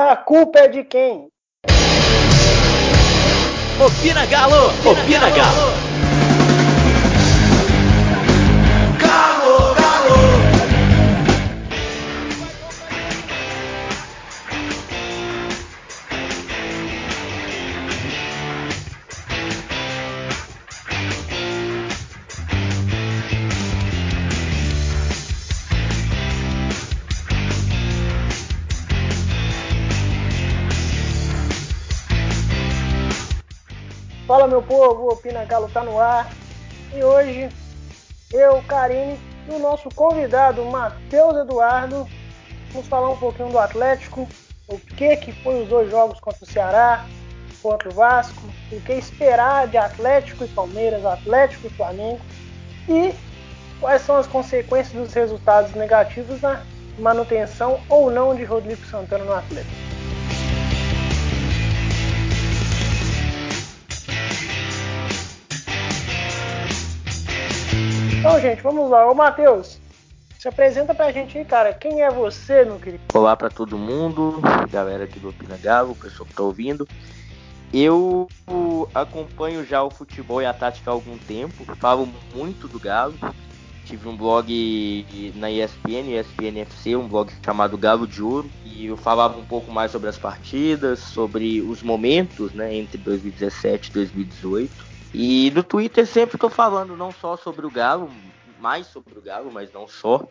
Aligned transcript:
A 0.00 0.14
culpa 0.14 0.60
é 0.60 0.68
de 0.68 0.84
quem? 0.84 1.26
Opina 3.84 4.26
Galo! 4.26 4.68
Opina, 4.68 5.02
Opina 5.02 5.30
Galo! 5.30 5.56
Galo. 5.56 5.87
Povo, 34.88 35.04
o 35.04 35.12
Opina 35.12 35.44
Galo 35.44 35.68
tá 35.68 35.82
no 35.82 35.98
ar. 35.98 36.30
E 36.94 37.02
hoje 37.02 37.48
eu, 38.32 38.62
Karine 38.62 39.18
e 39.48 39.52
o 39.52 39.58
nosso 39.58 39.88
convidado 39.90 40.64
Matheus 40.64 41.36
Eduardo 41.36 42.06
vamos 42.72 42.88
falar 42.88 43.10
um 43.10 43.16
pouquinho 43.16 43.50
do 43.50 43.58
Atlético, 43.58 44.28
o 44.66 44.78
que 44.78 45.16
que 45.16 45.32
foi 45.42 45.62
os 45.62 45.68
dois 45.68 45.90
jogos 45.90 46.20
contra 46.20 46.44
o 46.44 46.46
Ceará, 46.46 47.04
contra 47.62 47.88
o 47.88 47.92
Vasco, 47.92 48.42
o 48.70 48.80
que 48.80 48.92
esperar 48.92 49.66
de 49.68 49.78
Atlético 49.78 50.44
e 50.44 50.48
Palmeiras, 50.48 51.04
Atlético 51.04 51.66
e 51.66 51.70
Flamengo 51.70 52.20
e 52.88 53.14
quais 53.80 54.02
são 54.02 54.16
as 54.16 54.26
consequências 54.26 54.92
dos 54.92 55.14
resultados 55.14 55.72
negativos 55.74 56.40
na 56.42 56.62
manutenção 56.98 57.80
ou 57.88 58.10
não 58.10 58.34
de 58.34 58.44
Rodrigo 58.44 58.84
Santana 58.86 59.24
no 59.24 59.32
Atlético. 59.32 59.87
Então, 68.18 68.40
gente, 68.40 68.60
vamos 68.62 68.90
lá. 68.90 69.08
Ô, 69.08 69.14
Matheus, 69.14 69.78
se 70.40 70.48
apresenta 70.48 70.92
pra 70.92 71.12
gente 71.12 71.38
aí, 71.38 71.44
cara. 71.44 71.72
Quem 71.72 72.02
é 72.02 72.10
você, 72.10 72.64
meu 72.64 72.78
querido? 72.78 73.00
Olá 73.14 73.36
pra 73.36 73.48
todo 73.48 73.78
mundo, 73.78 74.40
galera 74.68 75.04
aqui 75.04 75.20
do 75.20 75.28
Opina 75.28 75.56
Galo, 75.56 75.94
pessoal 75.94 76.26
que 76.26 76.34
tá 76.34 76.42
ouvindo. 76.42 76.86
Eu 77.72 78.26
acompanho 78.92 79.64
já 79.64 79.84
o 79.84 79.90
futebol 79.90 80.42
e 80.42 80.46
a 80.46 80.52
tática 80.52 80.90
há 80.90 80.94
algum 80.94 81.16
tempo, 81.16 81.64
falo 81.76 82.08
muito 82.34 82.66
do 82.66 82.80
Galo. 82.80 83.14
Tive 83.84 84.08
um 84.08 84.16
blog 84.16 85.32
na 85.36 85.50
ESPN, 85.50 86.10
ESPN 86.10 86.58
FC, 86.62 86.96
um 86.96 87.06
blog 87.06 87.32
chamado 87.42 87.78
Galo 87.78 88.06
de 88.06 88.22
Ouro, 88.22 88.50
e 88.64 88.86
eu 88.86 88.96
falava 88.96 89.38
um 89.38 89.44
pouco 89.44 89.70
mais 89.70 89.92
sobre 89.92 90.08
as 90.08 90.18
partidas, 90.18 90.98
sobre 90.98 91.60
os 91.60 91.82
momentos, 91.82 92.52
né, 92.52 92.74
entre 92.74 92.98
2017 92.98 93.90
e 93.90 93.92
2018. 93.92 94.97
E 95.12 95.50
no 95.52 95.62
Twitter 95.62 96.06
sempre 96.06 96.36
estou 96.36 96.50
falando 96.50 96.96
não 96.96 97.10
só 97.10 97.36
sobre 97.36 97.66
o 97.66 97.70
Galo, 97.70 98.10
mais 98.60 98.86
sobre 98.86 99.18
o 99.18 99.22
Galo, 99.22 99.50
mas 99.50 99.72
não 99.72 99.88
só. 99.88 100.26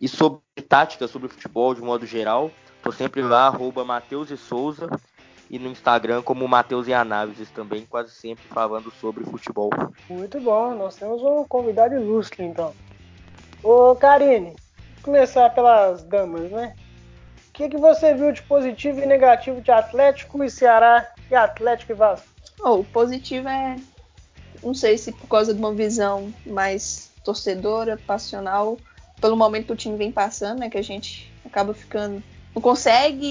E 0.00 0.08
sobre 0.08 0.40
tática, 0.68 1.06
sobre 1.06 1.28
futebol 1.28 1.74
de 1.74 1.80
modo 1.80 2.06
geral. 2.06 2.50
Estou 2.76 2.92
sempre 2.92 3.22
lá, 3.22 3.48
arroba 3.48 3.84
Matheus 3.84 4.30
e 4.30 4.36
Souza. 4.36 4.88
E 5.50 5.58
no 5.58 5.68
Instagram 5.68 6.22
como 6.22 6.46
Matheus 6.46 6.86
e 6.88 6.94
Análises 6.94 7.50
também, 7.50 7.86
quase 7.86 8.10
sempre 8.10 8.44
falando 8.48 8.90
sobre 9.00 9.24
futebol. 9.24 9.70
Muito 10.08 10.40
bom, 10.40 10.74
nós 10.74 10.96
temos 10.96 11.22
um 11.22 11.44
convidado 11.44 11.94
ilustre 11.94 12.44
então. 12.44 12.74
Ô 13.62 13.94
Karine, 13.96 14.54
começar 15.02 15.50
pelas 15.50 16.02
damas, 16.04 16.50
né? 16.50 16.74
O 17.48 17.52
que, 17.52 17.70
que 17.70 17.78
você 17.78 18.14
viu 18.14 18.30
de 18.30 18.42
positivo 18.42 19.00
e 19.00 19.06
negativo 19.06 19.60
de 19.60 19.70
Atlético 19.70 20.44
e 20.44 20.50
Ceará 20.50 21.10
e 21.30 21.34
Atlético 21.34 21.92
e 21.92 21.94
Vasco? 21.94 22.28
Oh, 22.60 22.80
o 22.80 22.84
positivo 22.84 23.48
é 23.48 23.76
não 24.62 24.74
sei 24.74 24.98
se 24.98 25.12
por 25.12 25.28
causa 25.28 25.52
de 25.52 25.58
uma 25.58 25.72
visão 25.72 26.32
mais 26.46 27.10
torcedora, 27.24 27.98
passional, 28.06 28.78
pelo 29.20 29.36
momento 29.36 29.66
que 29.66 29.72
o 29.72 29.76
time 29.76 29.96
vem 29.96 30.12
passando, 30.12 30.60
né? 30.60 30.70
Que 30.70 30.78
a 30.78 30.82
gente 30.82 31.32
acaba 31.44 31.74
ficando. 31.74 32.22
Não 32.54 32.62
consegue 32.62 33.26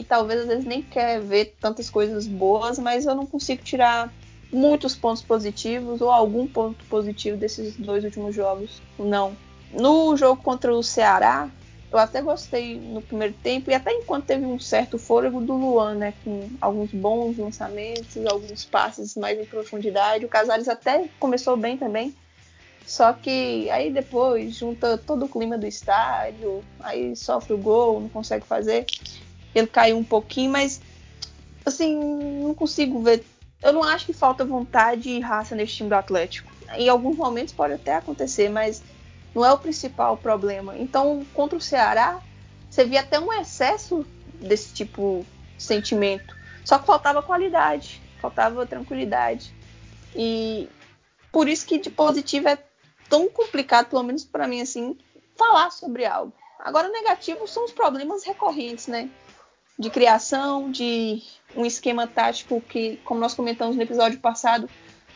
e 0.00 0.04
talvez 0.08 0.40
às 0.40 0.46
vezes 0.46 0.64
nem 0.64 0.82
quer 0.82 1.20
ver 1.20 1.56
tantas 1.60 1.90
coisas 1.90 2.26
boas, 2.26 2.78
mas 2.78 3.06
eu 3.06 3.14
não 3.14 3.26
consigo 3.26 3.62
tirar 3.62 4.12
muitos 4.52 4.94
pontos 4.94 5.22
positivos 5.22 6.00
ou 6.00 6.10
algum 6.10 6.46
ponto 6.46 6.84
positivo 6.86 7.36
desses 7.36 7.76
dois 7.76 8.04
últimos 8.04 8.34
jogos. 8.34 8.82
Não. 8.98 9.36
No 9.72 10.16
jogo 10.16 10.42
contra 10.42 10.74
o 10.74 10.82
Ceará, 10.82 11.48
eu 11.92 11.98
até 11.98 12.22
gostei 12.22 12.80
no 12.80 13.02
primeiro 13.02 13.34
tempo 13.42 13.70
e 13.70 13.74
até 13.74 13.92
enquanto 13.92 14.24
teve 14.24 14.46
um 14.46 14.58
certo 14.58 14.98
fôlego 14.98 15.42
do 15.42 15.52
Luan, 15.52 15.94
né, 15.94 16.14
com 16.24 16.48
alguns 16.58 16.90
bons 16.90 17.36
lançamentos, 17.36 18.16
alguns 18.26 18.64
passes 18.64 19.14
mais 19.14 19.38
em 19.38 19.44
profundidade. 19.44 20.24
O 20.24 20.28
Casares 20.28 20.68
até 20.68 21.06
começou 21.20 21.54
bem 21.54 21.76
também. 21.76 22.14
Só 22.86 23.12
que 23.12 23.70
aí 23.70 23.92
depois 23.92 24.56
junta 24.56 24.96
todo 24.96 25.26
o 25.26 25.28
clima 25.28 25.58
do 25.58 25.66
estádio, 25.66 26.64
aí 26.80 27.14
sofre 27.14 27.52
o 27.52 27.58
gol, 27.58 28.00
não 28.00 28.08
consegue 28.08 28.46
fazer. 28.46 28.86
Ele 29.54 29.66
caiu 29.66 29.98
um 29.98 30.04
pouquinho, 30.04 30.50
mas 30.50 30.80
assim, 31.64 31.94
não 32.42 32.54
consigo 32.54 33.02
ver. 33.02 33.22
Eu 33.62 33.72
não 33.72 33.82
acho 33.84 34.06
que 34.06 34.14
falta 34.14 34.44
vontade 34.44 35.10
e 35.10 35.20
raça 35.20 35.54
nesse 35.54 35.74
time 35.74 35.90
do 35.90 35.94
Atlético. 35.94 36.50
Em 36.74 36.88
alguns 36.88 37.16
momentos 37.16 37.52
pode 37.52 37.74
até 37.74 37.94
acontecer, 37.94 38.48
mas 38.48 38.82
não 39.34 39.44
é 39.44 39.52
o 39.52 39.58
principal 39.58 40.16
problema. 40.16 40.76
Então, 40.76 41.24
contra 41.34 41.56
o 41.56 41.60
Ceará, 41.60 42.20
você 42.68 42.84
via 42.84 43.00
até 43.00 43.18
um 43.18 43.32
excesso 43.32 44.06
desse 44.34 44.72
tipo 44.72 45.26
de 45.56 45.62
sentimento. 45.62 46.36
Só 46.64 46.78
que 46.78 46.86
faltava 46.86 47.22
qualidade, 47.22 48.00
faltava 48.20 48.66
tranquilidade. 48.66 49.54
E 50.14 50.68
por 51.30 51.48
isso 51.48 51.66
que 51.66 51.78
de 51.78 51.90
positivo 51.90 52.48
é 52.48 52.58
tão 53.08 53.28
complicado, 53.28 53.88
pelo 53.88 54.02
menos 54.02 54.24
para 54.24 54.46
mim, 54.46 54.60
assim, 54.60 54.96
falar 55.36 55.70
sobre 55.70 56.04
algo. 56.04 56.32
Agora, 56.58 56.88
negativo 56.88 57.46
são 57.48 57.64
os 57.64 57.72
problemas 57.72 58.24
recorrentes, 58.24 58.86
né? 58.86 59.10
De 59.78 59.90
criação, 59.90 60.70
de 60.70 61.22
um 61.56 61.66
esquema 61.66 62.06
tático 62.06 62.60
que, 62.60 62.98
como 63.04 63.18
nós 63.18 63.34
comentamos 63.34 63.74
no 63.74 63.82
episódio 63.82 64.20
passado, 64.20 64.68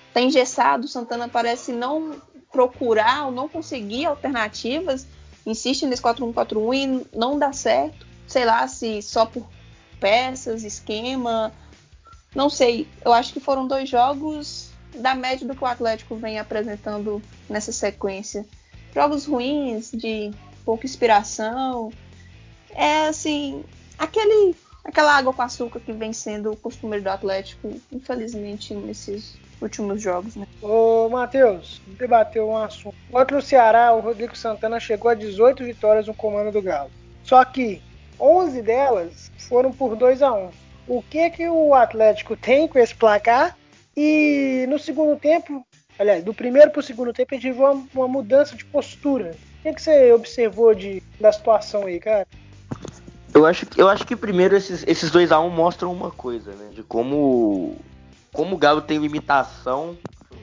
está 0.09 0.21
engessado. 0.21 0.89
Santana 0.89 1.29
parece 1.29 1.73
não 1.73 2.21
procurar 2.53 3.27
ou 3.27 3.33
não 3.33 3.49
conseguir 3.49 4.07
alternativas, 4.07 5.07
insiste 5.45 5.87
nesse 5.87 6.03
4-1-4-1 6.03 6.75
e 6.75 7.17
não 7.17 7.39
dá 7.39 7.53
certo. 7.53 8.07
Sei 8.27 8.45
lá 8.45 8.67
se 8.67 9.01
só 9.03 9.25
por 9.27 9.47
peças, 10.01 10.65
esquema, 10.65 11.53
não 12.35 12.51
sei. 12.51 12.89
Eu 13.05 13.13
acho 13.13 13.33
que 13.33 13.41
foram 13.41 13.67
dois 13.67 13.89
jogos 13.89 14.71
da 14.95 15.15
média 15.15 15.47
do 15.47 15.55
que 15.55 15.63
o 15.63 15.67
Atlético 15.67 16.17
vem 16.17 16.39
apresentando 16.39 17.23
nessa 17.49 17.73
sequência. 17.73 18.45
Jogos 18.95 19.27
ruins, 19.27 19.91
de 19.93 20.31
pouca 20.65 20.87
inspiração. 20.87 21.93
É 22.71 23.09
assim, 23.09 23.65
aquele 23.99 24.55
aquela 24.85 25.17
água 25.17 25.33
com 25.33 25.43
açúcar 25.43 25.81
que 25.81 25.93
vem 25.93 26.13
sendo 26.13 26.53
o 26.53 26.57
costume 26.57 27.01
do 27.01 27.09
Atlético, 27.09 27.75
infelizmente, 27.91 28.73
nesses 28.73 29.35
últimos 29.61 30.03
jogos, 30.03 30.37
né? 30.37 30.47
Ô, 30.63 31.09
Matheus, 31.09 31.81
debateu 31.99 32.49
um 32.49 32.57
assunto. 32.57 32.97
Contra 33.11 33.39
o 33.39 33.43
Ceará, 33.43 33.93
o 33.93 34.01
Rodrigo 34.01 34.37
Santana 34.37 34.79
chegou 34.81 35.11
a 35.11 35.15
18 35.15 35.65
vitórias 35.65 36.07
no 36.07 36.15
comando 36.15 36.53
do 36.53 36.63
Galo. 36.63 36.91
Só 37.23 37.45
que 37.45 37.83
11 38.21 38.63
delas 38.63 39.31
foram 39.39 39.73
por 39.73 39.97
2 39.97 40.23
a 40.23 40.33
1 40.33 40.51
O 40.87 41.03
que 41.03 41.31
que 41.31 41.49
o 41.49 41.75
Atlético 41.75 42.37
tem 42.37 42.69
com 42.69 42.79
esse 42.79 42.95
placar? 42.95 43.57
E 43.97 44.67
no 44.69 44.79
segundo 44.79 45.19
tempo, 45.19 45.67
aliás, 45.99 46.23
do 46.23 46.35
primeiro 46.35 46.71
para 46.71 46.81
o 46.81 46.83
segundo 46.83 47.13
tempo, 47.13 47.35
a 47.35 47.39
gente 47.39 47.53
viu 47.53 47.65
uma, 47.65 47.87
uma 47.95 48.09
mudança 48.09 48.55
de 48.55 48.65
postura. 48.65 49.35
O 49.61 49.63
que, 49.63 49.73
que 49.73 49.83
você 49.83 50.13
observou 50.13 50.75
de, 50.75 51.03
da 51.19 51.33
situação 51.33 51.87
aí, 51.87 51.99
cara? 51.99 52.27
Eu 53.35 53.45
acho, 53.45 53.67
eu 53.77 53.89
acho 53.89 54.07
que 54.07 54.15
primeiro 54.15 54.57
esses, 54.57 54.85
esses 54.87 55.11
2 55.11 55.33
a 55.33 55.41
1 55.41 55.47
um 55.47 55.51
mostram 55.51 55.93
uma 55.93 56.11
coisa, 56.11 56.53
né? 56.53 56.71
De 56.73 56.83
como 56.83 57.77
como 58.37 58.55
o 58.55 58.59
Galo 58.59 58.83
tem 58.83 58.99
limitação, 58.99 59.97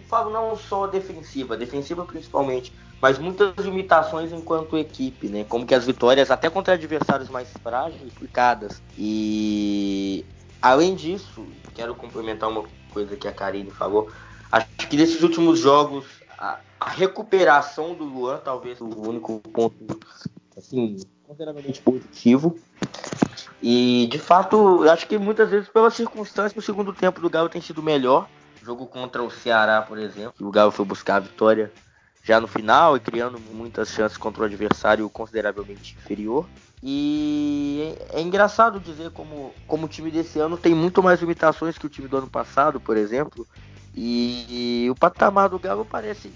falo 0.10 0.32
não 0.32 0.58
só 0.58 0.88
defensiva, 0.88 1.56
defensiva 1.56 2.04
principalmente, 2.04 2.74
mas 3.00 3.20
muitas 3.20 3.54
limitações 3.64 4.32
enquanto 4.32 4.80
equipe, 4.80 5.28
né? 5.28 5.44
Como 5.48 5.64
que 5.64 5.76
as 5.76 5.86
vitórias, 5.86 6.32
até 6.32 6.50
contra 6.50 6.74
adversários 6.74 7.30
mais 7.30 7.50
frágeis, 7.62 8.02
complicadas. 8.02 8.82
E 8.98 10.26
além 10.60 10.96
disso, 10.96 11.46
quero 11.76 11.94
complementar 11.94 12.50
uma 12.50 12.64
coisa 12.92 13.16
que 13.16 13.28
a 13.28 13.32
Karine 13.32 13.70
falou. 13.70 14.10
Acho 14.52 14.68
que 14.90 14.98
nesses 14.98 15.22
últimos 15.22 15.60
jogos, 15.60 16.06
a, 16.36 16.60
a 16.80 16.90
recuperação 16.90 17.94
do 17.94 18.06
Luan, 18.06 18.38
talvez 18.38 18.82
o 18.82 18.88
único 18.88 19.40
ponto 19.40 20.00
assim, 20.58 20.98
consideravelmente 21.28 21.80
positivo. 21.80 22.58
E 23.66 24.08
de 24.12 24.20
fato, 24.20 24.84
acho 24.90 25.08
que 25.08 25.18
muitas 25.18 25.50
vezes 25.50 25.70
pelas 25.70 25.94
circunstâncias, 25.94 26.62
o 26.62 26.66
segundo 26.66 26.92
tempo 26.92 27.22
do 27.22 27.30
Galo 27.30 27.48
tem 27.48 27.62
sido 27.62 27.82
melhor. 27.82 28.28
Jogo 28.62 28.86
contra 28.86 29.24
o 29.24 29.32
Ceará, 29.32 29.82
por 29.82 29.98
exemplo, 29.98 30.46
o 30.46 30.52
Galo 30.52 30.70
foi 30.70 30.86
buscar 30.86 31.16
a 31.16 31.20
vitória 31.22 31.72
já 32.22 32.42
no 32.42 32.48
final 32.48 32.98
e 32.98 33.00
criando 33.00 33.40
muitas 33.40 33.90
chances 33.90 34.18
contra 34.18 34.44
o 34.44 34.46
adversário 34.46 35.10
consideravelmente 35.10 35.96
inferior. 35.96 36.46
E 36.84 37.96
é 38.10 38.20
engraçado 38.20 38.82
dizer 38.82 39.12
como, 39.12 39.54
como 39.66 39.86
o 39.86 39.90
time 39.90 40.12
desse 40.12 40.40
ano 40.40 40.58
tem 40.58 40.76
muito 40.76 41.02
mais 41.02 41.22
limitações 41.22 41.78
que 41.78 41.86
o 41.86 41.90
time 41.90 42.10
do 42.10 42.18
ano 42.18 42.30
passado, 42.30 42.82
por 42.82 42.98
exemplo. 42.98 43.48
E, 43.96 44.84
e 44.86 44.90
o 44.90 44.96
patamar 44.96 45.48
do 45.48 45.58
Galo 45.58 45.86
parece, 45.90 46.34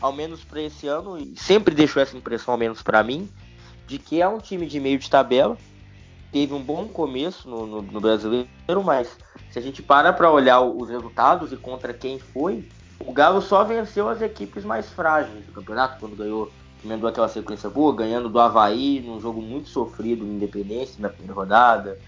ao 0.00 0.12
menos 0.12 0.42
para 0.42 0.62
esse 0.62 0.88
ano, 0.88 1.16
e 1.16 1.36
sempre 1.36 1.76
deixou 1.76 2.02
essa 2.02 2.16
impressão, 2.16 2.54
ao 2.54 2.58
menos 2.58 2.82
para 2.82 3.04
mim, 3.04 3.30
de 3.86 4.00
que 4.00 4.20
é 4.20 4.26
um 4.26 4.38
time 4.38 4.66
de 4.66 4.80
meio 4.80 4.98
de 4.98 5.08
tabela. 5.08 5.56
Teve 6.32 6.54
um 6.54 6.62
bom 6.62 6.86
começo 6.88 7.48
no, 7.48 7.66
no, 7.66 7.82
no 7.82 8.00
brasileiro, 8.00 8.48
mas 8.84 9.16
se 9.50 9.58
a 9.58 9.62
gente 9.62 9.82
para 9.82 10.12
para 10.12 10.30
olhar 10.30 10.60
os 10.60 10.88
resultados 10.88 11.52
e 11.52 11.56
contra 11.56 11.94
quem 11.94 12.18
foi, 12.18 12.68
o 13.00 13.12
Galo 13.12 13.40
só 13.40 13.62
venceu 13.64 14.08
as 14.08 14.20
equipes 14.20 14.64
mais 14.64 14.88
frágeis 14.90 15.44
do 15.44 15.52
campeonato, 15.52 15.98
quando 16.00 16.16
ganhou, 16.16 16.50
emendou 16.84 17.08
aquela 17.08 17.28
sequência 17.28 17.68
boa, 17.68 17.94
ganhando 17.94 18.28
do 18.28 18.40
Havaí 18.40 19.00
num 19.00 19.20
jogo 19.20 19.40
muito 19.40 19.68
sofrido 19.68 20.24
no 20.24 20.32
Independência 20.32 20.96
na 20.98 21.08
primeira 21.08 21.34
rodada. 21.34 21.98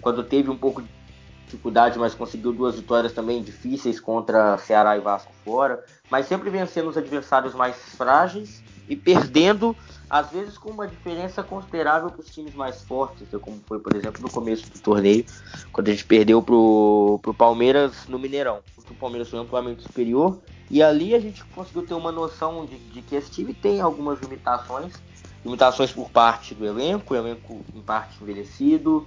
Quando 0.00 0.22
teve 0.22 0.50
um 0.50 0.56
pouco 0.56 0.82
de 0.82 0.88
dificuldade, 1.46 1.98
mas 1.98 2.14
conseguiu 2.14 2.52
duas 2.52 2.76
vitórias 2.76 3.12
também 3.12 3.42
difíceis 3.42 4.00
contra 4.00 4.58
Ceará 4.58 4.96
e 4.96 5.00
Vasco 5.00 5.32
fora. 5.44 5.82
Mas 6.10 6.26
sempre 6.26 6.50
vencendo 6.50 6.88
os 6.88 6.96
adversários 6.96 7.54
mais 7.54 7.76
frágeis 7.76 8.62
e 8.88 8.96
perdendo, 8.96 9.74
às 10.08 10.30
vezes 10.30 10.58
com 10.58 10.70
uma 10.70 10.86
diferença 10.86 11.42
considerável 11.42 12.10
para 12.10 12.20
os 12.20 12.30
times 12.32 12.54
mais 12.54 12.82
fortes, 12.82 13.26
como 13.40 13.60
foi, 13.66 13.78
por 13.78 13.94
exemplo, 13.96 14.22
no 14.22 14.30
começo 14.30 14.70
do 14.70 14.78
torneio, 14.78 15.24
quando 15.72 15.88
a 15.88 15.90
gente 15.92 16.04
perdeu 16.04 16.42
para 16.42 16.54
o 16.54 17.34
Palmeiras 17.36 18.06
no 18.08 18.18
Mineirão. 18.18 18.60
O 18.90 18.94
Palmeiras 18.94 19.28
foi 19.28 19.38
amplamente 19.38 19.82
superior 19.82 20.38
e 20.70 20.82
ali 20.82 21.14
a 21.14 21.20
gente 21.20 21.44
conseguiu 21.46 21.86
ter 21.86 21.94
uma 21.94 22.12
noção 22.12 22.66
de, 22.66 22.78
de 22.78 23.02
que 23.02 23.16
esse 23.16 23.30
time 23.30 23.54
tem 23.54 23.80
algumas 23.80 24.20
limitações 24.20 24.92
limitações 25.44 25.92
por 25.92 26.08
parte 26.10 26.54
do 26.54 26.64
elenco, 26.64 27.14
elenco 27.14 27.60
em 27.74 27.80
parte 27.82 28.16
envelhecido, 28.22 29.06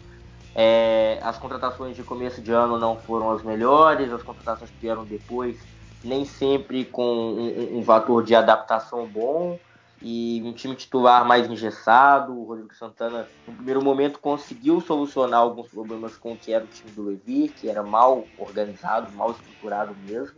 é, 0.56 1.20
as 1.22 1.38
contratações 1.38 1.96
de 1.96 2.04
começo 2.04 2.42
de 2.42 2.52
ano 2.52 2.78
não 2.78 2.96
foram 2.96 3.32
as 3.32 3.44
melhores, 3.44 4.12
as 4.12 4.22
contratações 4.22 4.70
que 4.70 4.78
vieram 4.80 5.04
depois 5.04 5.58
nem 6.04 6.26
sempre 6.26 6.86
com 6.86 7.04
um, 7.04 7.80
um, 7.80 7.84
fator 7.84 8.24
de 8.24 8.36
adaptação 8.36 9.08
bom 9.08 9.60
e 10.02 10.42
um 10.46 10.54
time 10.54 10.76
titular 10.76 11.26
mais 11.26 11.50
engessado. 11.50 12.34
O 12.34 12.44
Rodrigo 12.44 12.74
Santana, 12.74 13.28
no 13.48 13.54
primeiro 13.54 13.84
momento, 13.84 14.20
conseguiu 14.20 14.80
solucionar 14.82 15.40
alguns 15.40 15.68
problemas 15.68 16.16
com 16.18 16.34
o 16.34 16.38
que 16.38 16.54
era 16.54 16.64
o 16.64 16.68
time 16.68 16.92
do 16.92 17.04
Levi, 17.04 17.50
que 17.50 17.70
era 17.70 17.84
mal 17.84 18.26
organizado, 18.38 19.12
mal 19.14 19.32
estruturado 19.32 19.96
mesmo. 20.08 20.36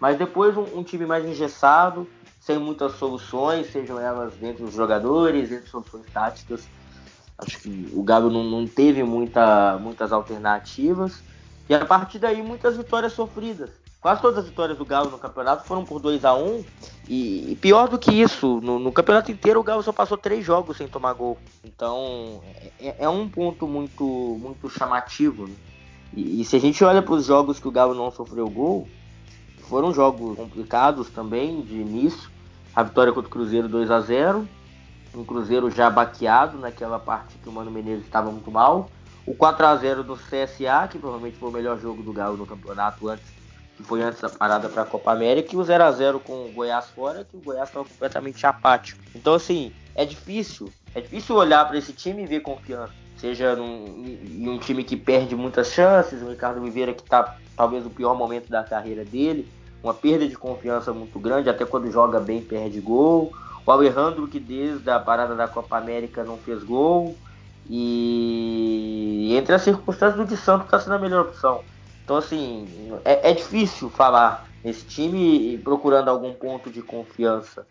Mas 0.00 0.16
depois, 0.16 0.56
um, 0.56 0.78
um 0.78 0.82
time 0.82 1.06
mais 1.06 1.24
engessado, 1.24 2.08
sem 2.40 2.58
muitas 2.58 2.92
soluções, 2.92 3.70
sejam 3.70 3.98
elas 3.98 4.34
dentro 4.34 4.64
dos 4.64 4.74
jogadores, 4.74 5.48
dentro 5.48 5.64
de 5.64 5.70
soluções 5.70 6.06
táticas. 6.12 6.68
Acho 7.38 7.58
que 7.60 7.90
o 7.92 8.02
Galo 8.02 8.30
não, 8.30 8.44
não 8.44 8.66
teve 8.66 9.02
muita, 9.02 9.78
muitas 9.78 10.12
alternativas. 10.12 11.22
E 11.68 11.74
a 11.74 11.84
partir 11.84 12.18
daí, 12.18 12.42
muitas 12.42 12.76
vitórias 12.76 13.12
sofridas 13.12 13.85
Quase 14.06 14.22
todas 14.22 14.38
as 14.38 14.44
vitórias 14.44 14.78
do 14.78 14.84
Galo 14.84 15.10
no 15.10 15.18
campeonato 15.18 15.64
foram 15.64 15.84
por 15.84 16.00
2 16.00 16.24
a 16.24 16.32
1 16.32 16.64
e, 17.08 17.58
pior 17.60 17.88
do 17.88 17.98
que 17.98 18.12
isso, 18.12 18.60
no, 18.60 18.78
no, 18.78 18.92
campeonato 18.92 19.32
inteiro 19.32 19.58
o 19.58 19.64
Galo 19.64 19.82
só 19.82 19.92
passou 19.92 20.16
três 20.16 20.46
jogos 20.46 20.76
sem 20.76 20.86
tomar 20.86 21.12
gol. 21.14 21.36
Então 21.64 22.40
é, 22.78 22.94
é 23.00 23.08
um 23.08 23.28
ponto 23.28 23.66
muito, 23.66 24.04
muito 24.04 24.70
chamativo. 24.70 25.48
Né? 25.48 25.54
E, 26.14 26.40
e, 26.40 26.44
se 26.44 26.54
a 26.54 26.60
gente 26.60 26.84
olha 26.84 27.02
para 27.02 27.14
os 27.14 27.26
jogos 27.26 27.58
que 27.58 27.66
o 27.66 27.70
Galo 27.72 27.96
não 27.96 28.12
sofreu 28.12 28.48
gol, 28.48 28.86
foram 29.62 29.92
jogos 29.92 30.36
complicados 30.36 31.10
também 31.10 31.60
de 31.62 31.74
início. 31.74 32.30
A 32.76 32.84
vitória 32.84 33.12
contra 33.12 33.26
o 33.26 33.32
Cruzeiro 33.32 33.68
2 33.68 33.90
a 33.90 34.00
0 34.02 34.48
um 35.16 35.24
Cruzeiro 35.24 35.68
já 35.68 35.90
baqueado 35.90 36.58
naquela 36.58 37.00
parte 37.00 37.36
que 37.38 37.48
o 37.48 37.52
Mano 37.52 37.72
Menezes 37.72 38.04
estava 38.04 38.30
muito 38.30 38.52
mal. 38.52 38.88
O 39.26 39.34
4 39.34 39.66
a 39.66 39.74
0 39.74 40.04
do 40.04 40.14
CSA, 40.14 40.86
que 40.88 40.96
provavelmente 40.96 41.38
foi 41.38 41.48
o 41.48 41.52
melhor 41.52 41.80
jogo 41.80 42.04
do 42.04 42.12
Galo 42.12 42.36
no 42.36 42.46
campeonato 42.46 43.08
antes 43.08 43.45
foi 43.82 44.02
antes 44.02 44.20
da 44.20 44.28
parada 44.28 44.68
para 44.68 44.82
a 44.82 44.86
Copa 44.86 45.12
América, 45.12 45.54
e 45.54 45.58
o 45.58 45.64
0 45.64 45.84
a 45.84 45.92
0 45.92 46.20
com 46.20 46.46
o 46.46 46.52
Goiás 46.52 46.86
fora, 46.88 47.24
que 47.24 47.36
o 47.36 47.40
Goiás 47.40 47.68
estava 47.68 47.84
completamente 47.84 48.46
apático. 48.46 49.02
Então, 49.14 49.34
assim, 49.34 49.72
é 49.94 50.04
difícil, 50.04 50.70
é 50.94 51.00
difícil 51.00 51.36
olhar 51.36 51.66
para 51.66 51.78
esse 51.78 51.92
time 51.92 52.22
e 52.22 52.26
ver 52.26 52.40
confiança. 52.40 52.92
Seja 53.16 53.56
num, 53.56 54.18
um 54.46 54.58
time 54.58 54.84
que 54.84 54.96
perde 54.96 55.34
muitas 55.34 55.72
chances, 55.72 56.22
o 56.22 56.30
Ricardo 56.30 56.60
Oliveira 56.60 56.92
que 56.92 57.02
está 57.02 57.36
talvez 57.56 57.82
no 57.84 57.90
pior 57.90 58.14
momento 58.14 58.50
da 58.50 58.62
carreira 58.62 59.04
dele, 59.04 59.48
uma 59.82 59.94
perda 59.94 60.28
de 60.28 60.36
confiança 60.36 60.92
muito 60.92 61.18
grande, 61.18 61.48
até 61.48 61.64
quando 61.64 61.90
joga 61.90 62.20
bem 62.20 62.42
perde 62.42 62.80
gol. 62.80 63.32
O 63.64 63.70
Alejandro 63.70 64.28
que 64.28 64.38
desde 64.38 64.88
a 64.90 65.00
parada 65.00 65.34
da 65.34 65.48
Copa 65.48 65.78
América 65.78 66.24
não 66.24 66.36
fez 66.36 66.62
gol. 66.62 67.16
E 67.68 69.34
entre 69.36 69.54
as 69.54 69.62
circunstâncias 69.62 70.16
do 70.16 70.24
de 70.24 70.36
Santos 70.36 70.66
está 70.66 70.78
sendo 70.78 70.94
a 70.94 70.98
melhor 70.98 71.22
opção. 71.22 71.64
Então, 72.06 72.18
assim, 72.18 72.68
é, 73.04 73.30
é 73.30 73.34
difícil 73.34 73.90
falar 73.90 74.46
nesse 74.62 74.86
time 74.86 75.58
procurando 75.58 76.08
algum 76.08 76.32
ponto 76.32 76.70
de 76.70 76.80
confiança. 76.80 77.66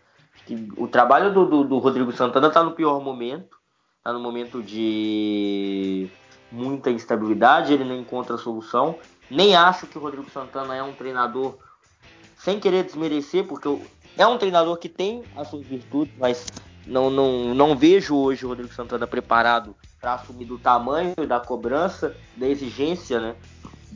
O 0.76 0.86
trabalho 0.86 1.32
do, 1.32 1.46
do, 1.46 1.64
do 1.64 1.78
Rodrigo 1.78 2.12
Santana 2.12 2.48
está 2.48 2.62
no 2.62 2.72
pior 2.72 3.00
momento, 3.00 3.56
está 3.96 4.12
no 4.12 4.20
momento 4.20 4.62
de 4.62 6.10
muita 6.52 6.90
instabilidade, 6.90 7.72
ele 7.72 7.82
não 7.82 7.96
encontra 7.96 8.36
solução. 8.36 8.98
Nem 9.30 9.56
acho 9.56 9.86
que 9.86 9.96
o 9.96 10.02
Rodrigo 10.02 10.28
Santana 10.28 10.76
é 10.76 10.82
um 10.82 10.92
treinador, 10.92 11.56
sem 12.36 12.60
querer 12.60 12.84
desmerecer, 12.84 13.46
porque 13.46 13.66
é 14.18 14.26
um 14.26 14.36
treinador 14.36 14.76
que 14.76 14.90
tem 14.90 15.24
as 15.34 15.48
suas 15.48 15.64
virtudes, 15.64 16.12
mas 16.18 16.44
não, 16.86 17.08
não, 17.08 17.54
não 17.54 17.74
vejo 17.74 18.14
hoje 18.14 18.44
o 18.44 18.50
Rodrigo 18.50 18.74
Santana 18.74 19.06
preparado 19.06 19.74
para 19.98 20.12
assumir 20.12 20.44
do 20.44 20.58
tamanho 20.58 21.14
da 21.26 21.40
cobrança, 21.40 22.14
da 22.36 22.46
exigência 22.46 23.18
né, 23.18 23.34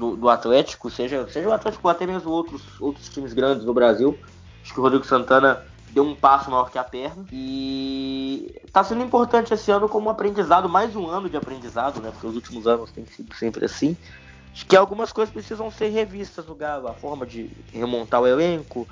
do, 0.00 0.17
do 0.17 0.29
Atlético, 0.31 0.88
seja, 0.88 1.29
seja 1.29 1.47
o 1.47 1.52
Atlético 1.52 1.87
ou 1.87 1.91
até 1.91 2.06
mesmo 2.06 2.31
outros, 2.31 2.62
outros 2.81 3.06
times 3.11 3.35
grandes 3.35 3.67
no 3.67 3.75
Brasil. 3.75 4.19
Acho 4.62 4.73
que 4.73 4.81
o 4.81 4.82
Rodrigo 4.82 5.05
Santana 5.05 5.62
deu 5.91 6.02
um 6.05 6.14
passo 6.14 6.50
maior 6.50 6.70
que 6.70 6.79
a 6.79 6.85
perna 6.85 7.26
e 7.31 8.58
está 8.64 8.82
sendo 8.82 9.02
importante 9.02 9.52
esse 9.52 9.70
ano 9.70 9.91
como 9.91 10.08
aprendizado, 10.08 10.70
mais 10.70 10.97
um 10.97 11.06
ano 11.06 11.29
de 11.29 11.37
aprendizado, 11.37 12.00
né? 12.00 12.11
Porque 12.11 12.26
os 12.26 12.35
últimos 12.35 12.67
anos 12.67 12.91
tem 12.91 13.05
sido 13.05 13.35
sempre 13.35 13.67
assim. 13.67 13.94
Acho 14.55 14.64
que 14.64 14.75
algumas 14.75 15.12
coisas 15.12 15.32
precisam 15.32 15.70
ser 15.70 15.88
revistas 15.88 16.47
no 16.47 16.55
Galo, 16.55 16.88
a 16.88 16.94
forma 16.94 17.26
de 17.26 17.50
remontar 17.70 18.23
o 18.23 18.26
elenco, 18.26 18.88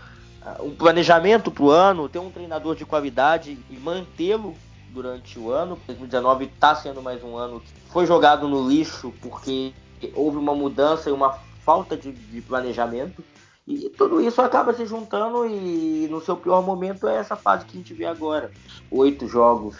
um 0.61 0.75
planejamento 0.75 1.51
para 1.51 1.65
o 1.65 1.71
ano, 1.71 2.09
ter 2.09 2.19
um 2.19 2.31
treinador 2.31 2.77
de 2.77 2.85
qualidade 2.85 3.59
e 3.71 3.77
mantê-lo 3.79 4.55
durante 4.91 5.39
o 5.39 5.51
ano. 5.51 5.79
2019 5.87 6.45
está 6.45 6.75
sendo 6.75 7.01
mais 7.01 7.25
um 7.25 7.37
ano 7.37 7.61
que 7.61 7.73
foi 7.91 8.07
jogado 8.07 8.47
no 8.47 8.69
lixo 8.69 9.13
porque 9.23 9.73
houve 10.15 10.37
uma 10.37 10.55
mudança 10.55 11.09
e 11.11 11.13
uma 11.13 11.33
falta 11.65 11.97
de, 11.97 12.13
de 12.13 12.41
planejamento. 12.41 13.23
E 13.67 13.91
tudo 13.91 14.21
isso 14.21 14.41
acaba 14.41 14.73
se 14.73 14.87
juntando 14.87 15.45
e 15.47 16.09
no 16.11 16.23
seu 16.23 16.35
pior 16.37 16.63
momento 16.63 17.07
é 17.07 17.17
essa 17.17 17.37
fase 17.37 17.67
que 17.67 17.77
a 17.77 17.81
gente 17.81 17.93
vê 17.93 18.07
agora. 18.07 18.51
Oito 18.91 19.29
jogos, 19.29 19.77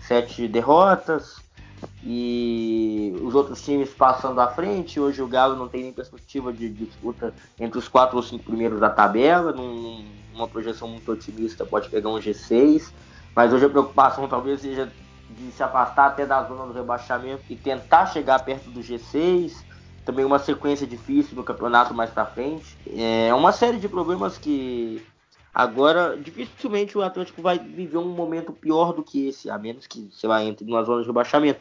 sete 0.00 0.48
derrotas 0.48 1.36
e 2.02 3.14
os 3.22 3.34
outros 3.34 3.62
times 3.62 3.90
passando 3.90 4.40
à 4.40 4.48
frente. 4.48 4.98
Hoje 4.98 5.22
o 5.22 5.28
Galo 5.28 5.54
não 5.54 5.68
tem 5.68 5.84
nem 5.84 5.92
perspectiva 5.92 6.52
de 6.52 6.68
disputa 6.68 7.32
entre 7.58 7.78
os 7.78 7.86
quatro 7.86 8.16
ou 8.16 8.22
cinco 8.22 8.44
primeiros 8.44 8.80
da 8.80 8.90
tabela. 8.90 9.52
Num, 9.52 10.04
numa 10.32 10.48
projeção 10.48 10.88
muito 10.88 11.12
otimista 11.12 11.64
pode 11.64 11.88
pegar 11.88 12.08
um 12.08 12.18
G6. 12.18 12.90
Mas 13.34 13.52
hoje 13.52 13.64
a 13.64 13.70
preocupação 13.70 14.26
talvez 14.26 14.60
seja 14.60 14.90
de 15.36 15.52
se 15.52 15.62
afastar 15.62 16.06
até 16.06 16.26
da 16.26 16.42
zona 16.44 16.66
do 16.66 16.72
rebaixamento 16.72 17.42
e 17.48 17.56
tentar 17.56 18.06
chegar 18.06 18.44
perto 18.44 18.70
do 18.70 18.80
G6. 18.80 19.52
Também 20.04 20.24
uma 20.24 20.38
sequência 20.38 20.86
difícil 20.86 21.36
no 21.36 21.44
campeonato 21.44 21.94
mais 21.94 22.10
para 22.10 22.26
frente. 22.26 22.76
É 22.96 23.32
uma 23.34 23.52
série 23.52 23.78
de 23.78 23.88
problemas 23.88 24.38
que 24.38 25.04
agora 25.54 26.16
dificilmente 26.16 26.96
o 26.96 27.02
Atlético 27.02 27.42
vai 27.42 27.58
viver 27.58 27.98
um 27.98 28.08
momento 28.08 28.52
pior 28.52 28.92
do 28.92 29.02
que 29.02 29.28
esse, 29.28 29.50
a 29.50 29.58
menos 29.58 29.86
que, 29.86 30.08
sei 30.12 30.28
lá, 30.28 30.42
entre 30.42 30.64
numa 30.64 30.82
zona 30.82 31.02
de 31.02 31.06
rebaixamento. 31.06 31.60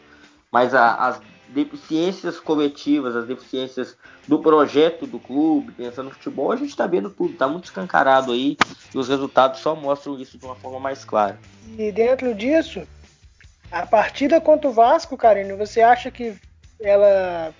Mas 0.51 0.73
a, 0.73 0.95
as 0.95 1.21
deficiências 1.49 2.39
coletivas, 2.39 3.15
as 3.15 3.25
deficiências 3.25 3.97
do 4.27 4.39
projeto 4.39 5.05
do 5.05 5.19
clube, 5.19 5.71
pensando 5.71 6.05
no 6.05 6.11
futebol, 6.11 6.51
a 6.51 6.55
gente 6.55 6.69
está 6.69 6.85
vendo 6.85 7.09
tudo, 7.09 7.33
está 7.33 7.47
muito 7.47 7.65
escancarado 7.65 8.31
aí 8.31 8.57
e 8.93 8.97
os 8.97 9.07
resultados 9.07 9.59
só 9.59 9.75
mostram 9.75 10.19
isso 10.19 10.37
de 10.37 10.45
uma 10.45 10.55
forma 10.55 10.79
mais 10.79 11.03
clara. 11.03 11.39
E 11.77 11.91
dentro 11.91 12.33
disso, 12.33 12.81
a 13.71 13.85
partida 13.85 14.41
contra 14.41 14.69
o 14.69 14.73
Vasco, 14.73 15.17
Karine, 15.17 15.53
você 15.53 15.81
acha 15.81 16.09
que 16.09 16.35
ela 16.79 17.53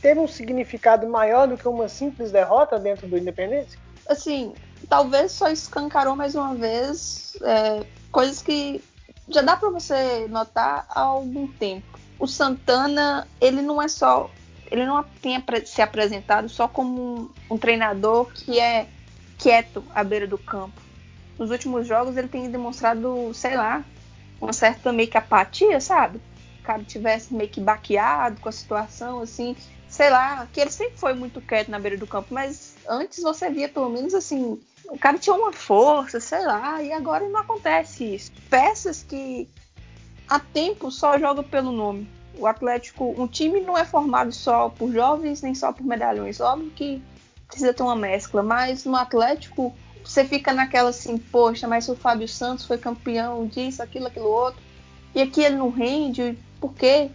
teve 0.00 0.20
um 0.20 0.28
significado 0.28 1.08
maior 1.08 1.46
do 1.46 1.56
que 1.56 1.66
uma 1.66 1.88
simples 1.88 2.30
derrota 2.30 2.78
dentro 2.78 3.06
do 3.06 3.16
Independência? 3.16 3.78
Assim, 4.08 4.52
talvez 4.88 5.32
só 5.32 5.48
escancarou 5.48 6.16
mais 6.16 6.34
uma 6.34 6.54
vez 6.54 7.36
é, 7.42 7.84
coisas 8.10 8.42
que 8.42 8.82
já 9.28 9.42
dá 9.42 9.56
para 9.56 9.70
você 9.70 10.26
notar 10.28 10.86
há 10.88 11.00
algum 11.00 11.46
tempo. 11.46 11.98
O 12.18 12.26
Santana, 12.26 13.26
ele 13.40 13.62
não 13.62 13.80
é 13.80 13.88
só. 13.88 14.30
Ele 14.70 14.86
não 14.86 15.04
tem 15.20 15.42
se 15.66 15.82
apresentado 15.82 16.48
só 16.48 16.66
como 16.66 17.30
um, 17.48 17.54
um 17.54 17.58
treinador 17.58 18.32
que 18.32 18.58
é 18.58 18.86
quieto 19.38 19.84
à 19.94 20.02
beira 20.02 20.26
do 20.26 20.38
campo. 20.38 20.80
nos 21.38 21.50
últimos 21.50 21.86
jogos 21.86 22.16
ele 22.16 22.28
tem 22.28 22.50
demonstrado, 22.50 23.32
sei 23.34 23.56
lá, 23.56 23.84
uma 24.42 24.52
certa 24.52 24.92
meio 24.92 25.08
que 25.08 25.16
apatia, 25.16 25.80
sabe? 25.80 26.20
O 26.60 26.62
cara 26.64 26.82
tivesse 26.82 27.32
meio 27.32 27.48
que 27.48 27.60
baqueado 27.60 28.40
com 28.40 28.48
a 28.48 28.52
situação, 28.52 29.20
assim, 29.20 29.56
sei 29.88 30.10
lá, 30.10 30.46
que 30.52 30.60
ele 30.60 30.70
sempre 30.70 30.98
foi 30.98 31.14
muito 31.14 31.40
quieto 31.40 31.70
na 31.70 31.78
beira 31.78 31.96
do 31.96 32.06
campo, 32.06 32.34
mas 32.34 32.74
antes 32.88 33.22
você 33.22 33.48
via 33.48 33.68
pelo 33.68 33.88
menos 33.88 34.14
assim, 34.14 34.60
o 34.88 34.98
cara 34.98 35.16
tinha 35.16 35.34
uma 35.34 35.52
força, 35.52 36.18
sei 36.18 36.44
lá, 36.44 36.82
e 36.82 36.92
agora 36.92 37.28
não 37.28 37.40
acontece 37.40 38.16
isso. 38.16 38.32
Peças 38.50 39.04
que 39.04 39.48
há 40.28 40.40
tempo 40.40 40.90
só 40.90 41.18
jogam 41.18 41.44
pelo 41.44 41.70
nome. 41.70 42.08
O 42.36 42.46
Atlético, 42.46 43.14
um 43.16 43.28
time 43.28 43.60
não 43.60 43.78
é 43.78 43.84
formado 43.84 44.32
só 44.32 44.70
por 44.70 44.90
jovens 44.92 45.42
nem 45.42 45.54
só 45.54 45.72
por 45.72 45.84
medalhões. 45.84 46.40
Óbvio 46.40 46.70
que 46.70 47.02
precisa 47.46 47.72
ter 47.72 47.82
uma 47.82 47.94
mescla, 47.94 48.42
mas 48.42 48.84
no 48.84 48.96
Atlético 48.96 49.74
você 50.04 50.24
fica 50.24 50.52
naquela 50.52 50.90
assim, 50.90 51.16
poxa, 51.18 51.66
mas 51.68 51.88
o 51.88 51.96
Fábio 51.96 52.28
Santos 52.28 52.66
foi 52.66 52.78
campeão 52.78 53.46
disso, 53.46 53.82
aquilo, 53.82 54.06
aquilo 54.06 54.28
outro, 54.28 54.60
e 55.14 55.22
aqui 55.22 55.42
ele 55.42 55.56
não 55.56 55.70
rende, 55.70 56.38
por 56.60 56.74
quê? 56.74 57.10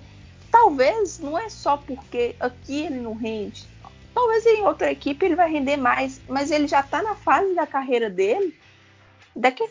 Talvez 0.51 1.19
não 1.19 1.37
é 1.37 1.49
só 1.49 1.77
porque 1.77 2.35
aqui 2.39 2.85
ele 2.85 2.99
não 2.99 3.13
rende. 3.13 3.65
Talvez 4.13 4.45
em 4.45 4.63
outra 4.63 4.91
equipe 4.91 5.25
ele 5.25 5.35
vai 5.35 5.51
render 5.51 5.77
mais, 5.77 6.19
mas 6.27 6.49
ele 6.49 6.67
já 6.67 6.79
está 6.79 7.03
na 7.03 7.15
fase 7.15 7.53
da 7.53 7.67
carreira 7.67 8.09
dele 8.09 8.55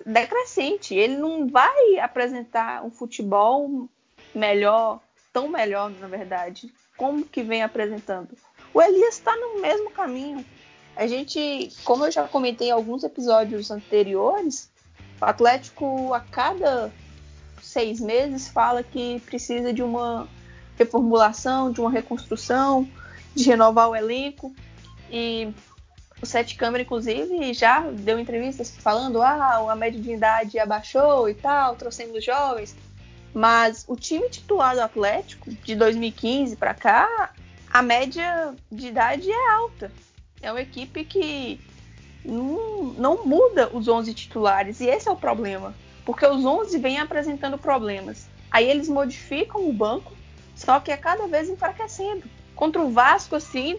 decrescente. 0.05 0.95
Ele 0.95 1.17
não 1.17 1.49
vai 1.49 1.99
apresentar 1.99 2.85
um 2.85 2.91
futebol 2.91 3.89
melhor, 4.35 5.01
tão 5.33 5.49
melhor, 5.49 5.91
na 5.91 6.07
verdade, 6.07 6.73
como 6.97 7.25
que 7.25 7.43
vem 7.43 7.63
apresentando. 7.63 8.37
O 8.73 8.81
Elias 8.81 9.15
está 9.15 9.35
no 9.37 9.61
mesmo 9.61 9.91
caminho. 9.91 10.45
A 10.97 11.07
gente, 11.07 11.71
como 11.85 12.07
eu 12.07 12.11
já 12.11 12.27
comentei 12.27 12.69
em 12.69 12.73
alguns 12.73 13.05
episódios 13.05 13.71
anteriores, 13.71 14.71
o 15.21 15.25
Atlético 15.25 16.15
a 16.15 16.21
cada 16.21 16.91
seis 17.61 18.01
meses 18.01 18.49
fala 18.49 18.83
que 18.83 19.21
precisa 19.21 19.73
de 19.75 19.83
uma 19.83 20.27
reformulação, 20.79 21.71
de 21.71 21.83
uma 21.83 21.91
reconstrução, 21.91 22.89
de 23.35 23.45
renovar 23.45 23.91
o 23.91 23.97
elenco. 23.97 24.55
E 25.11 25.53
o 26.23 26.25
Sete 26.25 26.57
Câmara, 26.57 26.83
inclusive, 26.83 27.53
já 27.53 27.81
deu 27.81 28.19
entrevistas 28.19 28.71
falando: 28.71 29.21
ah, 29.21 29.71
a 29.71 29.77
média 29.77 30.01
de 30.01 30.13
idade 30.13 30.59
abaixou 30.59 31.29
e 31.29 31.35
tal, 31.35 31.77
trouxemos 31.77 32.25
jovens. 32.25 32.75
Mas 33.35 33.85
o 33.87 33.97
time 33.97 34.31
titular 34.31 34.75
do 34.75 34.81
Atlético, 34.81 35.51
de 35.51 35.75
2015 35.75 36.57
para 36.57 36.73
cá, 36.73 37.35
a 37.71 37.83
média 37.83 38.55
de 38.73 38.87
idade 38.87 39.31
é 39.31 39.51
alta. 39.51 39.93
É 40.41 40.51
uma 40.51 40.61
equipe 40.61 41.05
que 41.05 41.61
não, 42.25 42.95
não 42.99 43.25
muda 43.25 43.71
os 43.73 43.89
11 43.89 44.13
titulares, 44.15 44.81
e 44.81 44.87
esse 44.87 45.09
é 45.09 45.11
o 45.11 45.17
problema. 45.17 45.75
Porque 46.05 46.27
os 46.27 46.45
11 46.45 46.79
vêm 46.79 46.99
apresentando 46.99 47.59
problemas. 47.59 48.29
Aí 48.51 48.69
eles 48.69 48.89
modificam 48.89 49.69
o 49.69 49.73
banco, 49.73 50.13
só 50.55 50.81
que 50.81 50.91
é 50.91 50.97
cada 50.97 51.27
vez 51.27 51.49
enfraquecendo. 51.49 52.25
Contra 52.55 52.81
o 52.81 52.91
Vasco, 52.91 53.37
assim, 53.37 53.79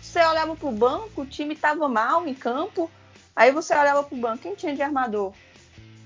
você 0.00 0.24
olhava 0.24 0.54
pro 0.54 0.70
banco, 0.70 1.22
o 1.22 1.26
time 1.26 1.56
tava 1.56 1.88
mal 1.88 2.26
em 2.26 2.34
campo. 2.34 2.90
Aí 3.34 3.50
você 3.50 3.74
olhava 3.74 4.02
pro 4.02 4.16
banco, 4.16 4.42
quem 4.42 4.54
tinha 4.54 4.74
de 4.74 4.82
armador? 4.82 5.32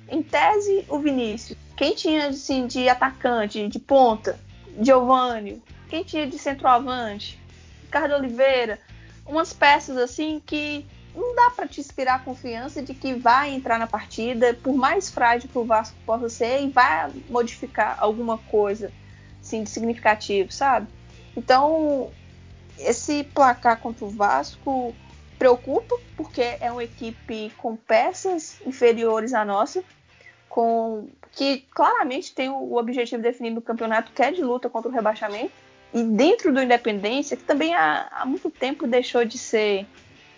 Em 0.09 0.23
tese, 0.23 0.87
o 0.88 0.99
Vinícius. 0.99 1.59
Quem 1.76 1.95
tinha 1.95 2.28
assim, 2.28 2.66
de 2.66 2.88
atacante, 2.88 3.68
de 3.68 3.78
ponta? 3.78 4.40
Giovanni. 4.80 5.62
Quem 5.90 6.02
tinha 6.02 6.26
de 6.26 6.38
centroavante? 6.38 7.38
Ricardo 7.83 8.14
Oliveira. 8.14 8.80
Umas 9.28 9.52
peças 9.52 9.97
assim 9.99 10.40
que 10.44 10.87
não 11.14 11.35
dá 11.35 11.50
para 11.50 11.68
te 11.68 11.80
inspirar 11.80 12.25
confiança 12.25 12.82
de 12.82 12.94
que 12.94 13.14
vai 13.14 13.52
entrar 13.52 13.78
na 13.78 13.87
partida, 13.87 14.54
por 14.54 14.75
mais 14.75 15.11
frágil 15.11 15.49
que 15.49 15.58
o 15.58 15.64
Vasco 15.64 15.99
possa 16.06 16.28
ser, 16.28 16.62
e 16.62 16.70
vai 16.70 17.12
modificar 17.28 17.97
alguma 18.00 18.38
coisa 18.38 18.92
assim, 19.42 19.62
de 19.62 19.70
significativo, 19.70 20.50
sabe? 20.52 20.87
Então, 21.37 22.11
esse 22.78 23.25
placar 23.25 23.78
contra 23.80 24.04
o 24.04 24.11
Vasco 24.11 24.94
preocupa, 25.38 25.94
porque 26.16 26.56
é 26.61 26.70
uma 26.70 26.85
equipe 26.85 27.50
com 27.58 27.76
peças 27.76 28.61
inferiores 28.66 29.35
à 29.35 29.44
nossa, 29.44 29.85
com 30.49 31.08
que 31.32 31.58
claramente 31.75 32.35
tem 32.35 32.49
o 32.49 32.76
objetivo 32.76 33.23
definido 33.23 33.56
no 33.56 33.62
campeonato, 33.62 34.12
que 34.12 34.23
é 34.23 34.32
de 34.32 34.42
luta 34.42 34.70
contra 34.70 34.90
o 34.90 34.94
rebaixamento. 34.94 35.68
E 35.92 36.02
dentro 36.02 36.52
do 36.52 36.62
Independência, 36.62 37.37
que 37.37 37.45
também 37.45 37.75
há, 37.75 38.09
há 38.11 38.26
muito 38.26 38.50
tempo 38.50 38.87
deixou 38.87 39.25
de 39.25 39.38
ser 39.38 39.87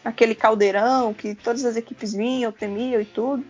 aquele 0.04 0.34
caldeirão 0.34 1.12
que 1.12 1.34
todas 1.34 1.64
as 1.64 1.76
equipes 1.76 2.12
vinham, 2.12 2.52
temiam 2.52 3.00
e 3.00 3.04
tudo, 3.04 3.44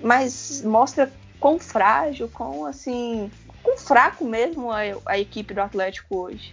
mas 0.00 0.62
mostra 0.62 1.12
quão 1.40 1.58
frágil, 1.58 2.28
quão 2.28 2.66
assim, 2.66 3.30
quão 3.62 3.76
fraco 3.76 4.24
mesmo 4.24 4.70
a, 4.70 4.80
a 5.06 5.18
equipe 5.18 5.54
do 5.54 5.60
Atlético 5.60 6.16
hoje 6.16 6.52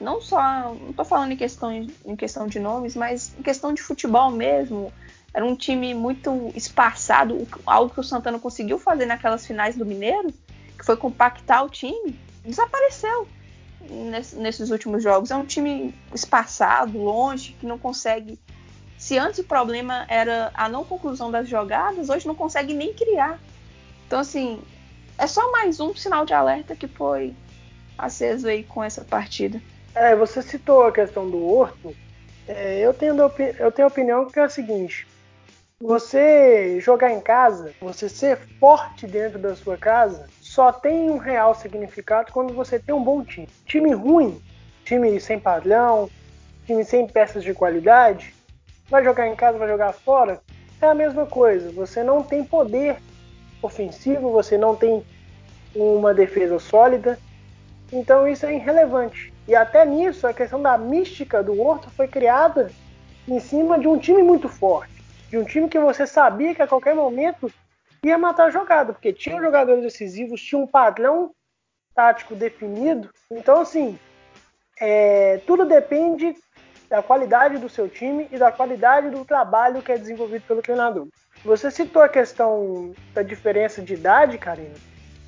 não 0.00 0.20
só, 0.20 0.74
não 0.74 0.92
tô 0.92 1.04
falando 1.04 1.32
em 1.32 1.36
questão, 1.36 1.70
em 1.70 2.16
questão 2.16 2.48
de 2.48 2.58
nomes, 2.58 2.96
mas 2.96 3.34
em 3.38 3.42
questão 3.42 3.74
de 3.74 3.82
futebol 3.82 4.30
mesmo. 4.30 4.92
Era 5.32 5.44
um 5.44 5.54
time 5.54 5.94
muito 5.94 6.50
espaçado, 6.56 7.46
algo 7.64 7.94
que 7.94 8.00
o 8.00 8.02
Santana 8.02 8.38
conseguiu 8.38 8.80
fazer 8.80 9.06
naquelas 9.06 9.46
finais 9.46 9.76
do 9.76 9.86
Mineiro, 9.86 10.32
que 10.76 10.84
foi 10.84 10.96
compactar 10.96 11.64
o 11.64 11.68
time, 11.68 12.18
desapareceu 12.44 13.28
nesses 14.34 14.70
últimos 14.70 15.02
jogos. 15.02 15.30
É 15.30 15.36
um 15.36 15.44
time 15.44 15.94
espaçado, 16.14 16.98
longe, 16.98 17.56
que 17.58 17.66
não 17.66 17.78
consegue. 17.78 18.38
Se 18.98 19.16
antes 19.16 19.38
o 19.38 19.44
problema 19.44 20.04
era 20.08 20.50
a 20.54 20.68
não 20.68 20.84
conclusão 20.84 21.30
das 21.30 21.48
jogadas, 21.48 22.08
hoje 22.08 22.26
não 22.26 22.34
consegue 22.34 22.74
nem 22.74 22.92
criar. 22.92 23.38
Então, 24.06 24.20
assim, 24.20 24.60
é 25.16 25.26
só 25.26 25.50
mais 25.52 25.80
um 25.80 25.94
sinal 25.94 26.24
de 26.24 26.34
alerta 26.34 26.76
que 26.76 26.88
foi 26.88 27.34
aceso 27.96 28.48
aí 28.48 28.64
com 28.64 28.82
essa 28.82 29.04
partida. 29.04 29.60
É, 29.94 30.14
você 30.14 30.42
citou 30.42 30.84
a 30.84 30.92
questão 30.92 31.28
do 31.28 31.44
Horto. 31.46 31.94
É, 32.46 32.80
eu, 32.80 32.92
tenho, 32.92 33.14
eu 33.58 33.72
tenho 33.72 33.86
a 33.86 33.90
opinião 33.90 34.26
que 34.26 34.38
é 34.38 34.42
a 34.42 34.48
seguinte: 34.48 35.06
você 35.80 36.80
jogar 36.80 37.12
em 37.12 37.20
casa, 37.20 37.72
você 37.80 38.08
ser 38.08 38.38
forte 38.58 39.06
dentro 39.06 39.38
da 39.38 39.54
sua 39.54 39.76
casa, 39.76 40.26
só 40.50 40.72
tem 40.72 41.08
um 41.08 41.16
real 41.16 41.54
significado 41.54 42.32
quando 42.32 42.52
você 42.52 42.76
tem 42.76 42.92
um 42.92 43.04
bom 43.04 43.22
time. 43.22 43.48
Time 43.66 43.92
ruim, 43.92 44.42
time 44.84 45.20
sem 45.20 45.38
padrão, 45.38 46.10
time 46.66 46.84
sem 46.84 47.06
peças 47.06 47.44
de 47.44 47.54
qualidade, 47.54 48.34
vai 48.88 49.04
jogar 49.04 49.28
em 49.28 49.36
casa, 49.36 49.58
vai 49.58 49.68
jogar 49.68 49.92
fora, 49.92 50.40
é 50.82 50.86
a 50.86 50.94
mesma 50.94 51.24
coisa. 51.24 51.70
Você 51.70 52.02
não 52.02 52.20
tem 52.24 52.42
poder 52.42 52.96
ofensivo, 53.62 54.32
você 54.32 54.58
não 54.58 54.74
tem 54.74 55.04
uma 55.72 56.12
defesa 56.12 56.58
sólida, 56.58 57.16
então 57.92 58.26
isso 58.26 58.44
é 58.44 58.52
irrelevante. 58.52 59.32
E 59.46 59.54
até 59.54 59.86
nisso, 59.86 60.26
a 60.26 60.34
questão 60.34 60.60
da 60.60 60.76
mística 60.76 61.44
do 61.44 61.60
Horto 61.60 61.88
foi 61.90 62.08
criada 62.08 62.72
em 63.28 63.38
cima 63.38 63.78
de 63.78 63.86
um 63.86 63.96
time 63.96 64.24
muito 64.24 64.48
forte. 64.48 65.00
De 65.30 65.38
um 65.38 65.44
time 65.44 65.68
que 65.68 65.78
você 65.78 66.08
sabia 66.08 66.56
que 66.56 66.62
a 66.62 66.66
qualquer 66.66 66.96
momento 66.96 67.52
ia 68.02 68.18
matar 68.18 68.46
a 68.46 68.50
jogada, 68.50 68.92
porque 68.92 69.12
tinha 69.12 69.40
jogadores 69.40 69.82
decisivos, 69.82 70.42
tinha 70.42 70.60
um 70.60 70.66
padrão 70.66 71.32
tático 71.94 72.34
definido. 72.34 73.10
Então, 73.30 73.60
assim, 73.60 73.98
é, 74.80 75.38
tudo 75.46 75.64
depende 75.64 76.34
da 76.88 77.02
qualidade 77.02 77.58
do 77.58 77.68
seu 77.68 77.88
time 77.88 78.28
e 78.32 78.38
da 78.38 78.50
qualidade 78.50 79.10
do 79.10 79.24
trabalho 79.24 79.82
que 79.82 79.92
é 79.92 79.98
desenvolvido 79.98 80.42
pelo 80.46 80.62
treinador. 80.62 81.06
Você 81.44 81.70
citou 81.70 82.02
a 82.02 82.08
questão 82.08 82.92
da 83.14 83.22
diferença 83.22 83.80
de 83.80 83.94
idade, 83.94 84.38
Karina. 84.38 84.74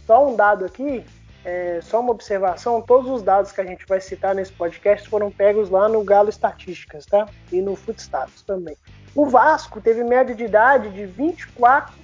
Só 0.07 0.29
um 0.29 0.35
dado 0.35 0.65
aqui: 0.65 1.05
é, 1.45 1.81
só 1.83 2.01
uma 2.01 2.11
observação: 2.11 2.83
todos 2.83 3.09
os 3.11 3.23
dados 3.23 3.53
que 3.53 3.61
a 3.61 3.65
gente 3.65 3.87
vai 3.87 4.01
citar 4.01 4.35
nesse 4.35 4.53
podcast 4.53 5.09
foram 5.09 5.31
pegos 5.31 5.71
lá 5.71 5.89
no 5.89 6.03
Galo 6.03 6.29
Estatísticas, 6.29 7.07
tá? 7.07 7.27
E 7.51 7.63
no 7.63 7.77
Footstatus 7.77 8.43
também. 8.43 8.77
O 9.15 9.27
Vasco 9.27 9.81
teve 9.81 10.03
média 10.03 10.35
de 10.35 10.45
idade 10.45 10.91
de 10.91 11.07
24 11.07 11.95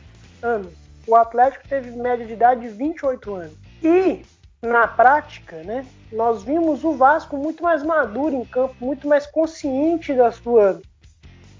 anos. 0.42 0.72
O 1.06 1.14
Atlético 1.16 1.66
teve 1.68 1.90
média 1.92 2.26
de 2.26 2.32
idade 2.32 2.60
de 2.62 2.68
28 2.68 3.34
anos. 3.34 3.52
E, 3.82 4.22
na 4.60 4.86
prática, 4.86 5.56
né, 5.62 5.86
nós 6.12 6.42
vimos 6.42 6.84
o 6.84 6.92
Vasco 6.92 7.36
muito 7.36 7.62
mais 7.62 7.82
maduro 7.82 8.34
em 8.34 8.44
campo, 8.44 8.74
muito 8.80 9.08
mais 9.08 9.26
consciente 9.26 10.14
da 10.14 10.30
sua, 10.30 10.80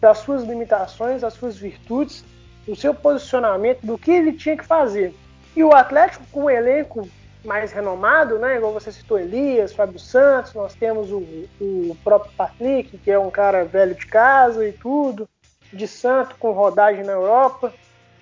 das 0.01 0.19
suas 0.19 0.43
limitações, 0.43 1.23
das 1.23 1.35
suas 1.35 1.57
virtudes, 1.57 2.25
do 2.67 2.77
seu 2.77 2.93
posicionamento, 2.93 3.81
do 3.83 3.97
que 3.97 4.11
ele 4.11 4.33
tinha 4.33 4.57
que 4.57 4.65
fazer. 4.65 5.15
E 5.57 5.65
o 5.65 5.75
Atlético, 5.75 6.25
com 6.31 6.45
um 6.45 6.51
elenco 6.51 7.09
mais 7.45 7.73
renomado, 7.73 8.39
né? 8.39 8.57
Igual 8.57 8.73
você 8.73 8.93
citou 8.93 9.19
Elias, 9.19 9.73
Fábio 9.73 9.99
Santos, 9.99 10.53
nós 10.55 10.75
temos 10.75 11.11
o, 11.11 11.19
o 11.61 11.97
próprio 12.05 12.33
Patrick, 12.37 12.99
que 12.99 13.11
é 13.11 13.19
um 13.19 13.31
cara 13.31 13.65
velho 13.65 13.95
de 13.95 14.07
casa 14.07 14.69
e 14.69 14.73
tudo, 14.73 15.29
de 15.73 15.87
santo 15.87 16.37
com 16.39 16.53
rodagem 16.53 17.05
na 17.05 17.13
Europa, 17.13 17.73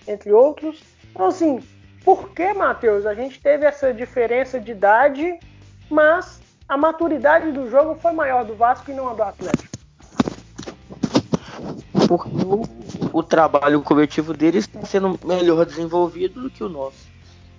entre 0.07 0.33
outros. 0.33 0.83
Então, 1.11 1.27
assim, 1.27 1.63
por 2.05 2.31
que, 2.31 2.53
Matheus, 2.53 3.07
a 3.07 3.15
gente 3.15 3.41
teve 3.41 3.65
essa 3.65 3.93
diferença 3.93 4.61
de 4.61 4.73
idade, 4.73 5.39
mas 5.91 6.41
a 6.69 6.77
maturidade 6.77 7.51
do 7.53 7.71
jogo 7.71 7.97
foi 7.97 8.13
maior 8.13 8.45
do 8.45 8.55
Vasco 8.55 8.91
e 8.91 8.95
não 8.95 9.09
a 9.09 9.15
do 9.15 9.23
Atlético? 9.23 9.77
Porque 12.07 12.29
o, 12.29 12.63
o 13.13 13.23
trabalho 13.23 13.83
coletivo 13.83 14.33
deles 14.33 14.67
está 14.67 14.85
sendo 14.85 15.19
melhor 15.25 15.67
desenvolvido 15.67 16.43
do 16.43 16.51
que 16.51 16.63
o 16.63 16.69
nosso. 16.69 17.07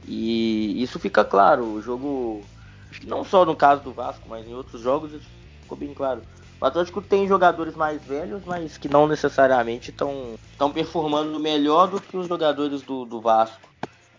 E 0.07 0.81
isso 0.81 0.97
fica 0.99 1.25
claro. 1.25 1.65
O 1.65 1.81
jogo, 1.81 2.41
acho 2.89 3.01
que 3.01 3.07
não 3.07 3.25
só 3.25 3.45
no 3.45 3.55
caso 3.55 3.83
do 3.83 3.91
Vasco, 3.91 4.27
mas 4.29 4.47
em 4.47 4.53
outros 4.53 4.81
jogos 4.81 5.11
isso 5.11 5.27
ficou 5.61 5.77
bem 5.77 5.93
claro. 5.93 6.21
O 6.59 6.65
Atlético 6.65 7.01
tem 7.01 7.27
jogadores 7.27 7.75
mais 7.75 8.03
velhos, 8.03 8.43
mas 8.45 8.77
que 8.77 8.89
não 8.89 9.07
necessariamente 9.07 9.91
estão 9.91 10.71
performando 10.73 11.39
melhor 11.39 11.87
do 11.87 12.01
que 12.01 12.17
os 12.17 12.27
jogadores 12.27 12.81
do, 12.81 13.05
do 13.05 13.21
Vasco. 13.21 13.67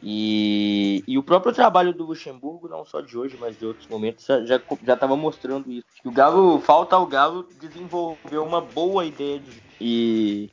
E, 0.00 1.02
e, 1.08 1.18
o 1.18 1.22
próprio 1.24 1.52
trabalho 1.52 1.92
do 1.92 2.04
Luxemburgo, 2.04 2.68
não 2.68 2.84
só 2.84 3.00
de 3.00 3.18
hoje, 3.18 3.36
mas 3.40 3.58
de 3.58 3.66
outros 3.66 3.88
momentos, 3.88 4.24
já 4.44 4.94
estava 4.94 5.16
mostrando 5.16 5.72
isso. 5.72 5.86
O 6.04 6.12
Galo, 6.12 6.60
falta 6.60 6.94
ao 6.94 7.04
Galo 7.04 7.48
desenvolver 7.60 8.38
uma 8.38 8.60
boa 8.60 9.04
ideia 9.04 9.40
de. 9.40 9.60
E 9.80 10.50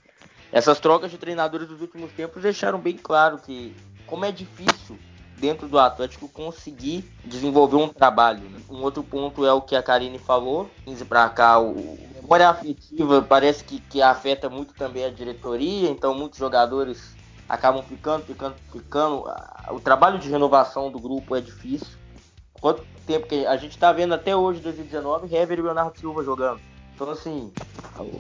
essas 0.51 0.80
trocas 0.80 1.12
de 1.12 1.20
treinadores 1.20 1.68
dos 1.68 1.80
últimos 1.80 2.12
tempos 2.13 2.42
deixaram 2.42 2.80
bem 2.80 2.98
claro 2.98 3.38
que, 3.38 3.75
como 4.08 4.25
é 4.25 4.32
difícil 4.32 4.98
dentro 5.38 5.68
do 5.68 5.77
Atlético 5.77 6.27
conseguir 6.30 7.10
desenvolver 7.24 7.75
um 7.75 7.88
trabalho. 7.88 8.42
Né? 8.50 8.60
Um 8.70 8.82
outro 8.82 9.04
ponto 9.04 9.46
é 9.46 9.54
o 9.54 9.62
que 9.62 9.75
a 9.75 9.84
Karine 9.84 10.18
falou, 10.18 10.70
15 10.86 11.06
para 11.06 11.30
cá, 11.30 11.60
o 11.60 11.98
memória 12.25 12.50
afetiva 12.50 13.22
parece 13.22 13.63
que, 13.63 13.80
que 13.80 14.01
afeta 14.01 14.50
muito 14.50 14.74
também 14.74 15.06
a 15.06 15.12
diretoria, 15.12 15.89
então 15.89 16.13
muitos 16.15 16.39
jogadores 16.39 17.15
acabam 17.48 17.84
ficando, 17.84 18.25
ficando, 18.25 18.56
ficando. 18.72 19.24
O 19.70 19.80
trabalho 19.80 20.18
de 20.18 20.27
renovação 20.27 20.92
do 20.92 21.00
grupo 21.00 21.36
é 21.36 21.42
difícil. 21.42 21.96
Quanto 22.60 22.84
tempo 23.06 23.27
que 23.27 23.46
a 23.46 23.56
gente 23.58 23.72
está 23.72 23.94
vendo 23.94 24.15
até 24.15 24.36
hoje, 24.36 24.60
2019, 24.60 25.34
Hever 25.34 25.60
e 25.60 25.62
Leonardo 25.62 26.00
Silva 26.00 26.24
jogando. 26.24 26.60
Então, 26.96 27.12
assim, 27.12 27.51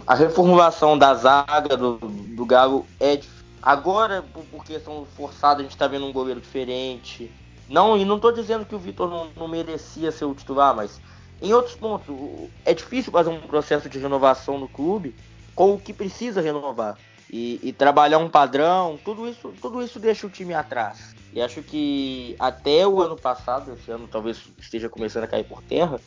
a 0.05 0.13
reformulação 0.13 0.97
da 0.97 1.15
zaga 1.15 1.75
do, 1.75 1.97
do 1.97 2.45
Galo 2.45 2.85
é 2.99 3.15
difícil 3.15 3.34
Agora, 3.65 4.23
por 4.51 4.63
questão 4.63 5.07
forçada, 5.17 5.59
a 5.59 5.63
gente 5.63 5.75
tá 5.75 5.87
vendo 5.87 6.05
um 6.05 6.13
goleiro 6.13 6.39
diferente. 6.39 7.31
Não, 7.67 7.97
e 7.97 8.05
não 8.05 8.19
tô 8.19 8.31
dizendo 8.31 8.63
que 8.63 8.75
o 8.75 8.79
Vitor 8.79 9.09
não, 9.09 9.27
não, 9.35 9.47
merecia 9.47 10.11
ser 10.11 10.25
o 10.25 10.35
titular, 10.35 10.75
mas 10.75 11.01
em 11.41 11.51
outros 11.51 11.75
pontos, 11.75 12.15
é 12.63 12.75
difícil 12.75 13.11
fazer 13.11 13.31
um 13.31 13.41
processo 13.41 13.89
de 13.89 13.97
renovação 13.97 14.59
no 14.59 14.69
clube 14.69 15.15
com 15.55 15.73
o 15.73 15.79
que 15.79 15.91
precisa 15.91 16.41
renovar. 16.41 16.95
E, 17.27 17.59
e, 17.63 17.73
trabalhar 17.73 18.19
um 18.19 18.29
padrão, 18.29 18.99
tudo 19.03 19.27
isso, 19.27 19.51
tudo 19.59 19.81
isso 19.81 19.99
deixa 19.99 20.27
o 20.27 20.29
time 20.29 20.53
atrás. 20.53 21.15
E 21.33 21.41
acho 21.41 21.63
que 21.63 22.35
até 22.37 22.87
o 22.87 23.01
ano 23.01 23.15
passado, 23.15 23.73
esse 23.73 23.89
ano 23.89 24.07
talvez 24.07 24.43
esteja 24.59 24.87
começando 24.87 25.23
a 25.23 25.27
cair 25.27 25.43
por 25.43 25.63
terra, 25.63 25.99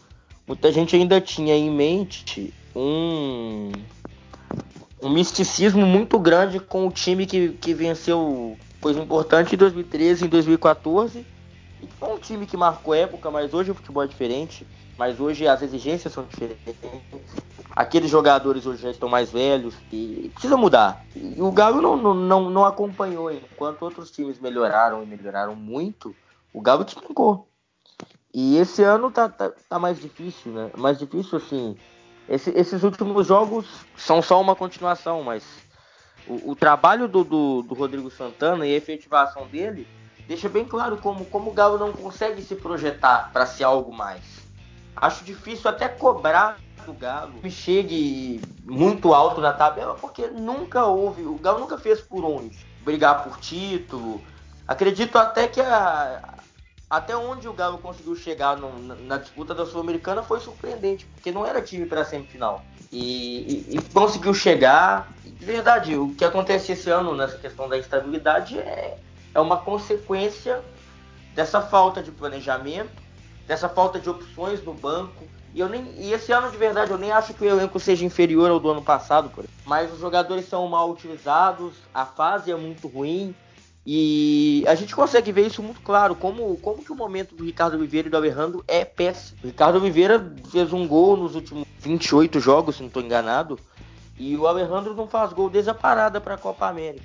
muita 0.47 0.71
gente 0.71 0.95
ainda 0.95 1.21
tinha 1.21 1.57
em 1.57 1.69
mente 1.69 2.55
um, 2.75 3.73
um 5.03 5.11
misticismo 5.11 5.87
muito 5.87 6.19
grande 6.19 6.59
com 6.59 6.87
o 6.87 6.91
time 6.91 7.27
que, 7.27 7.51
que 7.51 7.73
venceu 7.73 8.57
coisa 8.81 9.01
importante 9.01 9.55
em 9.55 9.59
2013 9.59 10.25
e 10.25 10.29
2014. 10.29 11.27
E 11.81 11.87
foi 11.99 12.09
um 12.09 12.19
time 12.19 12.47
que 12.47 12.57
marcou 12.57 12.95
época, 12.95 13.31
mas 13.31 13.55
hoje 13.55 13.71
o 13.71 13.75
futebol 13.75 14.03
é 14.03 14.07
diferente. 14.07 14.67
Mas 14.97 15.21
hoje 15.21 15.47
as 15.47 15.63
exigências 15.63 16.13
são 16.13 16.25
diferentes. 16.25 16.75
Aqueles 17.71 18.11
jogadores 18.11 18.67
hoje 18.67 18.83
já 18.83 18.91
estão 18.91 19.09
mais 19.09 19.31
velhos 19.31 19.75
e 19.93 20.31
precisa 20.33 20.57
mudar. 20.57 21.05
E 21.15 21.41
o 21.41 21.53
Galo 21.53 21.81
não, 21.81 21.97
não, 21.97 22.15
não, 22.15 22.51
não 22.51 22.65
acompanhou. 22.65 23.31
Enquanto 23.31 23.83
outros 23.83 24.11
times 24.11 24.41
melhoraram 24.41 25.01
e 25.05 25.07
melhoraram 25.07 25.55
muito, 25.55 26.15
o 26.53 26.61
Galo 26.61 26.85
despencou. 26.85 27.47
E 28.35 28.57
esse 28.57 28.83
ano 28.83 29.09
tá, 29.11 29.29
tá, 29.29 29.53
tá 29.69 29.79
mais 29.79 30.01
difícil, 30.01 30.51
né? 30.51 30.71
Mais 30.77 30.99
difícil 30.99 31.39
assim 31.39 31.77
esse, 32.29 32.51
esses 32.51 32.83
últimos 32.83 33.27
jogos 33.27 33.67
são 33.97 34.21
só 34.21 34.41
uma 34.41 34.55
continuação, 34.55 35.23
mas 35.23 35.45
o, 36.27 36.51
o 36.51 36.57
trabalho 36.57 37.09
do, 37.09 37.25
do, 37.25 37.63
do, 37.63 37.75
Rodrigo 37.75 38.11
Santana 38.11 38.67
e 38.67 38.75
a 38.75 38.77
efetivação 38.77 39.47
dele 39.47 39.89
deixa 40.27 40.49
bem 40.49 40.65
claro 40.65 40.99
como, 40.99 41.25
como 41.25 41.51
o 41.51 41.55
Galo 41.55 41.79
não 41.79 41.93
consegue 41.93 42.43
se 42.43 42.55
projetar 42.55 43.31
para 43.33 43.47
ser 43.47 43.65
algo 43.65 43.93
mais. 43.93 44.23
Acho 44.95 45.25
difícil 45.25 45.71
até 45.71 45.89
cobrar 45.89 46.59
do 46.85 46.93
Galo 46.93 47.33
que 47.41 47.51
chegue 47.51 48.43
muito 48.65 49.15
alto 49.15 49.41
na 49.41 49.53
tabela, 49.53 49.95
porque 49.95 50.27
nunca 50.27 50.85
houve, 50.85 51.23
o 51.23 51.37
Galo 51.37 51.61
nunca 51.61 51.79
fez 51.79 52.01
por 52.01 52.25
onde 52.25 52.59
brigar 52.85 53.25
por 53.25 53.39
título. 53.39 54.23
Acredito 54.67 55.17
até 55.17 55.49
que 55.49 55.61
a, 55.61 56.38
até 56.91 57.15
onde 57.15 57.47
o 57.47 57.53
Galo 57.53 57.79
conseguiu 57.79 58.17
chegar 58.17 58.57
no, 58.57 58.79
na, 58.79 58.95
na, 58.95 59.17
disputa 59.19 59.55
da 59.55 59.67
Sul-Americana 59.67 60.23
foi 60.23 60.41
surpreendente, 60.41 61.05
porque 61.07 61.31
não 61.31 61.45
era 61.45 61.61
time 61.61 61.85
para 61.85 62.05
semifinal. 62.05 62.65
E, 62.91 63.67
e, 63.69 63.77
e, 63.77 63.83
conseguiu 63.93 64.33
chegar. 64.33 65.13
De 65.23 65.45
verdade, 65.45 65.95
o 65.97 66.15
que 66.15 66.25
acontece 66.25 66.73
esse 66.73 66.91
ano 66.91 67.15
nessa 67.15 67.37
questão 67.37 67.69
da 67.69 67.79
instabilidade 67.79 68.59
é, 68.59 68.99
é 69.35 69.41
uma 69.41 69.59
consequência 69.59 70.63
dessa 71.35 71.61
falta 71.61 72.03
de 72.03 72.11
planejamento, 72.11 73.03
dessa 73.47 73.69
falta 73.69 74.01
de 74.01 74.09
opções 74.09 74.65
no 74.65 74.73
banco. 74.73 75.25
E, 75.55 75.61
eu 75.61 75.69
nem, 75.69 75.93
e 75.97 76.13
esse 76.13 76.33
ano, 76.33 76.51
de 76.51 76.57
verdade, 76.57 76.91
eu 76.91 76.99
nem 76.99 77.13
acho 77.13 77.35
que 77.35 77.45
o 77.45 77.49
elenco 77.49 77.79
seja 77.79 78.05
inferior 78.05 78.51
ao 78.51 78.59
do 78.59 78.71
ano 78.71 78.83
passado, 78.83 79.29
por 79.29 79.45
mas 79.67 79.93
os 79.93 80.01
jogadores 80.01 80.49
são 80.49 80.67
mal 80.67 80.91
utilizados, 80.91 81.75
a 81.93 82.07
fase 82.07 82.51
é 82.51 82.57
muito 82.57 82.89
ruim. 82.89 83.35
E 83.91 84.65
a 84.67 84.75
gente 84.75 84.95
consegue 84.95 85.33
ver 85.33 85.47
isso 85.47 85.63
muito 85.63 85.81
claro, 85.81 86.15
como, 86.15 86.55
como 86.59 86.85
que 86.85 86.93
o 86.93 86.95
momento 86.95 87.35
do 87.35 87.43
Ricardo 87.43 87.79
Oliveira 87.79 88.07
e 88.07 88.11
do 88.11 88.19
Alejandro 88.19 88.63
é 88.69 88.85
péssimo. 88.85 89.39
O 89.43 89.47
Ricardo 89.47 89.79
Oliveira 89.79 90.31
fez 90.53 90.75
um 90.75 90.87
gol 90.87 91.17
nos 91.17 91.35
últimos 91.35 91.67
28 91.79 92.39
jogos, 92.39 92.77
se 92.77 92.83
não 92.83 92.89
estou 92.89 93.03
enganado, 93.03 93.59
e 94.19 94.37
o 94.37 94.47
Alejandro 94.47 94.93
não 94.93 95.09
faz 95.09 95.33
gol 95.33 95.49
desde 95.49 95.71
a 95.71 95.75
parada 95.75 96.21
para 96.21 96.35
a 96.35 96.37
Copa 96.37 96.69
América, 96.69 97.03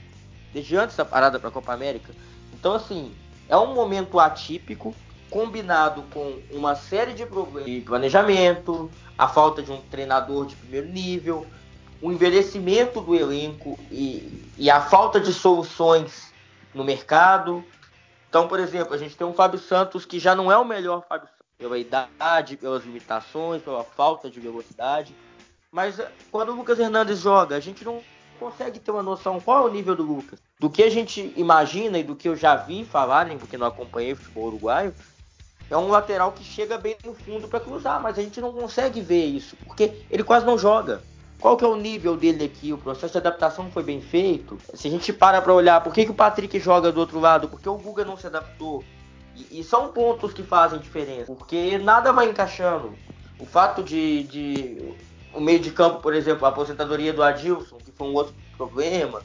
desde 0.54 0.76
antes 0.76 0.98
da 0.98 1.06
parada 1.06 1.40
para 1.40 1.48
a 1.48 1.52
Copa 1.54 1.72
América. 1.72 2.14
Então, 2.54 2.74
assim, 2.74 3.14
é 3.48 3.56
um 3.56 3.74
momento 3.74 4.20
atípico, 4.20 4.94
combinado 5.30 6.04
com 6.14 6.38
uma 6.52 6.76
série 6.76 7.14
de 7.14 7.26
problemas 7.26 7.64
de 7.64 7.80
planejamento, 7.80 8.92
a 9.18 9.30
falta 9.30 9.64
de 9.64 9.72
um 9.72 9.80
treinador 9.90 10.48
de 10.48 10.58
primeiro 10.58 10.90
nível, 10.90 11.48
o 12.02 12.12
envelhecimento 12.12 13.00
do 13.00 13.16
elenco 13.16 13.80
e, 13.90 14.52
e 14.58 14.70
a 14.70 14.82
falta 14.82 15.18
de 15.18 15.32
soluções 15.32 16.33
no 16.74 16.84
mercado. 16.84 17.64
Então, 18.30 18.48
por 18.48 18.60
exemplo, 18.60 18.94
a 18.94 18.98
gente 18.98 19.16
tem 19.16 19.26
um 19.26 19.34
Fábio 19.34 19.60
Santos 19.60 20.06
que 20.06 20.20
já 20.20 20.36
não 20.36 20.52
é 20.52 20.58
o 20.58 20.66
melhor 20.66 21.06
Fábio 21.08 21.28
Santos 21.28 21.44
pela 21.58 21.78
idade, 21.78 22.58
pelas 22.58 22.84
limitações, 22.84 23.62
pela 23.62 23.84
falta 23.84 24.30
de 24.30 24.40
velocidade. 24.40 25.16
Mas 25.72 26.00
eh, 26.00 26.12
quando 26.32 26.50
o 26.50 26.56
Lucas 26.56 26.80
Hernandes 26.80 27.20
joga, 27.20 27.56
a 27.56 27.60
gente 27.60 27.86
não 27.86 28.02
consegue 28.40 28.80
ter 28.80 28.92
uma 28.92 29.04
noção 29.04 29.40
qual 29.40 29.66
é 29.66 29.70
o 29.70 29.74
nível 29.74 29.96
do 29.96 30.04
Lucas. 30.04 30.40
Do 30.60 30.70
que 30.70 30.84
a 30.84 30.90
gente 30.90 31.34
imagina 31.38 31.98
e 31.98 32.04
do 32.04 32.16
que 32.16 32.28
eu 32.28 32.36
já 32.36 32.56
vi 32.56 32.84
falarem, 32.84 33.38
porque 33.38 33.58
não 33.58 33.68
acompanhei 33.68 34.14
o 34.14 34.16
futebol 34.16 34.48
uruguaio, 34.48 34.94
é 35.70 35.78
um 35.78 35.88
lateral 35.88 36.32
que 36.32 36.44
chega 36.44 36.78
bem 36.78 36.98
no 37.06 37.14
fundo 37.14 37.48
para 37.48 37.60
cruzar, 37.60 38.02
mas 38.02 38.18
a 38.18 38.22
gente 38.22 38.42
não 38.42 38.52
consegue 38.52 39.02
ver 39.02 39.26
isso, 39.26 39.56
porque 39.66 40.06
ele 40.10 40.24
quase 40.24 40.46
não 40.46 40.58
joga. 40.58 41.02
Qual 41.44 41.58
que 41.58 41.66
é 41.66 41.68
o 41.68 41.76
nível 41.76 42.16
dele 42.16 42.46
aqui? 42.46 42.72
O 42.72 42.78
processo 42.78 43.12
de 43.12 43.18
adaptação 43.18 43.70
foi 43.70 43.84
bem 43.84 44.00
feito? 44.00 44.58
Se 44.74 44.88
a 44.88 44.90
gente 44.90 45.12
para 45.12 45.42
para 45.42 45.54
olhar, 45.54 45.84
por 45.84 45.94
que, 45.94 46.06
que 46.06 46.12
o 46.12 46.14
Patrick 46.14 46.58
joga 46.58 46.90
do 46.90 47.02
outro 47.02 47.20
lado? 47.20 47.50
Porque 47.50 47.68
o 47.68 47.76
Guga 47.78 48.06
não 48.06 48.16
se 48.16 48.26
adaptou? 48.26 48.82
E, 49.36 49.60
e, 49.60 49.62
são 49.62 49.90
pontos 49.90 50.32
que 50.32 50.42
fazem 50.42 50.80
diferença, 50.80 51.34
porque 51.34 51.78
nada 51.80 52.14
vai 52.14 52.30
encaixando. 52.30 52.94
O 53.38 53.46
fato 53.46 53.84
de, 53.84 54.24
de 54.24 54.94
o 55.34 55.42
meio 55.42 55.60
de 55.60 55.70
campo, 55.72 56.00
por 56.00 56.14
exemplo, 56.14 56.46
a 56.46 56.50
aposentadoria 56.50 57.12
do 57.12 57.22
Adilson, 57.22 57.76
que 57.76 57.92
foi 57.92 58.08
um 58.08 58.14
outro 58.14 58.34
problema, 58.56 59.22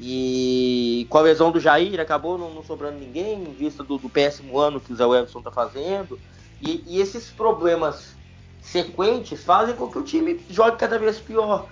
e 0.00 1.06
com 1.08 1.18
a 1.18 1.20
lesão 1.20 1.52
do 1.52 1.60
Jair 1.60 2.00
acabou 2.00 2.36
não, 2.36 2.52
não 2.52 2.64
sobrando 2.64 2.98
ninguém, 2.98 3.40
em 3.40 3.52
vista 3.52 3.84
do, 3.84 3.98
do, 3.98 4.08
péssimo 4.08 4.58
ano 4.58 4.80
que 4.80 4.92
o 4.92 4.96
Zé 4.96 5.04
Everson 5.04 5.38
está 5.38 5.52
fazendo. 5.52 6.18
E, 6.60 6.82
e, 6.88 7.00
esses 7.00 7.30
problemas 7.30 8.16
sequentes 8.62 9.42
fazem 9.42 9.74
com 9.74 9.90
que 9.90 9.98
o 9.98 10.02
time 10.02 10.42
jogue 10.48 10.76
cada 10.76 10.98
vez 10.98 11.18
pior. 11.18 11.68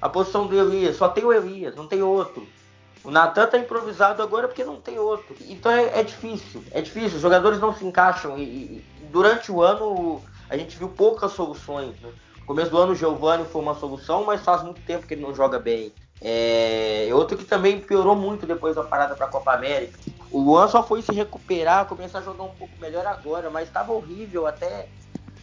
A 0.00 0.08
posição 0.08 0.46
do 0.46 0.58
Elias, 0.58 0.96
só 0.96 1.08
tem 1.08 1.24
o 1.24 1.32
Elias, 1.32 1.76
não 1.76 1.86
tem 1.86 2.02
outro. 2.02 2.46
O 3.04 3.10
Natan 3.10 3.46
tá 3.46 3.58
improvisado 3.58 4.22
agora 4.22 4.48
porque 4.48 4.64
não 4.64 4.80
tem 4.80 4.98
outro. 4.98 5.36
Então 5.42 5.70
é, 5.70 6.00
é 6.00 6.02
difícil, 6.02 6.64
é 6.70 6.80
difícil. 6.80 7.16
Os 7.16 7.22
jogadores 7.22 7.60
não 7.60 7.74
se 7.74 7.84
encaixam 7.84 8.38
e, 8.38 8.42
e 8.42 8.84
durante 9.10 9.52
o 9.52 9.62
ano 9.62 10.22
a 10.48 10.56
gente 10.56 10.76
viu 10.76 10.88
poucas 10.88 11.32
soluções. 11.32 11.98
Né? 12.00 12.10
No 12.40 12.46
começo 12.46 12.70
do 12.70 12.78
ano 12.78 12.92
o 12.92 12.96
Giovanni 12.96 13.44
foi 13.44 13.62
uma 13.62 13.74
solução, 13.74 14.24
mas 14.24 14.42
faz 14.42 14.62
muito 14.62 14.80
tempo 14.82 15.06
que 15.06 15.14
ele 15.14 15.22
não 15.22 15.34
joga 15.34 15.58
bem. 15.58 15.92
É 16.22 17.08
outro 17.12 17.36
que 17.36 17.44
também 17.44 17.80
piorou 17.80 18.14
muito 18.14 18.46
depois 18.46 18.76
da 18.76 18.84
parada 18.84 19.14
para 19.14 19.26
a 19.26 19.30
Copa 19.30 19.54
América. 19.54 19.98
O 20.30 20.38
Luan 20.38 20.68
só 20.68 20.82
foi 20.82 21.00
se 21.00 21.12
recuperar, 21.12 21.86
começar 21.86 22.18
a 22.18 22.22
jogar 22.22 22.44
um 22.44 22.54
pouco 22.54 22.74
melhor 22.78 23.06
agora, 23.06 23.48
mas 23.48 23.68
estava 23.68 23.92
horrível 23.92 24.46
até 24.46 24.88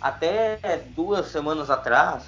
até 0.01 0.57
duas 0.95 1.27
semanas 1.27 1.69
atrás, 1.69 2.23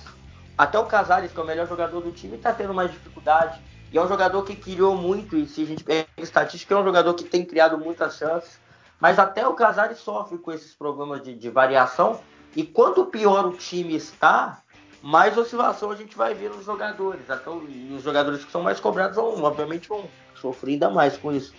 até 0.58 0.78
o 0.78 0.86
Casares, 0.86 1.32
que 1.32 1.40
é 1.40 1.44
o 1.44 1.46
melhor 1.46 1.68
jogador 1.68 2.02
do 2.02 2.12
time, 2.12 2.36
está 2.36 2.52
tendo 2.52 2.74
mais 2.74 2.92
dificuldade. 2.92 3.62
E 3.92 3.98
é 3.98 4.02
um 4.02 4.08
jogador 4.08 4.44
que 4.44 4.56
criou 4.56 4.96
muito, 4.96 5.38
e 5.38 5.48
se 5.48 5.64
a 5.64 5.66
gente 5.66 5.84
pega 5.84 6.08
estatística, 6.18 6.74
é 6.74 6.78
um 6.78 6.84
jogador 6.84 7.14
que 7.14 7.24
tem 7.24 7.46
criado 7.46 7.78
muitas 7.78 8.18
chances. 8.18 8.60
Mas 9.00 9.18
até 9.18 9.48
o 9.48 9.54
Casares 9.54 10.00
sofre 10.00 10.38
com 10.38 10.52
esses 10.52 10.74
problemas 10.74 11.24
de, 11.24 11.34
de 11.34 11.50
variação. 11.50 12.20
E 12.56 12.64
quanto 12.64 13.06
pior 13.06 13.46
o 13.46 13.54
time 13.54 13.96
está, 13.96 14.62
mais 15.02 15.38
oscilação 15.38 15.92
a 15.92 15.96
gente 15.96 16.18
vai 16.18 16.34
ver 16.34 16.50
nos 16.50 16.66
jogadores. 16.66 17.30
Até 17.30 17.50
os 17.50 18.04
jogadores 18.04 18.44
que 18.44 18.52
são 18.52 18.62
mais 18.62 18.80
cobrados 18.80 19.16
vão, 19.16 19.42
obviamente, 19.42 19.88
vão 19.88 20.04
sofrer 20.36 20.74
ainda 20.74 20.90
mais 20.90 21.18
com 21.18 21.32
isso. 21.32 21.54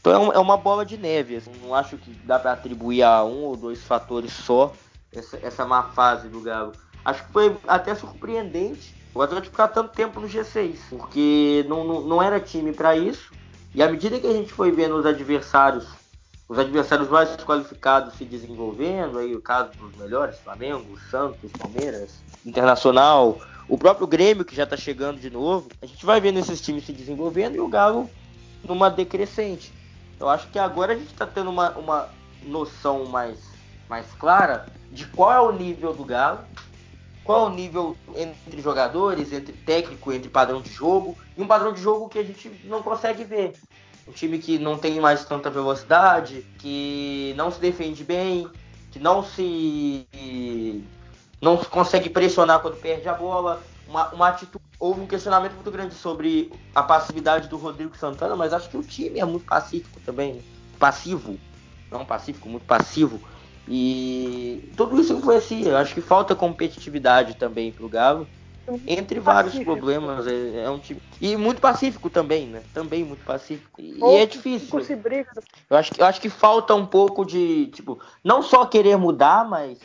Então 0.00 0.32
é, 0.32 0.36
é 0.36 0.38
uma 0.38 0.56
bola 0.56 0.86
de 0.86 0.96
neve. 0.96 1.36
Assim, 1.36 1.52
não 1.62 1.74
acho 1.74 1.98
que 1.98 2.10
dá 2.24 2.38
para 2.38 2.52
atribuir 2.52 3.02
a 3.02 3.22
um 3.22 3.44
ou 3.44 3.56
dois 3.56 3.82
fatores 3.84 4.32
só 4.32 4.72
essa, 5.14 5.38
essa 5.42 5.64
má 5.64 5.84
fase 5.84 6.28
do 6.28 6.40
Galo. 6.40 6.72
Acho 7.04 7.24
que 7.24 7.32
foi 7.32 7.56
até 7.66 7.94
surpreendente 7.94 8.94
o 9.14 9.22
Atlético 9.22 9.50
ficar 9.50 9.68
tanto 9.68 9.92
tempo 9.92 10.20
no 10.20 10.28
G6, 10.28 10.76
porque 10.90 11.64
não, 11.68 11.84
não, 11.84 12.00
não 12.02 12.22
era 12.22 12.38
time 12.38 12.72
para 12.72 12.96
isso. 12.96 13.32
E 13.74 13.82
à 13.82 13.90
medida 13.90 14.18
que 14.18 14.26
a 14.26 14.32
gente 14.32 14.52
foi 14.52 14.70
vendo 14.70 14.96
os 14.96 15.06
adversários, 15.06 15.86
os 16.48 16.58
adversários 16.58 17.08
mais 17.08 17.36
qualificados 17.36 18.14
se 18.14 18.24
desenvolvendo, 18.24 19.18
aí 19.18 19.34
o 19.34 19.40
caso 19.40 19.70
dos 19.78 19.96
melhores, 19.96 20.38
Flamengo, 20.38 20.98
Santos, 21.10 21.50
Palmeiras, 21.52 22.22
Internacional, 22.44 23.40
o 23.68 23.78
próprio 23.78 24.06
Grêmio 24.06 24.44
que 24.44 24.54
já 24.54 24.64
está 24.64 24.76
chegando 24.76 25.20
de 25.20 25.30
novo, 25.30 25.68
a 25.80 25.86
gente 25.86 26.04
vai 26.04 26.20
vendo 26.20 26.38
esses 26.40 26.60
times 26.60 26.84
se 26.84 26.92
desenvolvendo 26.92 27.54
e 27.54 27.60
o 27.60 27.68
Galo 27.68 28.10
numa 28.64 28.90
decrescente. 28.90 29.72
Eu 30.18 30.28
acho 30.28 30.48
que 30.48 30.58
agora 30.58 30.92
a 30.92 30.96
gente 30.96 31.12
está 31.12 31.26
tendo 31.26 31.50
uma, 31.50 31.70
uma 31.70 32.08
noção 32.42 33.06
mais, 33.06 33.38
mais 33.90 34.06
clara 34.12 34.66
de 34.92 35.04
qual 35.06 35.32
é 35.32 35.40
o 35.40 35.50
nível 35.50 35.92
do 35.92 36.04
Galo, 36.04 36.38
qual 37.24 37.46
é 37.46 37.50
o 37.50 37.54
nível 37.54 37.96
entre 38.14 38.62
jogadores, 38.62 39.32
entre 39.32 39.52
técnico, 39.52 40.12
entre 40.12 40.30
padrão 40.30 40.62
de 40.62 40.70
jogo, 40.70 41.18
e 41.36 41.42
um 41.42 41.46
padrão 41.46 41.72
de 41.72 41.82
jogo 41.82 42.08
que 42.08 42.18
a 42.18 42.22
gente 42.22 42.48
não 42.64 42.82
consegue 42.82 43.24
ver. 43.24 43.52
Um 44.06 44.12
time 44.12 44.38
que 44.38 44.58
não 44.58 44.78
tem 44.78 45.00
mais 45.00 45.24
tanta 45.24 45.50
velocidade, 45.50 46.46
que 46.58 47.34
não 47.36 47.50
se 47.50 47.60
defende 47.60 48.04
bem, 48.04 48.48
que 48.92 48.98
não 48.98 49.24
se 49.24 50.06
não 51.40 51.56
consegue 51.56 52.08
pressionar 52.08 52.60
quando 52.60 52.76
perde 52.76 53.08
a 53.08 53.14
bola, 53.14 53.62
uma, 53.88 54.08
uma 54.10 54.28
atitude. 54.28 54.64
Houve 54.78 55.00
um 55.00 55.06
questionamento 55.06 55.54
muito 55.54 55.70
grande 55.70 55.94
sobre 55.94 56.52
a 56.74 56.82
passividade 56.82 57.48
do 57.48 57.56
Rodrigo 57.56 57.96
Santana, 57.96 58.36
mas 58.36 58.52
acho 58.52 58.70
que 58.70 58.76
o 58.76 58.82
time 58.82 59.18
é 59.18 59.24
muito 59.24 59.46
pacífico 59.46 60.00
também, 60.06 60.42
passivo, 60.78 61.38
não 61.90 62.04
pacífico, 62.04 62.48
muito 62.48 62.64
passivo. 62.64 63.20
E 63.70 64.68
tudo 64.76 65.00
isso 65.00 65.12
influencia. 65.12 65.68
Eu 65.68 65.76
acho 65.76 65.94
que 65.94 66.00
falta 66.00 66.34
competitividade 66.34 67.36
também 67.36 67.70
pro 67.70 67.88
Galo. 67.88 68.26
Entre 68.86 69.18
vários 69.18 69.52
pacífico. 69.52 69.72
problemas, 69.72 70.26
é, 70.26 70.64
é, 70.64 70.70
um 70.70 70.78
time. 70.78 71.00
E 71.20 71.36
muito 71.36 71.60
pacífico 71.60 72.10
também, 72.10 72.46
né? 72.46 72.62
Também 72.72 73.04
muito 73.04 73.24
pacífico. 73.24 73.80
E, 73.80 73.98
e 73.98 74.16
é 74.16 74.26
difícil. 74.26 74.80
Se 74.84 74.96
briga. 74.96 75.30
Eu 75.68 75.76
acho, 75.76 75.92
que, 75.92 76.00
eu 76.00 76.06
acho 76.06 76.20
que 76.20 76.28
falta 76.28 76.74
um 76.74 76.86
pouco 76.86 77.24
de, 77.24 77.66
tipo, 77.68 77.98
não 78.22 78.42
só 78.42 78.66
querer 78.66 78.96
mudar, 78.96 79.48
mas 79.48 79.78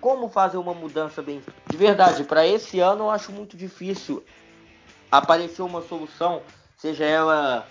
como 0.00 0.28
fazer 0.28 0.56
uma 0.56 0.74
mudança 0.74 1.22
bem. 1.22 1.40
De 1.68 1.76
verdade, 1.76 2.24
para 2.24 2.46
esse 2.46 2.80
ano 2.80 3.04
eu 3.04 3.10
acho 3.10 3.32
muito 3.32 3.56
difícil 3.56 4.22
aparecer 5.10 5.62
uma 5.62 5.82
solução, 5.82 6.42
seja 6.76 7.04
ela 7.04 7.66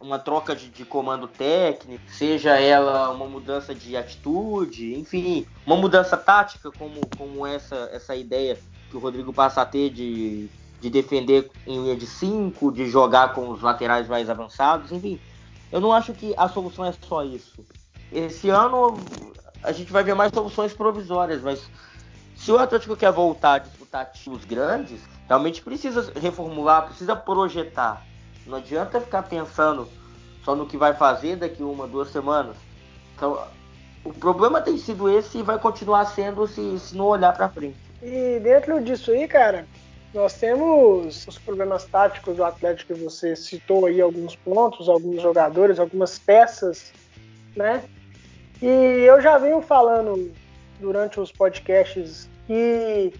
uma 0.00 0.18
troca 0.18 0.54
de, 0.54 0.68
de, 0.68 0.84
comando 0.84 1.26
técnico, 1.26 2.04
seja 2.08 2.58
ela 2.58 3.10
uma 3.10 3.26
mudança 3.26 3.74
de 3.74 3.96
atitude, 3.96 4.94
enfim, 4.94 5.46
uma 5.66 5.76
mudança 5.76 6.16
tática, 6.16 6.70
como, 6.70 7.00
como 7.16 7.46
essa, 7.46 7.88
essa 7.92 8.14
ideia 8.14 8.58
que 8.90 8.96
o 8.96 9.00
Rodrigo 9.00 9.32
passa 9.32 9.62
a 9.62 9.66
ter 9.66 9.90
de, 9.90 10.48
de 10.80 10.90
defender 10.90 11.50
em 11.66 11.82
linha 11.82 11.96
de 11.96 12.06
5, 12.06 12.72
de 12.72 12.86
jogar 12.86 13.32
com 13.32 13.48
os 13.50 13.62
laterais 13.62 14.06
mais 14.08 14.28
avançados, 14.28 14.92
enfim. 14.92 15.18
Eu 15.72 15.80
não 15.80 15.92
acho 15.92 16.12
que 16.12 16.34
a 16.36 16.48
solução 16.48 16.84
é 16.84 16.92
só 16.92 17.24
isso. 17.24 17.64
Esse 18.12 18.50
ano 18.50 18.96
a 19.62 19.72
gente 19.72 19.90
vai 19.90 20.04
ver 20.04 20.14
mais 20.14 20.32
soluções 20.32 20.74
provisórias, 20.74 21.40
mas 21.42 21.68
se 22.36 22.52
o 22.52 22.58
Atlético 22.58 22.96
quer 22.96 23.10
voltar 23.10 23.54
a 23.54 23.58
disputar 23.58 24.12
títulos 24.12 24.44
grandes, 24.44 25.00
realmente 25.26 25.62
precisa 25.62 26.12
reformular, 26.20 26.86
precisa 26.86 27.16
projetar. 27.16 28.04
Não 28.46 28.58
adianta 28.58 29.00
ficar 29.00 29.22
pensando 29.22 29.88
só 30.44 30.54
no 30.54 30.66
que 30.66 30.76
vai 30.76 30.94
fazer 30.94 31.36
daqui 31.36 31.62
uma, 31.62 31.86
duas 31.86 32.10
semanas. 32.10 32.56
Então, 33.16 33.40
o 34.04 34.12
problema 34.12 34.60
tem 34.60 34.76
sido 34.76 35.08
esse 35.08 35.38
e 35.38 35.42
vai 35.42 35.58
continuar 35.58 36.04
sendo 36.06 36.46
se, 36.46 36.78
se 36.78 36.96
não 36.96 37.06
olhar 37.06 37.32
para 37.32 37.48
frente. 37.48 37.76
E 38.02 38.38
dentro 38.40 38.82
disso 38.82 39.10
aí, 39.10 39.26
cara, 39.26 39.66
nós 40.12 40.34
temos 40.34 41.26
os 41.26 41.38
problemas 41.38 41.84
táticos 41.84 42.36
do 42.36 42.44
Atlético 42.44 42.94
que 42.94 43.00
você 43.00 43.34
citou 43.34 43.86
aí 43.86 44.00
alguns 44.00 44.36
pontos, 44.36 44.88
alguns 44.88 45.22
jogadores, 45.22 45.78
algumas 45.78 46.18
peças, 46.18 46.92
né? 47.56 47.82
E 48.60 48.66
eu 48.66 49.20
já 49.20 49.38
venho 49.38 49.60
falando 49.62 50.30
durante 50.78 51.18
os 51.18 51.32
podcasts 51.32 52.28
que 52.46 53.12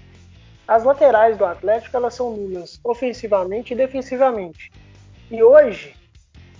as 0.68 0.84
laterais 0.84 1.36
do 1.36 1.44
Atlético 1.44 1.96
elas 1.96 2.14
são 2.14 2.36
nulas 2.36 2.78
ofensivamente 2.84 3.72
e 3.72 3.76
defensivamente. 3.76 4.70
E 5.30 5.42
hoje, 5.42 5.94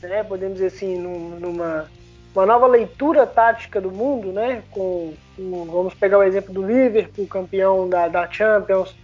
né, 0.03 0.23
podemos 0.23 0.55
dizer 0.55 0.69
assim, 0.69 0.99
num, 0.99 1.39
numa 1.39 1.89
uma 2.35 2.47
nova 2.47 2.67
leitura 2.67 3.27
tática 3.27 3.81
do 3.81 3.93
mundo, 3.93 4.33
né, 4.33 4.63
com, 4.73 5.15
com, 5.37 5.65
vamos 5.67 5.95
pegar 5.95 6.19
o 6.19 6.23
exemplo 6.23 6.53
do 6.53 6.67
Liverpool, 6.67 7.29
campeão 7.29 7.89
da, 7.89 8.09
da 8.09 8.29
Champions, 8.29 8.95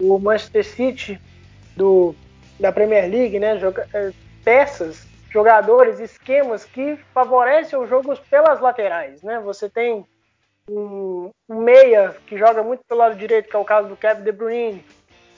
o 0.00 0.18
Manchester 0.18 0.64
City 0.64 1.20
do, 1.76 2.12
da 2.58 2.72
Premier 2.72 3.08
League, 3.08 3.38
né, 3.38 3.56
joga, 3.58 3.88
é, 3.94 4.10
peças, 4.42 5.06
jogadores, 5.30 6.00
esquemas 6.00 6.64
que 6.64 6.98
favorecem 7.14 7.78
os 7.78 7.88
jogos 7.88 8.18
pelas 8.18 8.60
laterais, 8.60 9.22
né, 9.22 9.38
você 9.38 9.68
tem 9.68 10.04
um, 10.68 11.30
um 11.48 11.60
meia 11.60 12.16
que 12.26 12.36
joga 12.36 12.64
muito 12.64 12.82
pelo 12.88 13.00
lado 13.00 13.14
direito, 13.14 13.48
que 13.48 13.54
é 13.54 13.58
o 13.58 13.64
caso 13.64 13.88
do 13.88 13.96
Kevin 13.96 14.22
De 14.24 14.32
Bruyne, 14.32 14.84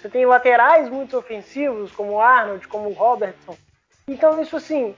você 0.04 0.10
tem 0.10 0.26
laterais 0.26 0.90
muito 0.90 1.16
ofensivos, 1.16 1.90
como 1.90 2.12
o 2.12 2.20
Arnold, 2.20 2.68
como 2.68 2.90
o 2.90 2.92
Robertson. 2.92 3.56
Então, 4.06 4.38
isso 4.42 4.54
assim, 4.54 4.94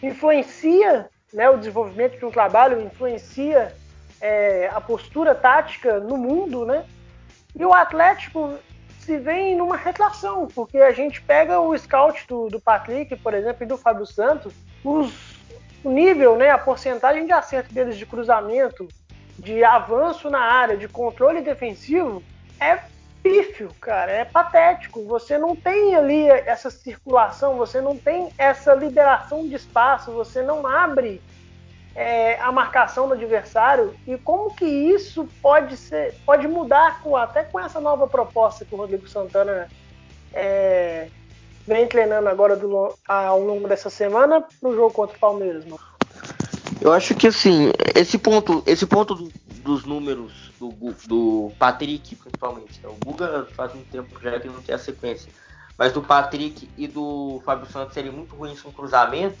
influencia 0.00 1.08
né, 1.32 1.50
o 1.50 1.56
desenvolvimento 1.56 2.16
de 2.16 2.24
um 2.24 2.30
trabalho, 2.30 2.80
influencia 2.80 3.74
é, 4.20 4.70
a 4.72 4.80
postura 4.80 5.34
tática 5.34 5.98
no 5.98 6.16
mundo, 6.16 6.64
né? 6.64 6.84
E 7.52 7.64
o 7.64 7.72
Atlético 7.72 8.56
se 9.00 9.18
vê 9.18 9.56
numa 9.56 9.76
retração, 9.76 10.46
porque 10.54 10.78
a 10.78 10.92
gente 10.92 11.20
pega 11.20 11.58
o 11.58 11.76
scout 11.76 12.24
do, 12.28 12.48
do 12.48 12.60
Patrick, 12.60 13.16
por 13.16 13.34
exemplo, 13.34 13.64
e 13.64 13.66
do 13.66 13.76
Fábio 13.76 14.06
Santos, 14.06 14.54
os, 14.84 15.12
o 15.82 15.90
nível, 15.90 16.36
né, 16.36 16.48
a 16.50 16.58
porcentagem 16.58 17.26
de 17.26 17.32
acerto 17.32 17.74
deles 17.74 17.96
de 17.96 18.06
cruzamento, 18.06 18.86
de 19.36 19.64
avanço 19.64 20.30
na 20.30 20.38
área, 20.38 20.76
de 20.76 20.86
controle 20.86 21.40
defensivo, 21.40 22.22
é 22.60 22.91
pífio, 23.22 23.70
cara, 23.80 24.10
é 24.10 24.24
patético. 24.24 25.04
Você 25.04 25.38
não 25.38 25.54
tem 25.54 25.94
ali 25.94 26.28
essa 26.28 26.70
circulação, 26.70 27.56
você 27.56 27.80
não 27.80 27.96
tem 27.96 28.30
essa 28.36 28.74
liberação 28.74 29.46
de 29.46 29.54
espaço, 29.54 30.10
você 30.10 30.42
não 30.42 30.66
abre 30.66 31.20
é, 31.94 32.38
a 32.40 32.50
marcação 32.50 33.06
do 33.06 33.14
adversário. 33.14 33.94
E 34.06 34.18
como 34.18 34.54
que 34.54 34.64
isso 34.64 35.28
pode 35.40 35.76
ser, 35.76 36.14
pode 36.26 36.48
mudar 36.48 37.00
com, 37.02 37.16
até 37.16 37.44
com 37.44 37.60
essa 37.60 37.80
nova 37.80 38.06
proposta 38.06 38.64
que 38.64 38.74
o 38.74 38.78
Rodrigo 38.78 39.08
Santana 39.08 39.68
é, 40.32 41.08
vem 41.66 41.86
treinando 41.86 42.28
agora 42.28 42.56
do, 42.56 42.94
ao 43.06 43.40
longo 43.40 43.68
dessa 43.68 43.88
semana 43.88 44.44
no 44.60 44.74
jogo 44.74 44.92
contra 44.92 45.16
o 45.16 45.20
Palmeiras? 45.20 45.64
Mano? 45.64 45.80
Eu 46.80 46.92
acho 46.92 47.14
que 47.14 47.28
assim, 47.28 47.70
esse 47.94 48.18
ponto, 48.18 48.62
esse 48.66 48.86
ponto 48.86 49.14
do, 49.14 49.32
dos 49.62 49.84
números 49.84 50.51
do, 50.70 50.94
do 51.06 51.52
Patrick, 51.58 52.14
principalmente. 52.14 52.80
Né? 52.80 52.88
O 52.88 53.04
Guga 53.04 53.46
faz 53.54 53.74
um 53.74 53.82
tempo 53.84 54.20
já 54.20 54.38
que 54.38 54.48
não 54.48 54.62
tem 54.62 54.74
a 54.74 54.78
sequência. 54.78 55.32
Mas 55.76 55.92
do 55.92 56.02
Patrick 56.02 56.68
e 56.76 56.86
do 56.86 57.40
Fábio 57.44 57.70
Santos 57.70 57.94
serem 57.94 58.12
muito 58.12 58.36
ruins 58.36 58.60
com 58.60 58.70
cruzamentos, 58.70 59.40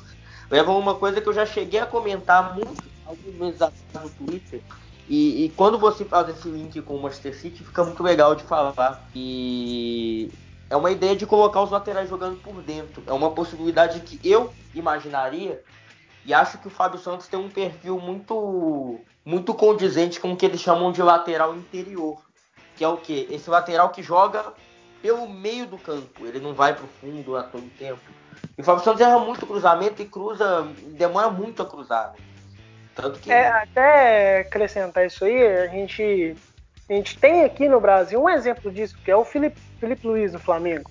levam 0.50 0.78
uma 0.78 0.94
coisa 0.94 1.20
que 1.20 1.28
eu 1.28 1.32
já 1.32 1.46
cheguei 1.46 1.78
a 1.78 1.86
comentar 1.86 2.54
muito 2.54 2.82
alguns 3.06 3.34
meses 3.34 3.62
atrás 3.62 4.10
no 4.18 4.26
Twitter. 4.26 4.60
E, 5.08 5.44
e, 5.44 5.48
quando 5.50 5.78
você 5.78 6.04
faz 6.04 6.28
esse 6.28 6.48
link 6.48 6.80
com 6.82 6.96
o 6.96 7.02
Manchester 7.02 7.36
City, 7.36 7.64
fica 7.64 7.84
muito 7.84 8.02
legal 8.02 8.34
de 8.34 8.44
falar. 8.44 9.06
E 9.14 10.30
é 10.70 10.76
uma 10.76 10.90
ideia 10.90 11.14
de 11.14 11.26
colocar 11.26 11.60
os 11.62 11.70
laterais 11.70 12.08
jogando 12.08 12.40
por 12.40 12.62
dentro. 12.62 13.02
É 13.06 13.12
uma 13.12 13.30
possibilidade 13.30 14.00
que 14.00 14.18
eu 14.26 14.52
imaginaria 14.74 15.62
e 16.24 16.32
acho 16.32 16.58
que 16.58 16.68
o 16.68 16.70
Fábio 16.70 16.98
Santos 16.98 17.26
tem 17.26 17.38
um 17.38 17.50
perfil 17.50 17.98
muito 17.98 19.00
muito 19.24 19.54
condizente 19.54 20.20
com 20.20 20.32
o 20.32 20.36
que 20.36 20.46
eles 20.46 20.60
chamam 20.60 20.90
de 20.90 21.02
lateral 21.02 21.54
interior. 21.54 22.20
Que 22.76 22.84
é 22.84 22.88
o 22.88 22.96
que? 22.96 23.28
Esse 23.30 23.48
lateral 23.48 23.90
que 23.90 24.02
joga 24.02 24.52
pelo 25.00 25.28
meio 25.28 25.66
do 25.66 25.78
campo. 25.78 26.26
Ele 26.26 26.40
não 26.40 26.54
vai 26.54 26.74
pro 26.74 26.86
fundo 27.00 27.36
a 27.36 27.42
todo 27.42 27.68
tempo. 27.78 28.00
E 28.56 28.60
o 28.60 28.64
Fábio 28.64 28.84
Santos 28.84 29.00
erra 29.00 29.18
muito 29.18 29.46
cruzamento 29.46 30.02
e 30.02 30.06
cruza, 30.06 30.66
demora 30.96 31.30
muito 31.30 31.62
a 31.62 31.66
cruzar. 31.66 32.12
Né? 32.12 32.24
Tanto 32.94 33.18
que... 33.18 33.32
É, 33.32 33.48
até 33.48 34.40
acrescentar 34.40 35.06
isso 35.06 35.24
aí, 35.24 35.46
a 35.46 35.66
gente, 35.68 36.36
a 36.88 36.92
gente 36.92 37.18
tem 37.18 37.44
aqui 37.44 37.68
no 37.68 37.80
Brasil 37.80 38.22
um 38.22 38.28
exemplo 38.28 38.70
disso, 38.70 38.96
que 39.04 39.10
é 39.10 39.16
o 39.16 39.24
Felipe, 39.24 39.60
Felipe 39.80 40.06
Luiz 40.06 40.32
no 40.32 40.38
Flamengo. 40.38 40.90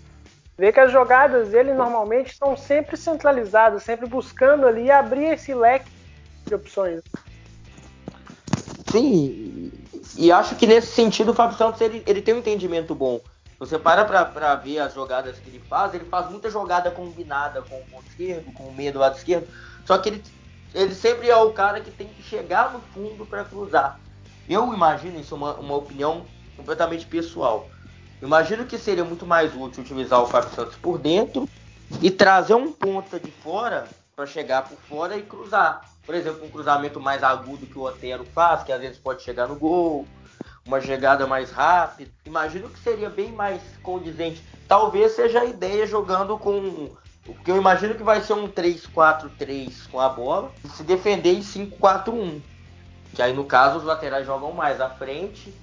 Vê 0.57 0.71
que 0.71 0.79
as 0.79 0.91
jogadas 0.91 1.49
dele 1.49 1.73
normalmente 1.73 2.31
estão 2.31 2.55
sempre 2.55 2.97
centralizadas, 2.97 3.83
sempre 3.83 4.07
buscando 4.07 4.67
ali 4.67 4.91
abrir 4.91 5.25
esse 5.25 5.53
leque 5.53 5.89
de 6.45 6.53
opções. 6.53 7.01
Sim, 8.91 9.71
e 10.17 10.31
acho 10.31 10.55
que 10.55 10.67
nesse 10.67 10.87
sentido 10.87 11.31
o 11.31 11.33
Fábio 11.33 11.57
Santos 11.57 11.79
ele, 11.81 12.03
ele 12.05 12.21
tem 12.21 12.33
um 12.33 12.39
entendimento 12.39 12.93
bom. 12.93 13.21
Você 13.57 13.77
para 13.77 14.03
pra 14.03 14.55
ver 14.55 14.79
as 14.79 14.93
jogadas 14.93 15.37
que 15.37 15.49
ele 15.49 15.59
faz, 15.69 15.93
ele 15.93 16.05
faz 16.05 16.29
muita 16.29 16.49
jogada 16.49 16.89
combinada 16.89 17.61
com 17.61 17.75
o 17.75 17.85
ponto 17.85 18.07
esquerdo, 18.09 18.51
com 18.53 18.63
o 18.63 18.73
meio 18.73 18.91
do 18.91 18.99
lado 18.99 19.15
esquerdo, 19.15 19.47
só 19.85 19.97
que 19.99 20.09
ele, 20.09 20.23
ele 20.73 20.95
sempre 20.95 21.29
é 21.29 21.35
o 21.35 21.51
cara 21.51 21.79
que 21.79 21.91
tem 21.91 22.07
que 22.07 22.23
chegar 22.23 22.73
no 22.73 22.81
fundo 22.81 23.25
para 23.25 23.45
cruzar. 23.45 23.99
Eu 24.49 24.73
imagino, 24.73 25.19
isso 25.19 25.35
uma, 25.35 25.53
uma 25.53 25.75
opinião 25.75 26.25
completamente 26.57 27.05
pessoal. 27.05 27.69
Imagino 28.21 28.65
que 28.65 28.77
seria 28.77 29.03
muito 29.03 29.25
mais 29.25 29.55
útil 29.55 29.81
utilizar 29.83 30.21
o 30.21 30.27
Fábio 30.27 30.51
Santos 30.51 30.75
por 30.75 30.99
dentro 30.99 31.49
e 32.01 32.11
trazer 32.11 32.53
um 32.53 32.71
ponta 32.71 33.19
de 33.19 33.31
fora 33.31 33.87
para 34.15 34.27
chegar 34.27 34.63
por 34.63 34.77
fora 34.77 35.17
e 35.17 35.23
cruzar. 35.23 35.89
Por 36.05 36.13
exemplo, 36.13 36.45
um 36.45 36.49
cruzamento 36.49 36.99
mais 36.99 37.23
agudo 37.23 37.65
que 37.65 37.77
o 37.77 37.83
Otero 37.83 38.23
faz, 38.25 38.63
que 38.63 38.71
às 38.71 38.79
vezes 38.79 38.99
pode 38.99 39.23
chegar 39.23 39.47
no 39.47 39.55
gol, 39.55 40.05
uma 40.65 40.79
chegada 40.79 41.25
mais 41.25 41.49
rápida. 41.49 42.11
Imagino 42.25 42.69
que 42.69 42.79
seria 42.79 43.09
bem 43.09 43.31
mais 43.31 43.61
condizente. 43.81 44.43
Talvez 44.67 45.13
seja 45.13 45.41
a 45.41 45.45
ideia 45.45 45.87
jogando 45.87 46.37
com. 46.37 46.91
Porque 47.25 47.49
eu 47.49 47.57
imagino 47.57 47.95
que 47.95 48.03
vai 48.03 48.21
ser 48.21 48.33
um 48.33 48.47
3-4-3 48.47 49.89
com 49.91 49.99
a 49.99 50.09
bola 50.09 50.51
e 50.63 50.69
se 50.69 50.83
defender 50.83 51.33
em 51.33 51.41
5-4-1. 51.41 52.39
Que 53.15 53.21
aí 53.21 53.33
no 53.33 53.45
caso 53.45 53.77
os 53.79 53.83
laterais 53.83 54.25
jogam 54.25 54.51
mais 54.51 54.79
à 54.79 54.89
frente 54.89 55.53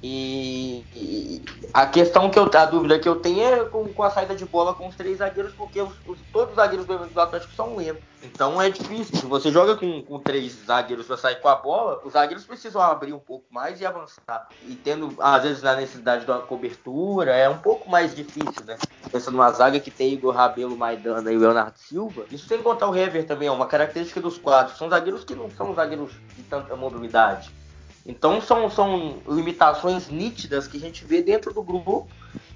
e, 0.00 0.84
e, 0.94 1.42
a 1.74 1.84
questão 1.86 2.30
que 2.30 2.38
eu 2.38 2.48
a 2.52 2.64
dúvida 2.66 2.98
que 3.00 3.08
eu 3.08 3.16
tenho 3.16 3.42
é 3.42 3.64
com, 3.64 3.92
com 3.92 4.02
a 4.04 4.10
saída 4.10 4.34
de 4.34 4.44
bola 4.44 4.72
com 4.72 4.86
os 4.86 4.94
três 4.94 5.18
zagueiros, 5.18 5.52
porque 5.54 5.80
os, 5.80 5.92
os, 6.06 6.18
todos 6.32 6.50
os 6.50 6.56
zagueiros 6.56 6.86
do 6.86 7.20
Atlético 7.20 7.52
são 7.54 7.74
lentos. 7.74 8.02
Então 8.22 8.60
é 8.62 8.70
difícil. 8.70 9.16
Se 9.16 9.26
você 9.26 9.50
joga 9.50 9.76
com, 9.76 10.02
com 10.02 10.20
três 10.20 10.56
zagueiros 10.66 11.06
para 11.06 11.16
sair 11.16 11.40
com 11.40 11.48
a 11.48 11.56
bola, 11.56 12.00
os 12.04 12.12
zagueiros 12.12 12.44
precisam 12.44 12.80
abrir 12.80 13.12
um 13.12 13.18
pouco 13.18 13.46
mais 13.50 13.80
e 13.80 13.86
avançar. 13.86 14.48
E 14.66 14.74
tendo, 14.76 15.14
às 15.18 15.42
vezes, 15.42 15.62
na 15.62 15.74
necessidade 15.74 16.24
de 16.24 16.30
uma 16.30 16.40
cobertura, 16.40 17.32
é 17.32 17.48
um 17.48 17.58
pouco 17.58 17.90
mais 17.90 18.14
difícil, 18.14 18.64
né? 18.64 18.76
Pensa 19.10 19.30
numa 19.30 19.50
zaga 19.50 19.80
que 19.80 19.90
tem 19.90 20.12
Igor 20.12 20.34
Rabelo, 20.34 20.76
Maidana 20.76 21.32
e 21.32 21.36
Leonardo 21.36 21.78
Silva. 21.78 22.24
Isso 22.30 22.46
sem 22.46 22.62
contar 22.62 22.88
o 22.88 22.96
Hever 22.96 23.26
também, 23.26 23.48
é 23.48 23.52
uma 23.52 23.66
característica 23.66 24.20
dos 24.20 24.38
quadros. 24.38 24.78
São 24.78 24.88
zagueiros 24.88 25.24
que 25.24 25.34
não 25.34 25.50
são 25.50 25.74
zagueiros 25.74 26.12
de 26.36 26.42
tanta 26.44 26.74
mobilidade. 26.76 27.57
Então 28.08 28.40
são, 28.40 28.70
são 28.70 29.18
limitações 29.28 30.08
nítidas 30.08 30.66
que 30.66 30.78
a 30.78 30.80
gente 30.80 31.04
vê 31.04 31.20
dentro 31.20 31.52
do 31.52 31.62
grupo 31.62 32.08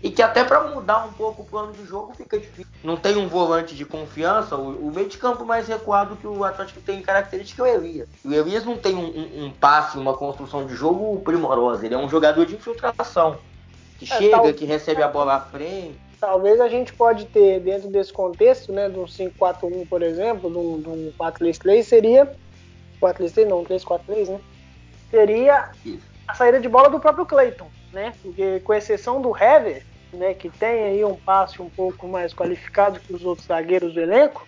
e 0.03 0.11
que 0.11 0.23
até 0.23 0.43
para 0.43 0.67
mudar 0.69 1.05
um 1.05 1.12
pouco 1.12 1.43
o 1.43 1.45
plano 1.45 1.75
de 1.75 1.85
jogo 1.85 2.15
fica 2.17 2.38
difícil. 2.38 2.73
Não 2.83 2.97
tem 2.97 3.17
um 3.17 3.29
volante 3.29 3.75
de 3.75 3.85
confiança, 3.85 4.57
o, 4.57 4.88
o 4.88 4.93
meio 4.93 5.11
de 5.11 5.19
campo 5.19 5.45
mais 5.45 5.69
recuado 5.69 6.17
que 6.17 6.27
o 6.27 6.43
Atlético 6.43 6.81
tem 6.81 7.03
característica 7.03 7.62
é 7.62 7.65
o 7.65 7.75
Elias. 7.75 8.09
O 8.25 8.33
Elias 8.33 8.65
não 8.65 8.79
tem 8.79 8.97
um, 8.97 9.05
um, 9.05 9.45
um 9.45 9.51
passe, 9.51 9.99
uma 9.99 10.15
construção 10.15 10.67
de 10.67 10.75
jogo 10.75 11.21
primorosa, 11.21 11.85
ele 11.85 11.95
é 11.95 11.99
um 11.99 12.09
jogador 12.09 12.47
de 12.47 12.55
infiltração, 12.55 13.37
que 13.99 14.11
é, 14.11 14.19
chega, 14.19 14.41
tal... 14.41 14.55
que 14.55 14.65
recebe 14.65 15.03
a 15.03 15.09
bola 15.09 15.35
à 15.35 15.41
frente. 15.41 16.01
Talvez 16.19 16.61
a 16.61 16.69
gente 16.69 16.95
pode 16.95 17.27
ter, 17.27 17.61
dentro 17.61 17.91
desse 17.91 18.12
contexto, 18.12 18.73
né, 18.73 18.88
do 18.88 19.03
5-4-1, 19.03 19.87
por 19.87 20.03
exemplo, 20.03 20.49
do, 20.49 20.79
do 20.79 21.15
4-3-3, 21.19 21.83
seria 21.83 22.33
4-3-3 23.01 23.47
não, 23.47 23.65
3-4-3, 23.65 24.29
né? 24.29 24.41
Seria 25.12 25.68
a 26.27 26.35
saída 26.35 26.59
de 26.59 26.68
bola 26.68 26.88
do 26.88 26.98
próprio 26.98 27.27
Clayton, 27.27 27.68
né? 27.92 28.14
Porque 28.22 28.61
com 28.61 28.72
exceção 28.72 29.20
do 29.20 29.37
Hever, 29.37 29.85
né, 30.12 30.33
que 30.33 30.48
tem 30.48 30.85
aí 30.85 31.05
um 31.05 31.14
passe 31.14 31.61
um 31.61 31.68
pouco 31.68 32.09
mais 32.09 32.33
qualificado 32.33 32.98
que 32.98 33.12
os 33.12 33.25
outros 33.25 33.46
zagueiros 33.46 33.92
do 33.92 34.01
elenco, 34.01 34.46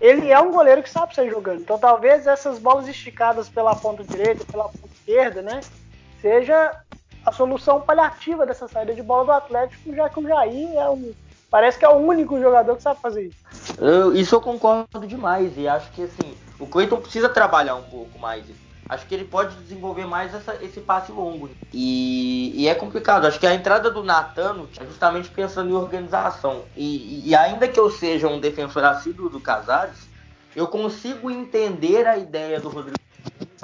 ele 0.00 0.30
é 0.30 0.40
um 0.40 0.52
goleiro 0.52 0.82
que 0.82 0.88
sabe 0.88 1.14
sair 1.14 1.30
jogando. 1.30 1.60
Então 1.60 1.78
talvez 1.78 2.26
essas 2.26 2.58
bolas 2.58 2.88
esticadas 2.88 3.48
pela 3.48 3.74
ponta 3.74 4.02
direita, 4.04 4.44
pela 4.44 4.64
ponta 4.64 4.88
esquerda, 4.94 5.42
né, 5.42 5.60
seja 6.20 6.80
a 7.24 7.32
solução 7.32 7.80
paliativa 7.80 8.46
dessa 8.46 8.66
saída 8.66 8.94
de 8.94 9.02
bola 9.02 9.24
do 9.24 9.32
Atlético, 9.32 9.94
já 9.94 10.08
que 10.08 10.18
o 10.18 10.26
Jair 10.26 10.72
é 10.74 10.88
um, 10.88 11.12
parece 11.50 11.78
que 11.78 11.84
é 11.84 11.88
o 11.88 11.96
único 11.96 12.40
jogador 12.40 12.76
que 12.76 12.82
sabe 12.82 13.00
fazer 13.00 13.24
isso. 13.24 13.38
Eu, 13.78 14.14
isso 14.14 14.34
eu 14.34 14.40
concordo 14.40 15.06
demais 15.06 15.56
e 15.56 15.68
acho 15.68 15.90
que 15.92 16.02
assim, 16.02 16.36
o 16.58 16.66
Clayton 16.66 17.00
precisa 17.00 17.28
trabalhar 17.28 17.74
um 17.74 17.82
pouco 17.82 18.18
mais 18.18 18.44
acho 18.90 19.06
que 19.06 19.14
ele 19.14 19.24
pode 19.24 19.54
desenvolver 19.56 20.04
mais 20.04 20.34
essa, 20.34 20.56
esse 20.62 20.80
passe 20.80 21.12
longo. 21.12 21.48
E, 21.72 22.52
e, 22.56 22.68
é 22.68 22.74
complicado. 22.74 23.24
Acho 23.24 23.38
que 23.38 23.46
a 23.46 23.54
entrada 23.54 23.88
do 23.88 24.02
Natano 24.02 24.68
é 24.78 24.84
justamente 24.84 25.30
pensando 25.30 25.70
em 25.70 25.74
organização. 25.74 26.64
E, 26.76 27.22
e 27.28 27.34
ainda 27.36 27.68
que 27.68 27.78
eu 27.78 27.88
seja 27.88 28.26
um 28.26 28.40
defensor 28.40 28.84
assíduo 28.84 29.30
do 29.30 29.38
Casares, 29.40 30.08
eu 30.56 30.66
consigo 30.66 31.30
entender 31.30 32.04
a 32.04 32.18
ideia 32.18 32.58
do 32.58 32.68
Rodrigo 32.68 32.98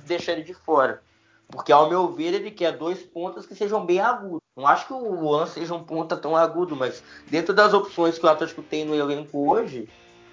deixar 0.04 0.32
ele 0.32 0.44
de 0.44 0.54
fora. 0.54 1.02
Porque, 1.48 1.72
ao 1.72 1.88
meu 1.88 2.12
ver, 2.12 2.32
ele 2.32 2.52
quer 2.52 2.76
dois 2.76 3.02
pontas 3.02 3.46
que 3.46 3.54
sejam 3.56 3.84
bem 3.84 3.98
agudos. 3.98 4.40
Não 4.56 4.66
acho 4.66 4.86
que 4.86 4.92
o 4.92 5.12
Luan 5.12 5.46
seja 5.46 5.74
um 5.74 5.82
ponta 5.82 6.16
tão 6.16 6.36
agudo, 6.36 6.76
mas 6.76 7.02
dentro 7.28 7.52
das 7.52 7.74
opções 7.74 8.16
que 8.16 8.24
o 8.24 8.28
Atlético 8.28 8.62
tem 8.62 8.84
no 8.84 8.94
elenco 8.94 9.50
hoje, 9.50 9.88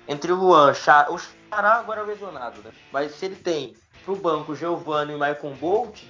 entre 0.08 0.32
o 0.32 0.36
Luan, 0.36 0.72
o 1.10 1.20
Xará 1.54 1.74
agora 1.76 2.02
lesionado, 2.02 2.62
né? 2.64 2.72
Mas 2.92 3.14
se 3.14 3.26
ele 3.26 3.36
tem 3.36 3.76
pro 4.04 4.16
banco 4.16 4.56
Giovanni 4.56 5.14
e 5.14 5.16
Michael 5.16 5.56
Bolt, 5.60 6.04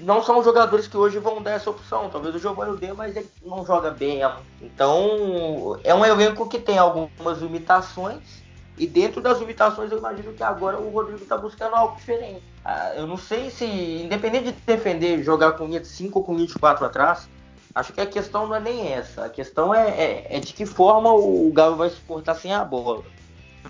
não 0.00 0.22
são 0.22 0.42
jogadores 0.42 0.88
que 0.88 0.96
hoje 0.96 1.18
vão 1.18 1.42
dar 1.42 1.52
essa 1.52 1.70
opção. 1.70 2.08
Talvez 2.08 2.34
o 2.34 2.38
Giovanni 2.38 2.76
dê, 2.78 2.92
mas 2.92 3.14
ele 3.14 3.28
não 3.44 3.64
joga 3.64 3.90
bem. 3.90 4.20
Então, 4.60 5.78
é 5.84 5.94
um 5.94 6.04
elenco 6.04 6.48
que 6.48 6.58
tem 6.58 6.78
algumas 6.78 7.38
limitações. 7.38 8.44
E 8.78 8.86
dentro 8.86 9.22
das 9.22 9.38
limitações, 9.38 9.90
eu 9.90 9.98
imagino 9.98 10.34
que 10.34 10.42
agora 10.42 10.78
o 10.78 10.90
Rodrigo 10.90 11.22
está 11.22 11.36
buscando 11.36 11.74
algo 11.74 11.96
diferente. 11.96 12.42
Ah, 12.62 12.92
eu 12.94 13.06
não 13.06 13.16
sei 13.16 13.50
se, 13.50 13.64
independente 13.64 14.52
de 14.52 14.52
defender, 14.52 15.22
jogar 15.22 15.52
com 15.52 15.64
linha 15.64 15.80
de 15.80 15.86
5 15.86 16.18
ou 16.18 16.24
com 16.24 16.34
linha 16.34 16.46
de 16.46 16.58
4 16.58 16.84
atrás, 16.84 17.26
acho 17.74 17.94
que 17.94 18.00
a 18.02 18.06
questão 18.06 18.46
não 18.46 18.54
é 18.54 18.60
nem 18.60 18.92
essa. 18.92 19.24
A 19.24 19.30
questão 19.30 19.74
é, 19.74 19.88
é, 19.88 20.26
é 20.36 20.40
de 20.40 20.52
que 20.52 20.66
forma 20.66 21.10
o 21.10 21.50
Galo 21.54 21.76
vai 21.76 21.88
se 21.88 21.96
portar 22.00 22.36
sem 22.36 22.52
a 22.52 22.62
bola. 22.62 23.02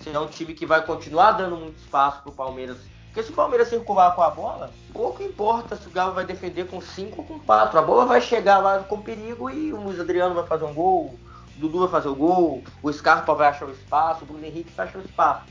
Se 0.01 0.11
é 0.11 0.19
um 0.19 0.27
time 0.27 0.55
que 0.55 0.67
vai 0.67 0.85
continuar 0.85 1.33
dando 1.33 1.57
muito 1.57 1.79
espaço 1.79 2.23
para 2.23 2.31
o 2.31 2.35
Palmeiras 2.35 2.79
porque 3.17 3.29
se 3.29 3.33
o 3.33 3.35
Palmeiras 3.35 3.69
circular 3.69 4.15
com 4.15 4.21
a 4.21 4.29
bola, 4.29 4.71
pouco 4.93 5.23
importa 5.23 5.75
se 5.75 5.89
o 5.89 5.91
Galo 5.91 6.13
vai 6.13 6.27
defender 6.27 6.67
com 6.67 6.83
5 6.83 7.17
ou 7.17 7.27
com 7.27 7.39
4. 7.39 7.79
A 7.79 7.81
bola 7.81 8.05
vai 8.05 8.21
chegar 8.21 8.59
lá 8.59 8.81
com 8.81 9.01
perigo 9.01 9.49
e 9.49 9.73
o 9.73 9.81
Luiz 9.81 9.99
Adriano 9.99 10.35
vai 10.35 10.47
fazer 10.47 10.67
um 10.67 10.75
gol, 10.75 11.19
o 11.57 11.59
Dudu 11.59 11.79
vai 11.79 11.89
fazer 11.89 12.09
o 12.09 12.15
gol, 12.15 12.63
o 12.83 12.93
Scarpa 12.93 13.33
vai 13.33 13.49
achar 13.49 13.65
o 13.65 13.73
espaço, 13.73 14.23
o 14.23 14.27
Bruno 14.27 14.45
Henrique 14.45 14.71
vai 14.77 14.87
achar 14.87 14.99
o 14.99 15.03
espaço. 15.03 15.47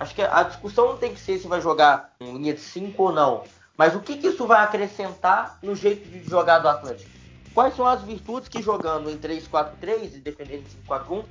Acho 0.00 0.12
que 0.12 0.22
a 0.22 0.42
discussão 0.42 0.88
não 0.88 0.96
tem 0.96 1.14
que 1.14 1.20
ser 1.20 1.38
se 1.38 1.46
vai 1.46 1.60
jogar 1.60 2.10
em 2.18 2.36
linha 2.36 2.52
de 2.52 2.60
5 2.60 3.00
ou 3.00 3.12
não. 3.12 3.44
Mas 3.76 3.94
o 3.94 4.00
que, 4.00 4.16
que 4.16 4.26
isso 4.26 4.44
vai 4.44 4.64
acrescentar 4.64 5.60
no 5.62 5.76
jeito 5.76 6.08
de 6.08 6.28
jogar 6.28 6.58
do 6.58 6.68
Atlético? 6.68 7.12
Quais 7.54 7.76
são 7.76 7.86
as 7.86 8.02
virtudes 8.02 8.48
que 8.48 8.60
jogando 8.60 9.08
em 9.08 9.16
3-4-3 9.16 10.16
e 10.16 10.18
defendendo 10.18 10.64
em 10.64 10.84
5-4-1 10.84 11.22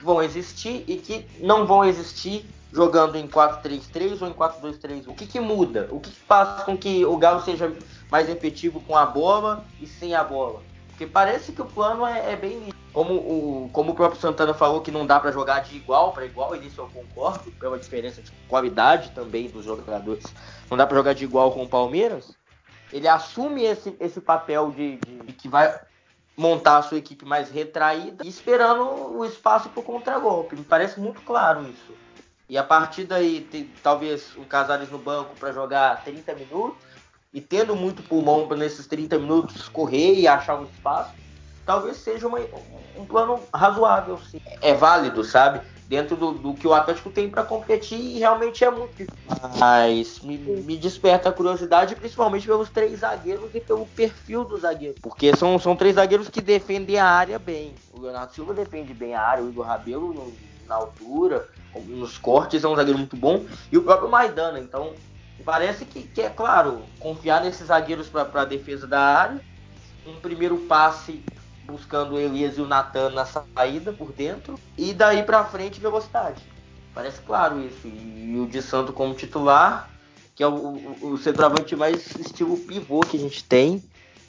vão 0.00 0.22
existir 0.22 0.84
e 0.86 0.96
que 0.96 1.26
não 1.40 1.66
vão 1.66 1.84
existir 1.84 2.44
jogando 2.72 3.16
em 3.16 3.26
4-3-3 3.26 4.22
ou 4.22 4.28
em 4.28 4.32
4-2-3-1? 4.32 5.08
O 5.08 5.14
que, 5.14 5.26
que 5.26 5.40
muda? 5.40 5.88
O 5.90 6.00
que, 6.00 6.10
que 6.10 6.20
faz 6.20 6.62
com 6.64 6.76
que 6.76 7.04
o 7.04 7.16
Galo 7.16 7.42
seja 7.42 7.72
mais 8.10 8.28
efetivo 8.28 8.80
com 8.80 8.96
a 8.96 9.06
bola 9.06 9.64
e 9.80 9.86
sem 9.86 10.14
a 10.14 10.22
bola? 10.22 10.62
Porque 10.88 11.06
parece 11.06 11.52
que 11.52 11.62
o 11.62 11.66
plano 11.66 12.04
é, 12.04 12.32
é 12.32 12.36
bem 12.36 12.72
como 12.92 13.14
o, 13.14 13.70
como 13.72 13.92
o 13.92 13.94
próprio 13.94 14.20
Santana 14.20 14.52
falou 14.52 14.80
que 14.80 14.90
não 14.90 15.06
dá 15.06 15.20
para 15.20 15.30
jogar 15.30 15.60
de 15.60 15.76
igual 15.76 16.12
para 16.12 16.26
igual, 16.26 16.56
e 16.56 16.58
nisso 16.58 16.80
eu 16.80 16.88
concordo, 16.88 17.50
pela 17.52 17.78
diferença 17.78 18.20
de 18.20 18.32
qualidade 18.48 19.12
também 19.12 19.48
dos 19.48 19.64
jogadores. 19.64 20.24
Não 20.68 20.76
dá 20.76 20.86
para 20.86 20.96
jogar 20.96 21.12
de 21.12 21.22
igual 21.22 21.52
com 21.52 21.62
o 21.62 21.68
Palmeiras. 21.68 22.36
Ele 22.92 23.06
assume 23.06 23.62
esse, 23.62 23.94
esse 24.00 24.20
papel 24.20 24.72
de, 24.72 24.96
de, 24.96 25.18
de 25.26 25.32
que 25.32 25.48
vai 25.48 25.78
montar 26.38 26.78
a 26.78 26.82
sua 26.82 26.98
equipe 26.98 27.24
mais 27.24 27.50
retraída 27.50 28.24
e 28.24 28.28
esperando 28.28 28.84
o 29.18 29.24
espaço 29.24 29.68
para 29.70 29.80
o 29.80 29.82
contragolpe. 29.82 30.54
Me 30.54 30.62
parece 30.62 31.00
muito 31.00 31.20
claro 31.22 31.68
isso. 31.68 31.92
E 32.48 32.56
a 32.56 32.62
partir 32.62 33.04
daí, 33.04 33.40
tem, 33.40 33.68
talvez 33.82 34.36
o 34.36 34.44
Casares 34.44 34.88
no 34.88 34.98
banco 34.98 35.34
para 35.38 35.52
jogar 35.52 36.02
30 36.04 36.34
minutos 36.36 36.78
e 37.34 37.40
tendo 37.40 37.74
muito 37.74 38.04
pulmão 38.04 38.46
para 38.46 38.56
nesses 38.56 38.86
30 38.86 39.18
minutos 39.18 39.68
correr 39.68 40.14
e 40.14 40.28
achar 40.28 40.60
um 40.60 40.64
espaço, 40.64 41.12
talvez 41.66 41.96
seja 41.96 42.28
uma, 42.28 42.38
um 42.96 43.04
plano 43.04 43.42
razoável, 43.52 44.16
sim. 44.30 44.40
É 44.62 44.72
válido, 44.72 45.24
sabe? 45.24 45.60
Dentro 45.88 46.16
do, 46.16 46.32
do 46.32 46.52
que 46.52 46.68
o 46.68 46.74
Atlético 46.74 47.08
tem 47.08 47.30
para 47.30 47.42
competir 47.42 47.98
e 47.98 48.18
realmente 48.18 48.62
é 48.62 48.70
muito. 48.70 49.06
Mas 49.58 50.20
me, 50.20 50.36
me, 50.36 50.76
desperta 50.76 51.30
a 51.30 51.32
curiosidade, 51.32 51.96
principalmente 51.96 52.46
pelos 52.46 52.68
três 52.68 53.00
zagueiros 53.00 53.48
e 53.54 53.60
pelo 53.60 53.86
perfil 53.86 54.44
dos 54.44 54.60
zagueiros. 54.60 55.00
Porque 55.00 55.34
são, 55.34 55.58
são 55.58 55.74
três 55.74 55.94
zagueiros 55.94 56.28
que 56.28 56.42
defendem 56.42 56.98
a 56.98 57.06
área 57.06 57.38
bem. 57.38 57.74
O 57.90 58.02
Leonardo 58.02 58.34
Silva 58.34 58.52
defende 58.52 58.92
bem 58.92 59.14
a 59.14 59.22
área, 59.22 59.42
o 59.42 59.48
Igor 59.48 59.64
Rabelo 59.64 60.12
no, 60.12 60.30
na 60.68 60.74
altura, 60.74 61.48
nos 61.86 62.18
cortes 62.18 62.62
é 62.62 62.68
um 62.68 62.76
zagueiro 62.76 62.98
muito 62.98 63.16
bom. 63.16 63.46
E 63.72 63.78
o 63.78 63.82
próprio 63.82 64.10
Maidana. 64.10 64.60
Então, 64.60 64.92
parece 65.42 65.86
que, 65.86 66.02
que 66.02 66.20
é 66.20 66.28
claro, 66.28 66.82
confiar 67.00 67.42
nesses 67.42 67.68
zagueiros 67.68 68.08
para 68.08 68.42
a 68.42 68.44
defesa 68.44 68.86
da 68.86 69.00
área. 69.00 69.40
Um 70.06 70.20
primeiro 70.20 70.58
passe 70.58 71.22
buscando 71.68 72.14
o 72.14 72.18
Elias 72.18 72.56
e 72.56 72.60
o 72.60 72.66
Natan 72.66 73.10
na 73.10 73.26
saída 73.26 73.92
por 73.92 74.12
dentro. 74.12 74.58
E 74.76 74.92
daí 74.92 75.22
para 75.22 75.44
frente, 75.44 75.78
velocidade. 75.78 76.42
Parece 76.94 77.20
claro 77.20 77.60
isso. 77.60 77.86
E 77.86 78.36
o 78.40 78.46
de 78.46 78.62
Santo 78.62 78.92
como 78.92 79.14
titular, 79.14 79.88
que 80.34 80.42
é 80.42 80.48
o, 80.48 80.52
o, 80.52 81.12
o 81.12 81.18
centroavante 81.18 81.76
mais 81.76 82.16
estilo 82.16 82.56
pivô 82.56 83.00
que 83.00 83.16
a 83.16 83.20
gente 83.20 83.44
tem. 83.44 83.82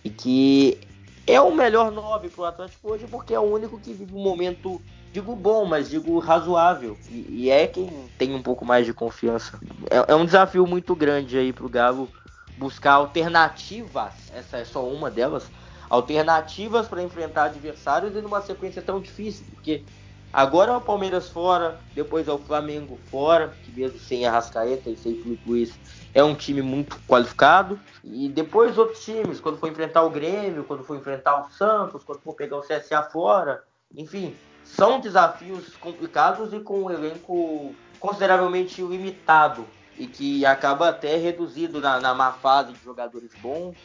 e 0.03 0.09
que 0.09 0.77
é 1.25 1.39
o 1.39 1.53
melhor 1.53 1.91
9 1.91 2.29
para 2.29 2.41
o 2.41 2.45
Atlético 2.45 2.91
hoje 2.91 3.05
porque 3.09 3.33
é 3.33 3.39
o 3.39 3.43
único 3.43 3.79
que 3.79 3.93
vive 3.93 4.13
um 4.15 4.23
momento, 4.23 4.81
digo 5.13 5.35
bom, 5.35 5.63
mas 5.63 5.89
digo 5.89 6.19
razoável. 6.19 6.97
E, 7.09 7.25
e 7.29 7.49
é 7.49 7.67
quem 7.67 7.87
tem 8.17 8.33
um 8.35 8.41
pouco 8.41 8.65
mais 8.65 8.85
de 8.85 8.93
confiança. 8.93 9.59
É, 9.89 10.11
é 10.11 10.15
um 10.15 10.25
desafio 10.25 10.67
muito 10.67 10.95
grande 10.95 11.37
aí 11.37 11.53
para 11.53 11.65
o 11.65 11.69
Galo 11.69 12.09
buscar 12.57 12.93
alternativas, 12.93 14.11
essa 14.35 14.57
é 14.57 14.65
só 14.65 14.85
uma 14.85 15.09
delas, 15.09 15.45
alternativas 15.89 16.87
para 16.87 17.01
enfrentar 17.01 17.45
adversários 17.45 18.15
e 18.15 18.21
numa 18.21 18.41
sequência 18.41 18.81
tão 18.81 18.99
difícil, 18.99 19.45
porque 19.53 19.83
agora 20.31 20.73
é 20.73 20.75
o 20.75 20.81
Palmeiras 20.81 21.29
fora, 21.29 21.79
depois 21.95 22.27
é 22.27 22.31
o 22.31 22.37
Flamengo 22.37 22.99
fora, 23.09 23.53
que 23.63 23.71
mesmo 23.71 23.99
sem 23.99 24.25
Arrascaeta 24.25 24.89
e 24.89 24.95
sem 24.95 25.15
Felipe 25.15 25.49
Luiz 25.49 25.79
é 26.13 26.23
um 26.23 26.35
time 26.35 26.61
muito 26.61 26.99
qualificado, 27.07 27.79
e 28.03 28.29
depois 28.29 28.77
outros 28.77 29.03
times, 29.03 29.39
quando 29.39 29.57
for 29.57 29.69
enfrentar 29.69 30.03
o 30.03 30.09
Grêmio, 30.09 30.63
quando 30.63 30.83
for 30.83 30.95
enfrentar 30.95 31.41
o 31.41 31.51
Santos, 31.51 32.03
quando 32.03 32.19
for 32.19 32.35
pegar 32.35 32.57
o 32.57 32.61
CSA 32.61 33.03
fora, 33.03 33.63
enfim, 33.95 34.35
são 34.63 34.99
desafios 34.99 35.75
complicados 35.77 36.53
e 36.53 36.59
com 36.59 36.83
um 36.83 36.91
elenco 36.91 37.73
consideravelmente 37.99 38.81
limitado 38.81 39.65
e 39.97 40.07
que 40.07 40.45
acaba 40.45 40.89
até 40.89 41.17
reduzido 41.17 41.81
na, 41.81 41.99
na 41.99 42.13
má 42.13 42.31
fase 42.31 42.71
de 42.71 42.83
jogadores 42.83 43.31
bons 43.41 43.75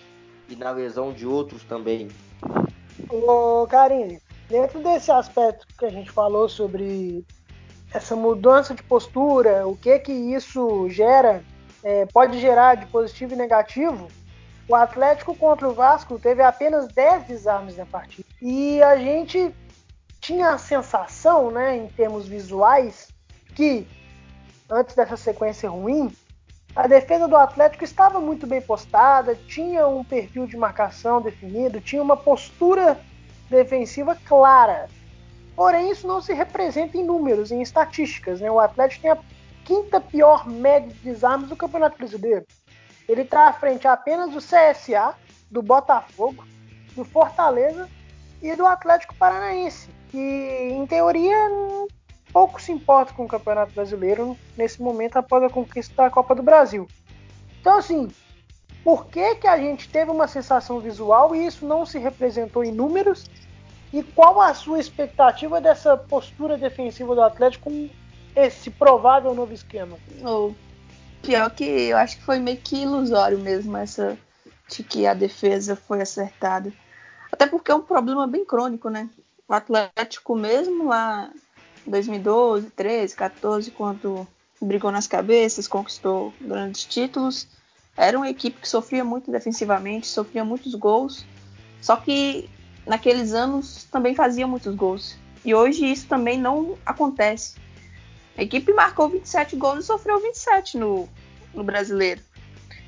e 0.49 0.57
na 0.57 0.71
lesão 0.71 1.13
de 1.13 1.27
outros 1.27 1.65
também. 1.65 2.09
Ô, 3.09 3.67
Karine, 3.69 4.21
dentro 4.49 4.83
desse 4.83 5.11
aspecto 5.11 5.67
que 5.79 5.85
a 5.85 5.91
gente 5.91 6.11
falou 6.11 6.49
sobre 6.49 7.25
essa 7.93 8.17
mudança 8.17 8.75
de 8.75 8.83
postura, 8.83 9.67
o 9.67 9.77
que 9.77 9.99
que 10.01 10.13
isso 10.13 10.89
gera, 10.91 11.45
é, 11.83 12.07
pode 12.07 12.41
gerar 12.41 12.75
de 12.75 12.87
positivo 12.87 13.35
e 13.35 13.37
negativo, 13.37 14.09
o 14.69 14.75
Atlético 14.75 15.35
contra 15.35 15.69
o 15.69 15.75
Vasco 15.75 16.19
teve 16.19 16.43
apenas 16.43 16.89
10 16.89 17.25
desarmes 17.25 17.77
na 17.77 17.85
partida. 17.87 18.27
E 18.41 18.83
a 18.83 18.97
gente 18.97 19.55
tinha 20.21 20.51
a 20.51 20.59
sensação, 20.59 21.51
né, 21.51 21.77
em 21.77 21.87
termos 21.89 22.27
visuais, 22.27 23.09
que 23.55 23.87
antes 24.71 24.95
dessa 24.97 25.17
sequência 25.17 25.69
ruim, 25.69 26.11
a 26.75 26.89
defesa 26.89 27.29
do 27.29 27.37
Atlético 27.37 27.85
estava 27.85 28.19
muito 28.19 28.47
bem 28.47 28.61
postada, 28.61 29.37
tinha 29.47 29.87
um 29.87 30.03
perfil 30.03 30.47
de 30.47 30.57
marcação 30.57 31.21
definido, 31.21 31.81
tinha 31.81 32.03
uma 32.03 32.17
postura 32.17 33.01
defensiva 33.49 34.17
clara. 34.25 34.89
Porém, 35.55 35.91
isso 35.91 36.07
não 36.07 36.21
se 36.21 36.33
representa 36.33 36.99
em 36.99 37.05
números, 37.05 37.53
em 37.53 37.63
estatísticas. 37.63 38.41
Né? 38.41 38.51
O 38.51 38.59
Atlético 38.59 39.03
tem 39.03 39.11
a 39.13 39.19
quinta 39.65 40.01
pior 40.01 40.49
média 40.49 40.89
de 40.89 40.99
desarmes 40.99 41.49
do 41.49 41.57
Campeonato 41.57 41.97
Brasileiro. 41.97 42.45
Ele 43.09 43.23
está 43.23 43.49
à 43.49 43.53
frente 43.53 43.87
apenas 43.87 44.33
do 44.33 44.39
CSA, 44.39 45.15
do 45.49 45.63
Botafogo, 45.63 46.45
do 46.97 47.05
Fortaleza 47.05 47.89
e 48.43 48.55
do 48.57 48.67
Atlético 48.67 49.15
Paranaense, 49.15 49.89
que 50.11 50.19
em 50.19 50.85
teoria 50.87 51.49
pouco 52.35 52.61
se 52.61 52.73
importa 52.73 53.15
com 53.15 53.25
o 53.25 53.29
Campeonato 53.29 53.73
Brasileiro 53.73 54.37
nesse 54.57 54.83
momento 54.83 55.17
após 55.17 55.45
a 55.45 55.49
conquista 55.49 55.95
da 55.95 56.11
Copa 56.11 56.35
do 56.35 56.43
Brasil. 56.43 56.89
Então, 57.61 57.79
assim, 57.79 58.11
por 58.83 59.07
que, 59.07 59.37
que 59.37 59.47
a 59.47 59.57
gente 59.57 59.89
teve 59.89 60.11
uma 60.11 60.27
sensação 60.27 60.81
visual 60.81 61.33
e 61.33 61.47
isso 61.47 61.65
não 61.65 61.87
se 61.87 61.97
representou 61.97 62.65
em 62.65 62.73
números? 62.73 63.25
E 63.93 64.03
qual 64.03 64.41
a 64.41 64.53
sua 64.53 64.81
expectativa 64.81 65.61
dessa 65.61 65.97
postura 65.97 66.59
defensiva 66.59 67.15
do 67.15 67.23
Atlético 67.23 67.71
com 67.71 67.89
esse 68.35 68.69
provável 68.69 69.33
novo 69.33 69.55
esquema? 69.55 69.97
Oh, 70.25 70.53
pior 71.23 71.49
que 71.51 71.65
eu 71.65 71.97
acho 71.97 72.17
que 72.17 72.25
foi 72.25 72.41
meio 72.41 72.57
que 72.57 72.83
ilusório 72.83 73.39
mesmo 73.39 73.77
essa 73.77 74.19
de 74.69 74.83
que 74.83 75.07
a 75.07 75.15
defesa 75.15 75.77
foi 75.77 76.03
acertada. 76.03 76.73
Até 77.31 77.47
porque 77.47 77.71
é 77.71 77.75
um 77.75 77.83
problema 77.83 78.27
bem 78.27 78.45
crônico, 78.45 78.91
né? 78.91 79.09
O 79.47 79.55
Atlético 79.55 80.35
mesmo 80.35 80.89
lá 80.89 81.31
2012, 81.87 82.71
13, 82.71 83.15
14, 83.15 83.71
quando 83.71 84.27
brigou 84.61 84.91
nas 84.91 85.07
cabeças, 85.07 85.69
conquistou 85.69 86.33
grandes 86.41 86.85
títulos. 86.85 87.47
Era 87.97 88.17
uma 88.17 88.29
equipe 88.29 88.61
que 88.61 88.69
sofria 88.69 89.05
muito 89.05 89.31
defensivamente, 89.31 90.07
sofria 90.07 90.45
muitos 90.45 90.75
gols. 90.75 91.25
Só 91.81 91.97
que 91.97 92.49
naqueles 92.87 93.33
anos 93.33 93.85
também 93.85 94.15
fazia 94.15 94.47
muitos 94.47 94.75
gols. 94.75 95.17
E 95.45 95.55
hoje 95.55 95.91
isso 95.91 96.07
também 96.09 96.39
não 96.39 96.77
acontece. 96.85 97.57
A 98.37 98.43
equipe 98.43 98.73
marcou 98.73 99.09
27 99.09 99.57
gols 99.57 99.85
e 99.85 99.87
sofreu 99.87 100.21
27 100.21 100.79
no, 100.79 101.09
no 101.53 101.63
brasileiro. 101.63 102.21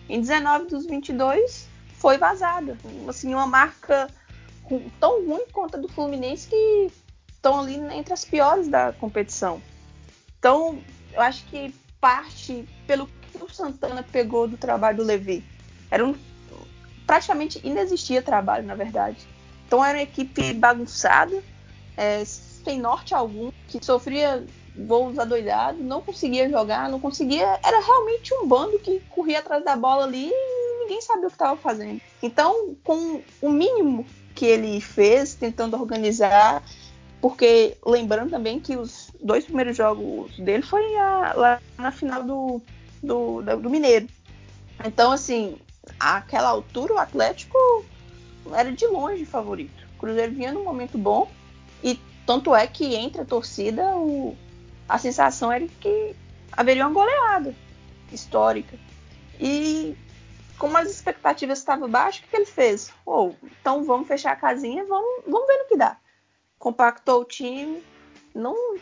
Em 0.09 0.21
19 0.21 0.67
dos 0.67 0.87
22 0.87 1.69
foi 1.99 2.19
vazada. 2.19 2.77
Assim, 3.09 3.35
uma 3.35 3.47
marca 3.47 4.09
tão 4.99 5.25
ruim 5.25 5.45
quanto 5.53 5.77
a 5.77 5.81
do 5.81 5.89
Fluminense 5.89 6.49
que 6.49 6.91
estão 7.47 7.61
ali 7.61 7.77
entre 7.97 8.13
as 8.13 8.25
piores 8.25 8.67
da 8.67 8.93
competição. 8.93 9.63
Então, 10.39 10.81
eu 11.13 11.21
acho 11.21 11.45
que 11.47 11.73
parte 12.01 12.69
pelo 12.87 13.07
que 13.07 13.43
o 13.43 13.49
Santana 13.49 14.03
pegou 14.03 14.49
do 14.49 14.57
trabalho 14.57 14.99
do 14.99 15.05
Levi. 15.05 15.45
Era 15.91 16.05
um 16.05 16.15
praticamente 17.07 17.61
inexistia 17.65 18.21
trabalho, 18.21 18.67
na 18.67 18.75
verdade. 18.75 19.19
Então 19.67 19.85
era 19.85 19.99
uma 19.99 20.03
equipe 20.03 20.53
bagunçada, 20.53 21.43
é, 21.97 22.25
sem 22.25 22.81
norte 22.81 23.15
algum, 23.15 23.53
que 23.69 23.85
sofria 23.85 24.45
voos 24.77 25.19
adoidados, 25.19 25.81
não 25.81 26.03
conseguia 26.03 26.51
jogar, 26.51 26.89
não 26.89 26.99
conseguia. 26.99 27.59
Era 27.65 27.81
realmente 27.81 28.35
um 28.35 28.47
bando 28.47 28.79
que 28.81 29.01
corria 29.11 29.39
atrás 29.39 29.65
da 29.65 29.77
bola 29.77 30.05
ali 30.05 30.31
e 30.33 30.79
ninguém 30.81 31.01
sabia 31.01 31.27
o 31.27 31.29
que 31.29 31.35
estava 31.35 31.57
fazendo. 31.57 32.01
Então, 32.21 32.77
com 32.83 33.23
o 33.41 33.51
mínimo 33.51 34.05
que 34.35 34.45
ele 34.45 34.81
fez, 34.81 35.35
tentando 35.35 35.77
organizar, 35.77 36.63
porque 37.21 37.77
lembrando 37.85 38.31
também 38.31 38.61
que 38.61 38.77
os 38.77 39.11
dois 39.21 39.45
primeiros 39.45 39.77
jogos 39.77 40.37
dele 40.39 40.63
foi 40.63 40.97
a, 40.97 41.33
lá 41.35 41.63
na 41.79 41.91
final 41.91 42.23
do, 42.23 42.63
do, 43.03 43.43
do 43.43 43.71
Mineiro. 43.71 44.07
Então, 44.85 45.13
assim, 45.13 45.57
àquela 45.99 46.49
altura 46.49 46.95
o 46.95 46.99
Atlético 46.99 47.59
era 48.53 48.71
de 48.71 48.87
longe 48.87 49.25
favorito. 49.25 49.87
O 49.95 49.99
Cruzeiro 49.99 50.33
vinha 50.33 50.53
num 50.53 50.65
momento 50.65 50.99
bom 50.99 51.29
e 51.83 51.99
tanto 52.27 52.55
é 52.55 52.67
que 52.67 52.95
entre 52.95 53.23
a 53.23 53.25
torcida 53.25 53.97
o, 53.97 54.37
a 54.89 54.99
sensação 54.99 55.51
era 55.51 55.67
que 55.81 56.15
haveria 56.53 56.87
uma 56.87 56.93
goleada 56.93 57.55
histórica. 58.13 58.77
E 59.41 59.97
como 60.59 60.77
as 60.77 60.91
expectativas 60.91 61.59
estavam 61.59 61.89
baixas, 61.89 62.21
o 62.21 62.23
que, 62.25 62.31
que 62.31 62.37
ele 62.37 62.47
fez? 62.47 62.91
Oh, 63.05 63.33
então 63.61 63.85
vamos 63.85 64.07
fechar 64.07 64.33
a 64.33 64.37
casinha, 64.37 64.85
vamos, 64.85 65.25
vamos 65.27 65.47
ver 65.47 65.59
no 65.59 65.69
que 65.69 65.77
dá 65.77 65.97
compactou 66.67 67.21
o 67.21 67.25
time. 67.25 67.81
Não, 68.35 68.77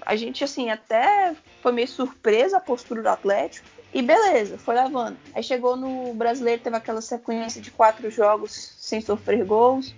a 0.00 0.16
gente 0.16 0.42
assim 0.42 0.70
até 0.70 1.36
foi 1.60 1.70
meio 1.70 1.86
surpresa 1.86 2.56
a 2.56 2.60
postura 2.60 3.02
do 3.02 3.08
Atlético 3.10 3.68
e 3.92 4.00
beleza, 4.00 4.56
foi 4.56 4.74
levando. 4.74 5.18
Aí 5.34 5.42
chegou 5.42 5.76
no 5.76 6.14
brasileiro, 6.14 6.62
teve 6.62 6.74
aquela 6.76 7.02
sequência 7.02 7.60
de 7.60 7.70
quatro 7.70 8.10
jogos 8.10 8.74
sem 8.78 9.02
sofrer 9.02 9.44
gols. 9.44 9.94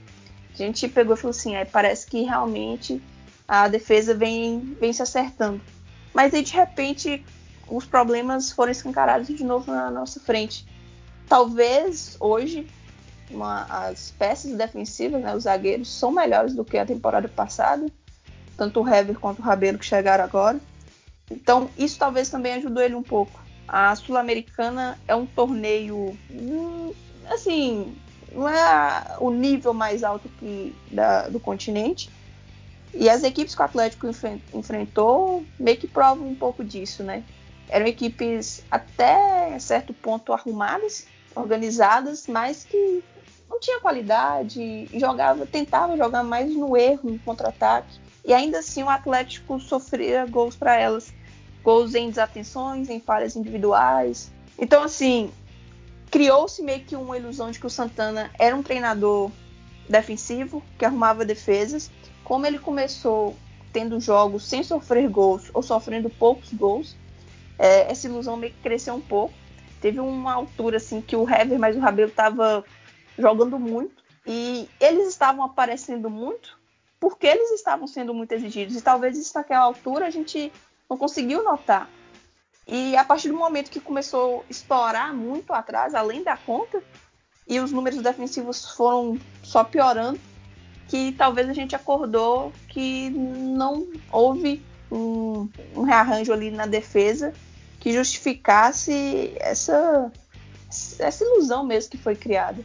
A 0.52 0.56
gente 0.56 0.88
pegou 0.88 1.14
e 1.14 1.16
falou 1.16 1.30
assim, 1.30 1.54
aí 1.54 1.64
parece 1.64 2.08
que 2.08 2.22
realmente 2.22 3.00
a 3.46 3.68
defesa 3.68 4.14
vem, 4.14 4.76
vem 4.80 4.92
se 4.92 5.00
acertando. 5.00 5.60
Mas 6.12 6.34
aí 6.34 6.42
de 6.42 6.52
repente 6.52 7.24
os 7.68 7.86
problemas 7.86 8.50
foram 8.50 8.72
escancarados 8.72 9.28
de 9.28 9.44
novo 9.44 9.70
na 9.70 9.92
nossa 9.92 10.18
frente. 10.18 10.66
Talvez 11.28 12.16
hoje 12.18 12.66
uma, 13.30 13.64
as 13.64 14.10
peças 14.10 14.52
defensivas, 14.52 15.22
né, 15.22 15.34
os 15.34 15.44
zagueiros, 15.44 15.88
são 15.88 16.10
melhores 16.10 16.54
do 16.54 16.64
que 16.64 16.78
a 16.78 16.86
temporada 16.86 17.28
passada, 17.28 17.86
tanto 18.56 18.80
o 18.80 18.88
Hever 18.88 19.18
quanto 19.18 19.40
o 19.40 19.42
Rabelo 19.42 19.78
que 19.78 19.84
chegaram 19.84 20.24
agora. 20.24 20.60
Então, 21.30 21.70
isso 21.76 21.98
talvez 21.98 22.30
também 22.30 22.54
ajudou 22.54 22.82
ele 22.82 22.94
um 22.94 23.02
pouco. 23.02 23.38
A 23.66 23.94
Sul-Americana 23.94 24.98
é 25.06 25.14
um 25.14 25.26
torneio, 25.26 26.16
hum, 26.30 26.92
assim, 27.28 27.94
não 28.32 28.48
é 28.48 29.16
o 29.20 29.30
nível 29.30 29.74
mais 29.74 30.02
alto 30.02 30.28
que 30.38 30.74
da, 30.90 31.28
do 31.28 31.38
continente. 31.38 32.10
E 32.94 33.08
as 33.10 33.22
equipes 33.22 33.54
que 33.54 33.60
o 33.60 33.64
Atlético 33.64 34.06
enfrentou 34.54 35.44
meio 35.58 35.76
que 35.76 35.86
provam 35.86 36.26
um 36.26 36.34
pouco 36.34 36.64
disso, 36.64 37.02
né? 37.02 37.22
Eram 37.68 37.86
equipes 37.86 38.64
até 38.70 39.58
certo 39.58 39.92
ponto 39.92 40.32
arrumadas, 40.32 41.06
organizadas, 41.34 42.26
mas 42.26 42.64
que 42.64 43.04
não 43.48 43.58
tinha 43.58 43.80
qualidade, 43.80 44.88
jogava, 44.98 45.46
tentava 45.46 45.96
jogar 45.96 46.22
mais 46.22 46.54
no 46.54 46.76
erro, 46.76 47.10
no 47.10 47.18
contra-ataque. 47.20 47.98
E 48.24 48.32
ainda 48.32 48.58
assim 48.58 48.82
o 48.82 48.90
Atlético 48.90 49.58
sofria 49.58 50.26
gols 50.26 50.54
para 50.54 50.76
elas. 50.76 51.12
Gols 51.62 51.94
em 51.94 52.08
desatenções, 52.08 52.88
em 52.88 53.00
falhas 53.00 53.36
individuais. 53.36 54.30
Então, 54.58 54.82
assim, 54.82 55.30
criou-se 56.10 56.62
meio 56.62 56.80
que 56.80 56.94
uma 56.94 57.16
ilusão 57.16 57.50
de 57.50 57.58
que 57.58 57.66
o 57.66 57.70
Santana 57.70 58.30
era 58.38 58.54
um 58.54 58.62
treinador 58.62 59.30
defensivo, 59.88 60.62
que 60.78 60.84
arrumava 60.84 61.24
defesas. 61.24 61.90
Como 62.24 62.46
ele 62.46 62.58
começou 62.58 63.34
tendo 63.72 64.00
jogos 64.00 64.46
sem 64.46 64.62
sofrer 64.62 65.08
gols 65.08 65.50
ou 65.54 65.62
sofrendo 65.62 66.10
poucos 66.10 66.52
gols, 66.52 66.96
é, 67.58 67.90
essa 67.90 68.06
ilusão 68.06 68.36
meio 68.36 68.52
que 68.52 68.60
cresceu 68.60 68.94
um 68.94 69.00
pouco. 69.00 69.34
Teve 69.80 70.00
uma 70.00 70.34
altura 70.34 70.76
assim 70.78 71.00
que 71.00 71.16
o 71.16 71.28
Hever 71.28 71.58
mais 71.58 71.76
o 71.76 71.80
Rabelo 71.80 72.10
tava 72.10 72.64
jogando 73.18 73.58
muito. 73.58 74.02
E 74.26 74.68
eles 74.80 75.08
estavam 75.08 75.44
aparecendo 75.44 76.08
muito 76.08 76.58
porque 77.00 77.26
eles 77.26 77.50
estavam 77.52 77.86
sendo 77.86 78.12
muito 78.12 78.32
exigidos. 78.32 78.76
E 78.76 78.82
talvez 78.82 79.16
isso 79.16 79.32
naquela 79.34 79.64
altura 79.64 80.06
a 80.06 80.10
gente 80.10 80.52
não 80.88 80.96
conseguiu 80.96 81.42
notar. 81.42 81.88
E 82.66 82.96
a 82.96 83.04
partir 83.04 83.28
do 83.28 83.36
momento 83.36 83.70
que 83.70 83.80
começou 83.80 84.40
a 84.40 84.50
estourar 84.50 85.14
muito 85.14 85.52
atrás, 85.52 85.94
além 85.94 86.22
da 86.22 86.36
conta, 86.36 86.82
e 87.46 87.58
os 87.60 87.72
números 87.72 88.02
defensivos 88.02 88.72
foram 88.72 89.18
só 89.42 89.64
piorando, 89.64 90.20
que 90.86 91.12
talvez 91.12 91.48
a 91.48 91.54
gente 91.54 91.74
acordou 91.74 92.52
que 92.68 93.08
não 93.10 93.86
houve 94.12 94.62
um, 94.90 95.48
um 95.74 95.82
rearranjo 95.82 96.32
ali 96.32 96.50
na 96.50 96.66
defesa 96.66 97.32
que 97.80 97.92
justificasse 97.92 99.32
essa, 99.38 100.12
essa 100.98 101.24
ilusão 101.24 101.64
mesmo 101.64 101.90
que 101.90 101.98
foi 101.98 102.16
criada. 102.16 102.62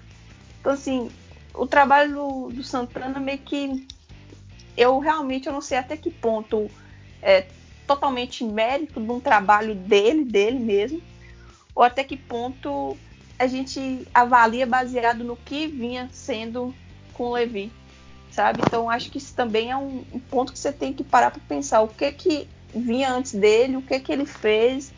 Então, 0.63 0.71
assim, 0.71 1.11
o 1.53 1.67
trabalho 1.67 2.15
do, 2.15 2.49
do 2.53 2.63
Santana 2.63 3.19
meio 3.19 3.39
que. 3.39 3.85
Eu 4.77 4.97
realmente 4.97 5.45
eu 5.45 5.51
não 5.51 5.59
sei 5.59 5.77
até 5.77 5.97
que 5.97 6.09
ponto 6.09 6.71
é 7.21 7.45
totalmente 7.85 8.45
mérito 8.45 9.01
de 9.01 9.11
um 9.11 9.19
trabalho 9.19 9.75
dele, 9.75 10.23
dele 10.23 10.57
mesmo, 10.57 11.01
ou 11.75 11.83
até 11.83 12.01
que 12.01 12.15
ponto 12.15 12.97
a 13.37 13.45
gente 13.45 14.07
avalia 14.13 14.65
baseado 14.65 15.25
no 15.25 15.35
que 15.35 15.67
vinha 15.67 16.09
sendo 16.13 16.73
com 17.13 17.25
o 17.25 17.33
Levi, 17.33 17.69
sabe? 18.31 18.61
Então 18.65 18.89
acho 18.89 19.11
que 19.11 19.17
isso 19.17 19.35
também 19.35 19.69
é 19.69 19.75
um, 19.75 20.05
um 20.13 20.19
ponto 20.19 20.53
que 20.53 20.57
você 20.57 20.71
tem 20.71 20.93
que 20.93 21.03
parar 21.03 21.29
para 21.29 21.41
pensar 21.45 21.81
o 21.81 21.89
que 21.89 22.09
que 22.13 22.47
vinha 22.73 23.11
antes 23.11 23.33
dele, 23.35 23.75
o 23.75 23.81
que 23.81 23.99
que 23.99 24.13
ele 24.13 24.25
fez, 24.25 24.93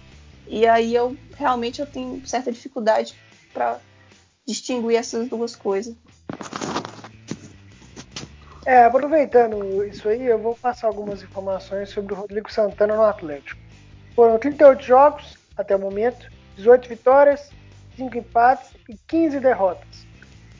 e 0.47 0.67
aí 0.67 0.93
eu 0.93 1.17
realmente 1.35 1.81
eu 1.81 1.87
tenho 1.87 2.21
certa 2.25 2.51
dificuldade 2.51 3.15
para 3.51 3.79
distinguir 4.45 4.97
essas 4.97 5.27
duas 5.27 5.55
coisas. 5.55 5.95
É, 8.65 8.83
aproveitando 8.83 9.83
isso 9.85 10.09
aí, 10.09 10.25
eu 10.25 10.39
vou 10.39 10.55
passar 10.55 10.87
algumas 10.87 11.21
informações 11.21 11.89
sobre 11.89 12.13
o 12.13 12.17
Rodrigo 12.17 12.51
Santana 12.51 12.95
no 12.95 13.03
Atlético. 13.03 13.61
Foram 14.15 14.39
38 14.39 14.83
jogos 14.83 15.37
até 15.55 15.75
o 15.75 15.79
momento, 15.79 16.31
18 16.55 16.89
vitórias, 16.89 17.51
5 17.95 18.17
empates 18.17 18.71
e 18.89 18.97
15 19.07 19.39
derrotas. 19.39 20.05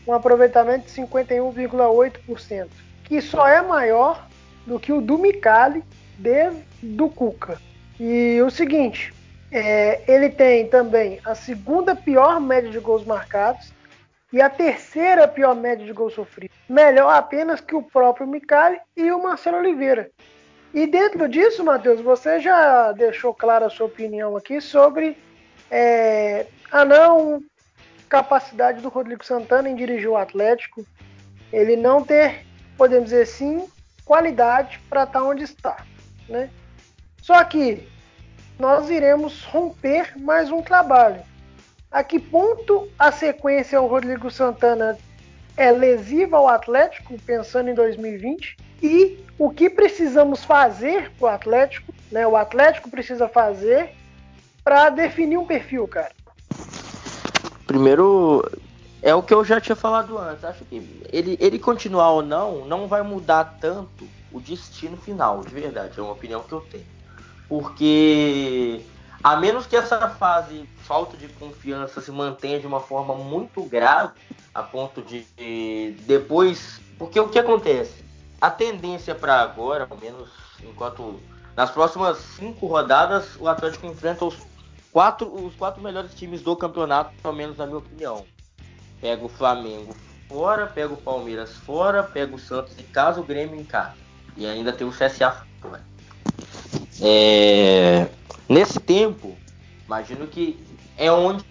Um 0.08 0.14
aproveitamento 0.14 0.86
de 0.86 1.02
51,8%, 1.02 2.68
que 3.06 3.20
só 3.22 3.48
é 3.48 3.62
maior 3.62 4.28
do 4.68 4.80
que 4.80 4.94
o 4.94 5.02
do 5.02 5.18
Micali 5.18 5.84
desde 6.18 6.64
do 6.84 7.10
Cuca. 7.10 7.60
E 8.00 8.40
o 8.42 8.52
seguinte, 8.52 9.14
é, 9.52 10.04
ele 10.08 10.30
tem 10.30 10.68
também 10.68 11.20
a 11.26 11.34
segunda 11.34 11.96
pior 11.96 12.40
média 12.40 12.70
de 12.70 12.80
gols 12.80 13.06
marcados 13.06 13.74
e 14.36 14.42
a 14.42 14.50
terceira 14.50 15.30
pior 15.30 15.56
média 15.56 15.86
de 15.86 15.94
gols 15.94 16.14
sofridos. 16.14 16.58
Melhor 16.68 17.10
apenas 17.10 17.62
que 17.62 17.74
o 17.74 17.82
próprio 17.82 18.28
Micali 18.28 18.78
e 18.94 19.10
o 19.10 19.24
Marcelo 19.24 19.60
Oliveira. 19.60 20.12
E 20.74 20.86
dentro 20.86 21.30
disso, 21.30 21.64
Matheus, 21.64 22.02
você 22.02 22.42
já 22.42 22.92
deixou 22.92 23.34
clara 23.34 23.68
a 23.68 23.70
sua 23.70 23.86
opinião 23.86 24.36
aqui 24.36 24.60
sobre 24.60 25.18
é, 25.72 26.48
a 26.70 26.84
não 26.84 27.42
capacidade 28.10 28.82
do 28.82 28.90
Rodrigo 28.90 29.24
Santana 29.24 29.70
em 29.70 29.76
dirigir 29.76 30.10
o 30.10 30.18
Atlético, 30.18 30.86
ele 31.50 31.78
não 31.78 32.04
ter, 32.04 32.46
podemos 32.78 33.06
dizer 33.06 33.22
assim, 33.22 33.66
qualidade 34.04 34.82
para 34.90 35.04
estar 35.04 35.24
onde 35.24 35.46
está. 35.46 35.78
Né? 36.28 36.50
Só 37.22 37.42
que 37.46 37.88
nós 38.60 38.90
iremos 38.90 39.46
romper 39.46 40.12
mais 40.20 40.52
um 40.52 40.62
trabalho. 40.62 41.24
A 41.96 42.04
que 42.04 42.20
ponto 42.20 42.90
a 43.00 43.10
sequência 43.10 43.80
ao 43.80 43.88
Rodrigo 43.88 44.30
Santana 44.30 44.98
é 45.56 45.72
lesiva 45.72 46.36
ao 46.36 46.50
Atlético, 46.50 47.18
pensando 47.26 47.70
em 47.70 47.74
2020? 47.74 48.58
E 48.84 49.24
o 49.40 49.50
que 49.50 49.70
precisamos 49.70 50.44
fazer 50.44 51.10
para 51.18 51.26
o 51.26 51.30
Atlético, 51.30 51.94
né? 52.12 52.28
O 52.28 52.36
Atlético 52.36 52.90
precisa 52.90 53.30
fazer 53.30 53.92
para 54.62 54.90
definir 54.90 55.38
um 55.38 55.46
perfil, 55.46 55.88
cara. 55.88 56.12
Primeiro, 57.66 58.44
é 59.02 59.16
o 59.16 59.24
que 59.24 59.34
eu 59.34 59.46
já 59.46 59.62
tinha 59.62 59.78
falado 59.78 60.18
antes. 60.18 60.44
Acho 60.44 60.66
que 60.66 60.76
ele, 61.14 61.38
ele 61.40 61.58
continuar 61.58 62.10
ou 62.10 62.22
não, 62.22 62.66
não 62.66 62.90
vai 62.90 63.04
mudar 63.04 63.58
tanto 63.62 64.06
o 64.34 64.42
destino 64.42 64.98
final, 64.98 65.40
de 65.40 65.54
verdade. 65.54 65.98
É 65.98 66.04
uma 66.04 66.12
opinião 66.12 66.42
que 66.42 66.52
eu 66.52 66.60
tenho. 66.60 66.84
Porque 67.48 68.82
a 69.26 69.36
menos 69.36 69.66
que 69.66 69.76
essa 69.76 70.08
fase 70.08 70.70
falta 70.84 71.18
de 71.18 71.28
confiança 71.28 72.00
se 72.00 72.12
mantenha 72.12 72.60
de 72.60 72.68
uma 72.68 72.80
forma 72.80 73.16
muito 73.16 73.64
grave, 73.64 74.14
a 74.54 74.62
ponto 74.62 75.02
de 75.02 75.26
depois. 76.02 76.80
Porque 77.00 77.20
o 77.20 77.28
que 77.28 77.40
acontece? 77.40 78.06
A 78.40 78.52
tendência 78.52 79.16
para 79.16 79.42
agora, 79.42 79.88
ao 79.90 79.98
menos 79.98 80.30
enquanto 80.62 81.20
nas 81.58 81.72
próximas 81.72 82.20
cinco 82.38 82.68
rodadas, 82.68 83.36
o 83.40 83.48
Atlético 83.48 83.88
enfrenta 83.88 84.26
os 84.26 84.38
quatro, 84.92 85.34
os 85.44 85.56
quatro 85.56 85.82
melhores 85.82 86.14
times 86.14 86.44
do 86.44 86.56
campeonato, 86.56 87.12
pelo 87.20 87.34
menos 87.34 87.58
na 87.58 87.66
minha 87.66 87.80
opinião. 87.80 88.24
Pega 89.02 89.26
o 89.26 89.30
Flamengo 89.30 89.96
fora, 90.30 90.68
pega 90.68 90.94
o 90.94 90.98
Palmeiras 90.98 91.52
fora, 91.52 92.04
pega 92.04 92.36
o 92.36 92.38
Santos 92.38 92.78
em 92.78 92.84
casa, 92.84 93.22
o 93.22 93.24
Grêmio 93.24 93.60
em 93.60 93.66
casa. 93.66 93.96
E 94.38 94.46
ainda 94.46 94.72
tem 94.72 94.86
o 94.86 94.92
CSA 94.92 95.44
fora. 95.60 95.84
É, 97.02 98.08
nesse 98.48 98.80
tempo, 98.80 99.36
imagino 99.86 100.28
que 100.28 100.58
é 100.98 101.12
onde 101.12 101.46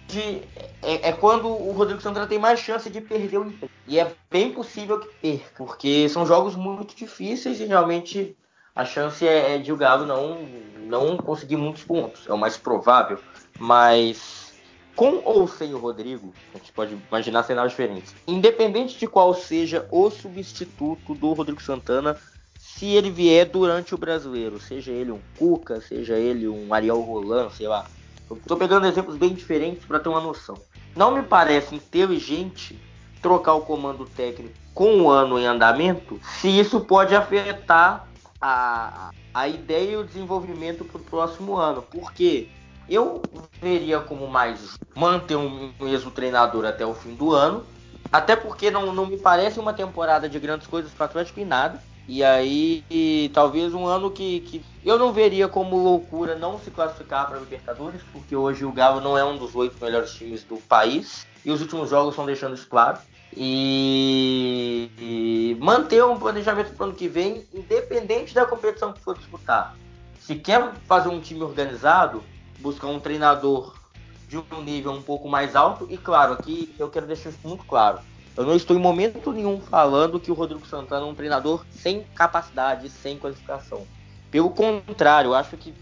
é, 0.81 1.09
é, 1.09 1.11
quando 1.11 1.47
o 1.47 1.71
Rodrigo 1.71 2.01
Santana 2.01 2.27
tem 2.27 2.39
mais 2.39 2.59
chance 2.59 2.89
de 2.89 2.99
perder 2.99 3.37
o 3.37 3.45
emprego. 3.45 3.71
E 3.87 3.99
é 3.99 4.11
bem 4.29 4.51
possível 4.51 4.99
que 4.99 5.07
perca, 5.21 5.51
porque 5.55 6.09
são 6.09 6.25
jogos 6.25 6.55
muito 6.55 6.95
difíceis 6.95 7.59
e 7.59 7.65
realmente 7.65 8.35
a 8.75 8.83
chance 8.83 9.25
é, 9.25 9.55
é 9.55 9.57
de 9.57 9.71
o 9.71 9.77
Galo 9.77 10.05
não, 10.05 10.39
não 10.87 11.17
conseguir 11.17 11.57
muitos 11.57 11.83
pontos. 11.83 12.27
É 12.27 12.33
o 12.33 12.37
mais 12.37 12.57
provável. 12.57 13.19
Mas 13.59 14.53
com 14.95 15.21
ou 15.23 15.47
sem 15.47 15.73
o 15.73 15.77
Rodrigo, 15.77 16.33
a 16.53 16.57
gente 16.57 16.71
pode 16.71 16.97
imaginar 17.09 17.43
cenários 17.43 17.73
diferentes. 17.73 18.15
Independente 18.27 18.97
de 18.97 19.07
qual 19.07 19.33
seja 19.33 19.87
o 19.91 20.09
substituto 20.09 21.13
do 21.13 21.33
Rodrigo 21.33 21.61
Santana, 21.61 22.17
se 22.77 22.87
ele 22.87 23.09
vier 23.09 23.45
durante 23.45 23.95
o 23.95 23.97
brasileiro, 23.97 24.59
seja 24.59 24.91
ele 24.91 25.09
um 25.09 25.21
Cuca, 25.37 25.79
seja 25.79 26.15
ele 26.15 26.45
um 26.45 26.73
Ariel 26.73 26.99
Roland, 26.99 27.49
sei 27.51 27.69
lá. 27.69 27.85
Tô 28.45 28.57
pegando 28.57 28.85
exemplos 28.85 29.15
bem 29.15 29.33
diferentes 29.33 29.85
para 29.85 29.97
ter 29.97 30.09
uma 30.09 30.19
noção. 30.19 30.57
Não 30.93 31.11
me 31.11 31.23
parece 31.23 31.73
inteligente 31.73 32.77
trocar 33.21 33.53
o 33.53 33.61
comando 33.61 34.05
técnico 34.05 34.53
com 34.73 35.03
o 35.03 35.09
ano 35.09 35.39
em 35.39 35.45
andamento, 35.45 36.19
se 36.41 36.49
isso 36.49 36.81
pode 36.81 37.15
afetar 37.15 38.07
a, 38.41 39.09
a 39.33 39.47
ideia 39.47 39.91
e 39.91 39.97
o 39.97 40.03
desenvolvimento 40.03 40.83
para 40.83 40.99
o 40.99 41.03
próximo 41.03 41.55
ano. 41.55 41.81
Porque 41.81 42.49
eu 42.89 43.21
veria 43.61 44.01
como 44.01 44.27
mais 44.27 44.77
manter 44.93 45.37
um 45.37 45.71
mesmo 45.79 46.11
treinador 46.11 46.65
até 46.65 46.85
o 46.85 46.93
fim 46.93 47.15
do 47.15 47.31
ano, 47.31 47.63
até 48.11 48.35
porque 48.35 48.69
não, 48.69 48.91
não 48.91 49.05
me 49.05 49.17
parece 49.17 49.61
uma 49.61 49.71
temporada 49.71 50.27
de 50.27 50.37
grandes 50.39 50.67
coisas 50.67 50.91
para 50.91 51.03
o 51.03 51.05
Atlético 51.05 51.39
em 51.39 51.45
nada. 51.45 51.81
E 52.07 52.23
aí, 52.23 52.83
e, 52.89 53.31
talvez 53.33 53.73
um 53.73 53.87
ano 53.87 54.11
que, 54.11 54.41
que 54.41 54.63
eu 54.83 54.99
não 54.99 55.11
veria 55.11 55.47
como 55.47 55.77
loucura 55.77 56.35
não 56.35 56.59
se 56.59 56.69
classificar 56.69 57.27
para 57.27 57.37
a 57.37 57.39
Libertadores, 57.39 58.01
porque 58.13 58.35
hoje 58.35 58.63
o 58.63 58.71
Galo 58.71 59.01
não 59.01 59.17
é 59.17 59.25
um 59.25 59.37
dos 59.37 59.55
oito 59.55 59.83
melhores 59.83 60.13
times 60.13 60.43
do 60.43 60.57
país. 60.57 61.25
E 61.43 61.51
os 61.51 61.61
últimos 61.61 61.89
jogos 61.89 62.11
estão 62.11 62.25
deixando 62.25 62.53
isso 62.53 62.67
claro. 62.67 62.99
E, 63.35 64.89
e 64.99 65.57
manter 65.59 66.03
um 66.05 66.17
planejamento 66.17 66.73
para 66.73 66.83
o 66.83 66.87
ano 66.89 66.95
que 66.95 67.07
vem, 67.07 67.45
independente 67.53 68.35
da 68.35 68.45
competição 68.45 68.93
que 68.93 69.01
for 69.01 69.17
disputar. 69.17 69.75
Se 70.19 70.35
quer 70.35 70.73
fazer 70.87 71.09
um 71.09 71.19
time 71.19 71.41
organizado, 71.41 72.23
buscar 72.59 72.87
um 72.87 72.99
treinador 72.99 73.73
de 74.27 74.37
um 74.37 74.61
nível 74.61 74.91
um 74.91 75.01
pouco 75.01 75.27
mais 75.27 75.55
alto. 75.55 75.87
E 75.89 75.97
claro, 75.97 76.33
aqui 76.33 76.73
eu 76.77 76.89
quero 76.89 77.07
deixar 77.07 77.29
isso 77.29 77.39
muito 77.43 77.65
claro 77.65 77.99
eu 78.37 78.45
não 78.45 78.55
estou 78.55 78.75
em 78.75 78.79
momento 78.79 79.31
nenhum 79.31 79.61
falando 79.61 80.19
que 80.19 80.29
o 80.29 80.33
Rodrigo 80.33 80.65
Santana 80.67 81.05
é 81.05 81.09
um 81.09 81.15
treinador 81.15 81.65
sem 81.71 82.03
capacidade, 82.15 82.89
sem 82.89 83.17
qualificação. 83.17 83.87
Pelo 84.29 84.49
contrário, 84.49 85.29
eu 85.29 85.35
acho 85.35 85.55
que. 85.55 85.73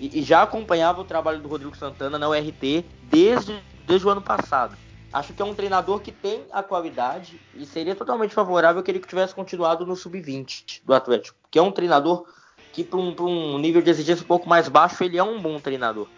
E, 0.00 0.22
já 0.22 0.42
acompanhava 0.42 1.00
o 1.00 1.04
trabalho 1.04 1.40
do 1.40 1.48
Rodrigo 1.48 1.76
Santana 1.76 2.18
na 2.18 2.28
URT 2.28 2.84
desde, 3.04 3.62
desde 3.86 4.06
o 4.06 4.10
ano 4.10 4.22
passado. 4.22 4.76
Acho 5.12 5.34
que 5.34 5.42
é 5.42 5.44
um 5.44 5.54
treinador 5.54 6.00
que 6.00 6.10
tem 6.10 6.44
a 6.50 6.62
qualidade 6.62 7.40
e 7.54 7.66
seria 7.66 7.94
totalmente 7.94 8.32
favorável 8.32 8.82
que 8.82 8.90
ele 8.90 9.00
tivesse 9.00 9.34
continuado 9.34 9.84
no 9.84 9.94
sub-20 9.94 10.82
do 10.84 10.94
Atlético. 10.94 11.36
Que 11.50 11.58
é 11.58 11.62
um 11.62 11.70
treinador 11.70 12.26
que, 12.72 12.82
para 12.82 12.98
um, 12.98 13.14
um, 13.20 13.58
nível 13.58 13.82
de 13.82 13.90
exigência 13.90 14.24
um 14.24 14.26
pouco 14.26 14.48
mais 14.48 14.68
baixo, 14.68 15.04
ele 15.04 15.18
é 15.18 15.22
um 15.22 15.40
bom 15.40 15.60
treinador. 15.60 16.08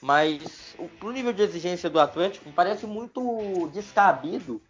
Mas 0.00 0.74
o 1.00 1.10
nível 1.10 1.32
de 1.32 1.42
exigência 1.42 1.88
do 1.88 2.00
Atlético 2.00 2.50
parece 2.52 2.86
muito 2.86 3.70
descabido 3.72 4.60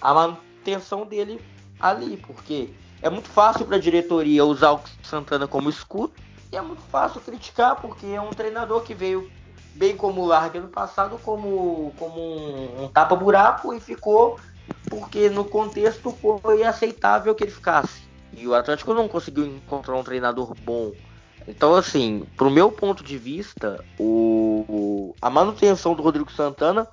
a 0.00 0.14
manutenção 0.14 1.06
dele 1.06 1.40
ali, 1.78 2.16
porque 2.16 2.70
é 3.02 3.08
muito 3.08 3.28
fácil 3.28 3.66
para 3.66 3.76
a 3.76 3.80
diretoria 3.80 4.44
usar 4.44 4.72
o 4.72 4.80
Santana 5.02 5.46
como 5.46 5.70
escudo 5.70 6.12
e 6.52 6.56
é 6.56 6.60
muito 6.60 6.82
fácil 6.82 7.20
criticar 7.20 7.80
porque 7.80 8.06
é 8.06 8.20
um 8.20 8.30
treinador 8.30 8.82
que 8.82 8.94
veio 8.94 9.30
bem 9.74 9.96
como 9.96 10.22
o 10.22 10.26
Largue 10.26 10.58
no 10.58 10.68
passado 10.68 11.18
como, 11.22 11.92
como 11.98 12.20
um, 12.20 12.84
um 12.84 12.88
tapa-buraco 12.88 13.72
e 13.72 13.80
ficou 13.80 14.38
porque 14.88 15.30
no 15.30 15.44
contexto 15.44 16.10
foi 16.42 16.62
aceitável 16.62 17.34
que 17.34 17.44
ele 17.44 17.50
ficasse. 17.50 18.02
E 18.32 18.46
o 18.46 18.54
Atlético 18.54 18.94
não 18.94 19.08
conseguiu 19.08 19.46
encontrar 19.46 19.96
um 19.96 20.04
treinador 20.04 20.54
bom. 20.62 20.92
Então, 21.48 21.74
assim, 21.74 22.26
pro 22.36 22.50
meu 22.50 22.70
ponto 22.70 23.02
de 23.02 23.18
vista, 23.18 23.84
o, 23.98 25.14
a 25.20 25.30
manutenção 25.30 25.94
do 25.94 26.02
Rodrigo 26.02 26.30
Santana 26.30 26.86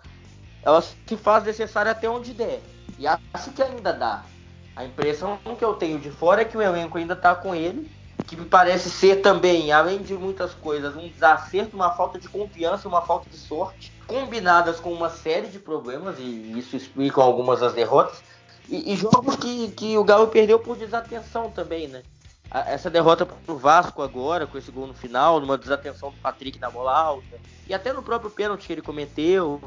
ela 0.64 0.82
se 0.82 1.16
faz 1.16 1.44
necessária 1.44 1.92
até 1.92 2.10
onde 2.10 2.34
der. 2.34 2.62
E 2.98 3.06
acho 3.08 3.52
que 3.52 3.62
ainda 3.62 3.94
dá. 3.94 4.24
A 4.76 4.86
impressão 4.86 5.40
que 5.58 5.64
eu 5.66 5.74
tenho 5.74 6.00
de 6.00 6.12
fora 6.12 6.42
é 6.42 6.46
que 6.46 6.58
o 6.58 6.62
elenco 6.62 6.98
ainda 6.98 7.14
está 7.14 7.34
com 7.34 7.56
ele, 7.56 7.90
que 8.26 8.36
me 8.36 8.46
parece 8.46 8.90
ser 8.90 9.22
também, 9.22 9.72
além 9.72 10.00
de 10.00 10.14
muitas 10.14 10.54
coisas, 10.54 10.96
um 10.96 11.08
desacerto, 11.08 11.76
uma 11.76 11.92
falta 11.92 12.20
de 12.20 12.28
confiança, 12.28 12.88
uma 12.88 13.02
falta 13.02 13.30
de 13.30 13.38
sorte, 13.38 13.92
combinadas 14.06 14.80
com 14.80 14.92
uma 14.92 15.10
série 15.10 15.48
de 15.48 15.60
problemas, 15.60 16.18
e 16.20 16.58
isso 16.58 16.76
explica 16.76 17.22
algumas 17.22 17.60
das 17.60 17.74
derrotas, 17.74 18.22
e, 18.70 18.94
e 18.94 18.96
jogos 18.98 19.36
que, 19.38 19.70
que 19.70 19.98
o 19.98 20.04
Galo 20.04 20.28
perdeu 20.28 20.60
por 20.60 20.76
desatenção 20.76 21.50
também, 21.50 21.88
né? 21.88 22.04
Essa 22.52 22.90
derrota 22.90 23.26
pro 23.26 23.58
Vasco 23.58 24.02
agora, 24.02 24.48
com 24.48 24.58
esse 24.58 24.72
gol 24.72 24.88
no 24.88 24.94
final, 24.94 25.40
numa 25.40 25.58
desatenção 25.58 26.12
do 26.12 26.18
Patrick 26.18 26.60
na 26.60 26.70
bola 26.70 26.98
alta, 26.98 27.40
e 27.68 27.74
até 27.74 27.92
no 27.92 28.02
próprio 28.02 28.32
pênalti 28.32 28.68
que 28.68 28.74
ele 28.74 28.82
cometeu, 28.82 29.60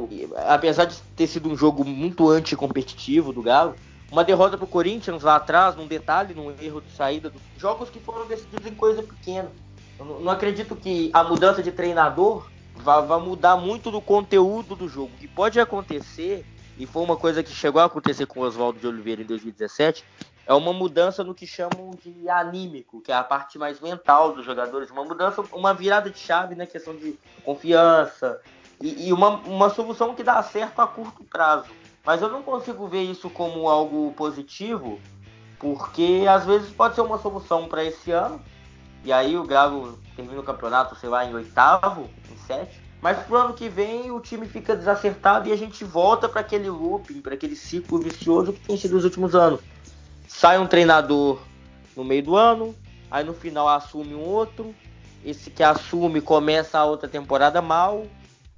apesar 0.48 0.86
de 0.86 0.96
ter 1.16 1.26
sido 1.26 1.48
um 1.48 1.56
jogo 1.56 1.84
muito 1.84 2.30
anticompetitivo 2.30 3.32
do 3.32 3.42
Galo, 3.42 3.74
uma 4.10 4.24
derrota 4.24 4.58
pro 4.58 4.66
Corinthians 4.66 5.22
lá 5.22 5.36
atrás, 5.36 5.76
num 5.76 5.86
detalhe, 5.86 6.34
num 6.34 6.50
erro 6.60 6.80
de 6.80 6.90
saída, 6.92 7.32
jogos 7.56 7.90
que 7.90 8.00
foram 8.00 8.26
decididos 8.26 8.66
em 8.66 8.74
coisa 8.74 9.02
pequena. 9.02 9.50
Eu 9.98 10.04
não 10.20 10.32
acredito 10.32 10.74
que 10.74 11.10
a 11.12 11.22
mudança 11.22 11.62
de 11.62 11.70
treinador 11.70 12.48
vá, 12.74 13.00
vá 13.00 13.18
mudar 13.18 13.56
muito 13.56 13.90
do 13.90 14.00
conteúdo 14.00 14.74
do 14.74 14.88
jogo. 14.88 15.12
O 15.14 15.18
que 15.18 15.28
pode 15.28 15.60
acontecer, 15.60 16.44
e 16.78 16.86
foi 16.86 17.02
uma 17.02 17.16
coisa 17.16 17.42
que 17.42 17.52
chegou 17.52 17.80
a 17.80 17.84
acontecer 17.84 18.26
com 18.26 18.40
o 18.40 18.42
Oswaldo 18.42 18.80
de 18.80 18.86
Oliveira 18.86 19.22
em 19.22 19.26
2017, 19.26 20.04
é 20.50 20.54
uma 20.54 20.72
mudança 20.72 21.22
no 21.22 21.32
que 21.32 21.46
chamam 21.46 21.92
de 22.02 22.28
anímico, 22.28 23.00
que 23.00 23.12
é 23.12 23.14
a 23.14 23.22
parte 23.22 23.56
mais 23.56 23.80
mental 23.80 24.32
dos 24.32 24.44
jogadores, 24.44 24.90
uma 24.90 25.04
mudança, 25.04 25.44
uma 25.52 25.72
virada 25.72 26.10
de 26.10 26.18
chave 26.18 26.56
na 26.56 26.66
questão 26.66 26.92
de 26.96 27.16
confiança 27.44 28.40
e, 28.82 29.06
e 29.06 29.12
uma, 29.12 29.36
uma 29.46 29.70
solução 29.70 30.12
que 30.12 30.24
dá 30.24 30.42
certo 30.42 30.80
a 30.80 30.88
curto 30.88 31.22
prazo. 31.22 31.70
Mas 32.04 32.20
eu 32.20 32.28
não 32.28 32.42
consigo 32.42 32.88
ver 32.88 33.02
isso 33.02 33.30
como 33.30 33.68
algo 33.68 34.12
positivo, 34.14 34.98
porque 35.56 36.24
às 36.28 36.44
vezes 36.44 36.68
pode 36.72 36.96
ser 36.96 37.02
uma 37.02 37.18
solução 37.18 37.68
para 37.68 37.84
esse 37.84 38.10
ano, 38.10 38.42
e 39.04 39.12
aí 39.12 39.36
o 39.36 39.46
Galo 39.46 40.00
termina 40.16 40.40
o 40.40 40.44
campeonato, 40.44 40.96
sei 40.96 41.08
lá, 41.08 41.24
em 41.24 41.32
oitavo, 41.32 42.10
em 42.28 42.36
sétimo. 42.48 42.82
Mas 43.00 43.24
pro 43.24 43.36
ano 43.36 43.54
que 43.54 43.68
vem 43.68 44.10
o 44.10 44.18
time 44.18 44.48
fica 44.48 44.74
desacertado 44.74 45.48
e 45.48 45.52
a 45.52 45.56
gente 45.56 45.84
volta 45.84 46.28
para 46.28 46.40
aquele 46.40 46.68
looping, 46.68 47.20
para 47.20 47.34
aquele 47.34 47.54
ciclo 47.54 48.00
vicioso 48.00 48.52
que 48.52 48.66
tem 48.66 48.76
sido 48.76 48.96
os 48.96 49.04
últimos 49.04 49.36
anos 49.36 49.60
sai 50.30 50.58
um 50.58 50.66
treinador 50.66 51.40
no 51.96 52.04
meio 52.04 52.22
do 52.22 52.36
ano, 52.36 52.74
aí 53.10 53.24
no 53.24 53.34
final 53.34 53.68
assume 53.68 54.14
um 54.14 54.22
outro, 54.22 54.74
esse 55.24 55.50
que 55.50 55.62
assume 55.62 56.20
começa 56.20 56.78
a 56.78 56.84
outra 56.84 57.08
temporada 57.08 57.60
mal, 57.60 58.06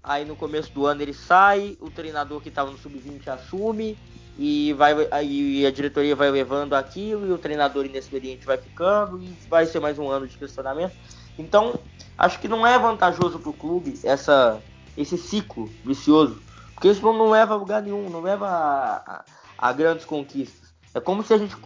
aí 0.05 0.25
no 0.25 0.37
começo 0.37 0.70
do 0.73 0.87
ano 0.87 1.03
ele 1.03 1.14
sai, 1.14 1.77
o 1.81 1.91
treinador 1.91 2.41
que 2.41 2.51
estava 2.51 2.70
no 2.70 2.79
sub-20 2.79 3.27
assume 3.27 3.99
e 4.39 4.73
vai 4.75 4.95
aí 5.11 5.66
a 5.66 5.70
diretoria 5.70 6.14
vai 6.14 6.31
levando 6.31 6.75
aquilo 6.75 7.27
e 7.27 7.33
o 7.33 7.39
treinador 7.39 7.85
inexperiente 7.87 8.47
vai 8.47 8.59
ficando 8.59 9.20
e 9.20 9.37
vai 9.49 9.66
ser 9.66 9.81
mais 9.81 9.99
um 9.99 10.09
ano 10.09 10.29
de 10.29 10.37
questionamento. 10.37 10.95
Então, 11.39 11.75
acho 12.16 12.39
que 12.39 12.49
não 12.49 12.66
é 12.66 12.79
vantajoso 12.79 13.39
para 13.39 13.51
o 13.51 13.55
clube 13.55 13.99
essa 14.05 14.61
esse 14.97 15.16
ciclo 15.16 15.68
vicioso, 15.85 16.41
porque 16.75 16.89
isso 16.89 17.03
não, 17.03 17.31
leva 17.31 17.55
a 17.55 17.57
lugar 17.57 17.83
nenhum, 17.83 18.11
não 18.11 18.20
leva 18.20 18.47
a, 18.47 18.97
a, 18.97 19.25
a 19.59 19.73
grandes 19.73 20.05
conquistas. 20.05 20.62
É 20.95 21.01
como 21.01 21.22
se 21.22 21.32
a 21.32 21.38
gente 21.38 21.57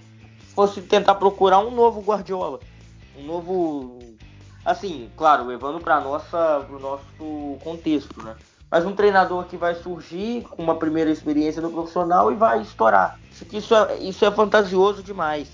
fosse 0.55 0.81
tentar 0.81 1.17
procurar 1.17 1.59
um 1.59 1.71
novo 1.71 2.01
Guardiola, 2.01 2.61
um 3.19 3.25
novo, 3.25 3.99
assim, 4.65 5.11
claro, 5.17 5.47
levando 5.47 5.81
para 5.81 6.01
nossa, 6.01 6.65
pro 6.67 6.79
nosso 6.79 7.59
contexto, 7.63 8.23
né? 8.23 8.37
Mas 8.71 8.85
um 8.85 8.95
treinador 8.95 9.45
que 9.45 9.57
vai 9.57 9.75
surgir 9.75 10.43
com 10.43 10.63
uma 10.63 10.75
primeira 10.75 11.11
experiência 11.11 11.63
no 11.63 11.71
profissional 11.71 12.33
e 12.33 12.35
vai 12.35 12.61
estourar. 12.63 13.19
Isso, 13.53 13.75
é, 13.75 13.99
isso 13.99 14.25
é 14.25 14.31
fantasioso 14.31 15.03
demais. 15.03 15.49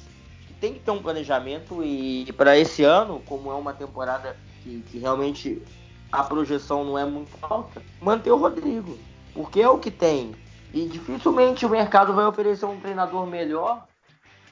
Tem 0.60 0.72
que 0.74 0.80
ter 0.80 0.90
um 0.90 1.02
planejamento 1.02 1.82
e, 1.82 2.24
e 2.26 2.32
para 2.32 2.56
esse 2.56 2.84
ano, 2.84 3.20
como 3.26 3.50
é 3.50 3.54
uma 3.54 3.74
temporada 3.74 4.36
que, 4.62 4.82
que 4.90 4.98
realmente 4.98 5.60
a 6.10 6.22
projeção 6.22 6.84
não 6.84 6.98
é 6.98 7.04
muito 7.04 7.30
alta, 7.42 7.82
manter 8.00 8.30
o 8.30 8.36
Rodrigo. 8.36 8.96
Porque 9.34 9.60
é 9.60 9.68
o 9.68 9.78
que 9.78 9.90
tem. 9.90 10.34
E 10.72 10.86
dificilmente 10.86 11.66
o 11.66 11.68
mercado 11.68 12.14
vai 12.14 12.24
oferecer 12.24 12.64
um 12.64 12.80
treinador 12.80 13.26
melhor 13.26 13.86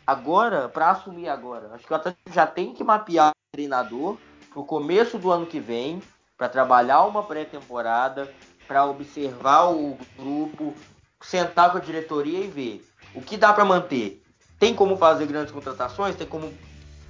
agora 0.06 0.68
para 0.68 0.90
assumir 0.90 1.28
agora. 1.28 1.70
Acho 1.72 1.86
que 1.86 1.92
o 1.92 1.96
Atlético 1.96 2.32
já 2.32 2.46
tem 2.46 2.74
que 2.74 2.84
mapear 2.84 3.30
o 3.30 3.52
treinador 3.52 4.18
para 4.50 4.60
o 4.60 4.64
começo 4.64 5.18
do 5.18 5.30
ano 5.30 5.46
que 5.46 5.60
vem, 5.60 6.02
para 6.36 6.48
trabalhar 6.48 7.04
uma 7.04 7.22
pré-temporada, 7.22 8.32
para 8.66 8.84
observar 8.84 9.70
o 9.70 9.96
grupo, 10.18 10.74
sentar 11.22 11.72
com 11.72 11.78
a 11.78 11.80
diretoria 11.80 12.40
e 12.40 12.48
ver 12.48 12.88
o 13.14 13.22
que 13.22 13.36
dá 13.36 13.52
para 13.52 13.64
manter. 13.64 14.22
Tem 14.58 14.74
como 14.74 14.96
fazer 14.96 15.26
grandes 15.26 15.52
contratações? 15.52 16.16
Tem 16.16 16.26
como 16.26 16.52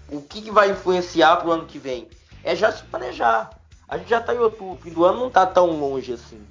o 0.08 0.22
que, 0.22 0.42
que 0.42 0.50
vai 0.50 0.70
influenciar 0.70 1.36
para 1.36 1.48
o 1.48 1.52
ano 1.52 1.66
que 1.66 1.78
vem? 1.78 2.08
É 2.44 2.54
já 2.54 2.70
se 2.70 2.84
planejar. 2.84 3.50
A 3.88 3.98
gente 3.98 4.08
já 4.08 4.18
está 4.18 4.34
em 4.34 4.38
outubro, 4.38 4.78
fim 4.80 4.92
do 4.92 5.04
ano 5.04 5.18
não 5.18 5.28
está 5.28 5.44
tão 5.44 5.66
longe 5.66 6.12
assim. 6.12 6.46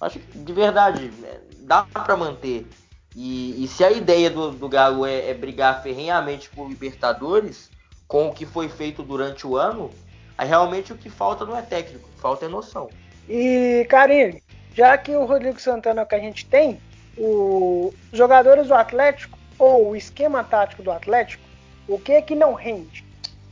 Acho 0.00 0.18
que 0.18 0.38
de 0.38 0.52
verdade 0.52 1.12
é, 1.24 1.40
dá 1.60 1.84
para 1.84 2.16
manter. 2.16 2.66
E, 3.14 3.64
e, 3.64 3.68
se 3.68 3.84
a 3.84 3.90
ideia 3.90 4.30
do, 4.30 4.52
do 4.52 4.68
Galo 4.68 5.04
é, 5.04 5.30
é, 5.30 5.34
brigar 5.34 5.82
ferrenhamente 5.82 6.48
por 6.50 6.68
Libertadores, 6.68 7.68
com 8.06 8.28
o 8.28 8.32
que 8.32 8.46
foi 8.46 8.68
feito 8.68 9.02
durante 9.02 9.46
o 9.46 9.56
ano, 9.56 9.90
aí 10.38 10.48
realmente 10.48 10.92
o 10.92 10.96
que 10.96 11.10
falta 11.10 11.44
não 11.44 11.56
é 11.56 11.62
técnico, 11.62 12.08
falta 12.18 12.46
é 12.46 12.48
noção. 12.48 12.88
E, 13.28 13.84
Karine, 13.88 14.42
já 14.74 14.96
que 14.96 15.14
o 15.14 15.24
Rodrigo 15.24 15.60
Santana 15.60 16.02
é 16.02 16.04
o 16.04 16.06
que 16.06 16.14
a 16.14 16.20
gente 16.20 16.46
tem, 16.46 16.80
os 17.16 17.92
jogadores 18.12 18.68
do 18.68 18.74
Atlético, 18.74 19.38
ou 19.58 19.90
o 19.90 19.96
esquema 19.96 20.42
tático 20.42 20.82
do 20.82 20.90
Atlético, 20.90 21.42
o 21.86 21.98
que 21.98 22.12
é 22.12 22.22
que 22.22 22.34
não 22.34 22.54
rende? 22.54 23.04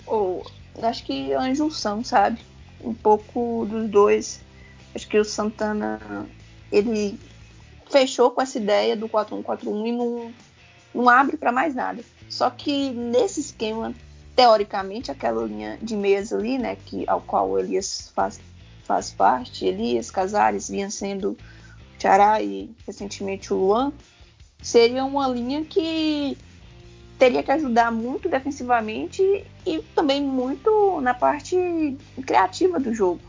Oh, 0.06 0.42
acho 0.82 1.04
que 1.04 1.32
é 1.32 1.38
uma 1.38 1.54
junção, 1.54 2.02
sabe? 2.02 2.40
Um 2.80 2.94
pouco 2.94 3.66
dos 3.68 3.88
dois. 3.90 4.40
Acho 4.94 5.06
que 5.06 5.18
o 5.18 5.24
Santana 5.24 6.00
ele 6.70 7.18
fechou 7.90 8.30
com 8.30 8.42
essa 8.42 8.58
ideia 8.58 8.96
do 8.96 9.08
4-1-4-1 9.08 9.86
e 9.86 9.92
não, 9.92 10.32
não 10.94 11.08
abre 11.08 11.36
para 11.36 11.52
mais 11.52 11.74
nada. 11.74 12.02
Só 12.28 12.50
que 12.50 12.90
nesse 12.90 13.40
esquema, 13.40 13.94
teoricamente, 14.36 15.10
aquela 15.10 15.44
linha 15.44 15.78
de 15.80 15.96
meias 15.96 16.32
ali, 16.32 16.58
né, 16.58 16.76
que, 16.76 17.08
ao 17.08 17.20
qual 17.20 17.50
o 17.50 17.58
Elias 17.58 18.12
faz, 18.14 18.40
faz 18.84 19.10
parte, 19.10 19.64
Elias, 19.64 20.10
Casares, 20.10 20.68
vinha 20.68 20.90
sendo 20.90 21.36
Tiará 21.98 22.40
e 22.40 22.70
recentemente 22.86 23.52
o 23.52 23.56
Luan, 23.56 23.92
seria 24.62 25.04
uma 25.04 25.26
linha 25.26 25.64
que 25.64 26.38
teria 27.18 27.42
que 27.42 27.50
ajudar 27.50 27.90
muito 27.90 28.28
defensivamente 28.28 29.44
e 29.66 29.78
também 29.94 30.22
muito 30.22 31.00
na 31.00 31.12
parte 31.12 31.96
criativa 32.24 32.78
do 32.78 32.94
jogo. 32.94 33.20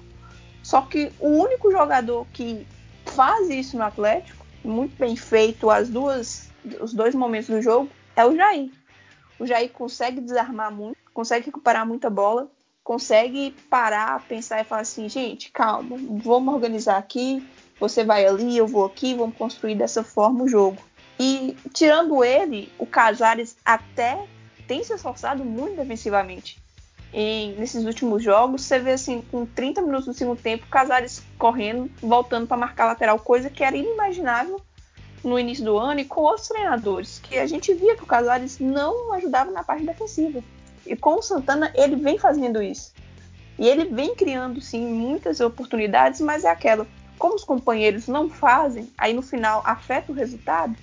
Só 0.61 0.81
que 0.81 1.11
o 1.19 1.27
único 1.29 1.71
jogador 1.71 2.27
que 2.31 2.67
faz 3.19 3.49
isso 3.49 3.75
no 3.75 3.83
Atlético, 3.83 4.45
muito 4.63 4.97
bem 4.97 5.13
feito 5.13 5.69
as 5.69 5.89
duas, 5.89 6.49
os 6.79 6.93
dois 6.93 7.13
momentos 7.13 7.49
do 7.49 7.61
jogo, 7.61 7.89
é 8.15 8.25
o 8.25 8.33
Jair. 8.33 8.71
O 9.37 9.45
Jair 9.45 9.69
consegue 9.73 10.21
desarmar 10.21 10.71
muito, 10.71 10.97
consegue 11.13 11.47
recuperar 11.47 11.85
muita 11.85 12.09
bola, 12.09 12.49
consegue 12.81 13.53
parar, 13.69 14.25
pensar 14.25 14.61
e 14.61 14.63
falar 14.63 14.83
assim, 14.83 15.09
gente, 15.09 15.51
calma, 15.51 15.97
vamos 16.23 16.53
organizar 16.53 16.95
aqui, 16.95 17.45
você 17.77 18.05
vai 18.05 18.25
ali, 18.25 18.55
eu 18.55 18.65
vou 18.65 18.85
aqui, 18.85 19.13
vamos 19.13 19.35
construir 19.35 19.75
dessa 19.75 20.01
forma 20.01 20.45
o 20.45 20.47
jogo. 20.47 20.81
E 21.19 21.57
tirando 21.73 22.23
ele, 22.23 22.71
o 22.79 22.85
Casares 22.85 23.57
até 23.65 24.25
tem 24.65 24.81
se 24.81 24.93
esforçado 24.93 25.43
muito 25.43 25.75
defensivamente 25.75 26.57
nesses 27.11 27.85
últimos 27.85 28.23
jogos, 28.23 28.63
você 28.63 28.79
vê 28.79 28.91
assim, 28.91 29.21
com 29.31 29.45
30 29.45 29.81
minutos 29.81 30.05
do 30.05 30.13
segundo 30.13 30.39
tempo, 30.39 30.67
Casares 30.67 31.23
correndo, 31.37 31.89
voltando 32.01 32.47
para 32.47 32.57
marcar 32.57 32.85
lateral, 32.85 33.19
coisa 33.19 33.49
que 33.49 33.63
era 33.63 33.75
inimaginável 33.75 34.61
no 35.23 35.37
início 35.37 35.65
do 35.65 35.77
ano 35.77 35.99
e 35.99 36.05
com 36.05 36.21
outros 36.21 36.47
treinadores, 36.47 37.19
que 37.19 37.37
a 37.37 37.47
gente 37.47 37.73
via 37.73 37.95
que 37.95 38.03
o 38.03 38.07
Casares 38.07 38.59
não 38.59 39.13
ajudava 39.13 39.51
na 39.51 39.63
parte 39.63 39.85
defensiva. 39.85 40.43
E 40.85 40.95
com 40.95 41.15
o 41.15 41.21
Santana, 41.21 41.71
ele 41.75 41.95
vem 41.95 42.17
fazendo 42.17 42.61
isso. 42.61 42.93
E 43.57 43.67
ele 43.67 43.85
vem 43.85 44.15
criando, 44.15 44.61
sim, 44.61 44.85
muitas 44.87 45.39
oportunidades, 45.41 46.21
mas 46.21 46.45
é 46.45 46.49
aquela. 46.49 46.87
Como 47.17 47.35
os 47.35 47.43
companheiros 47.43 48.07
não 48.07 48.29
fazem, 48.29 48.89
aí 48.97 49.13
no 49.13 49.21
final 49.21 49.61
afeta 49.65 50.11
o 50.11 50.15
resultado, 50.15 50.73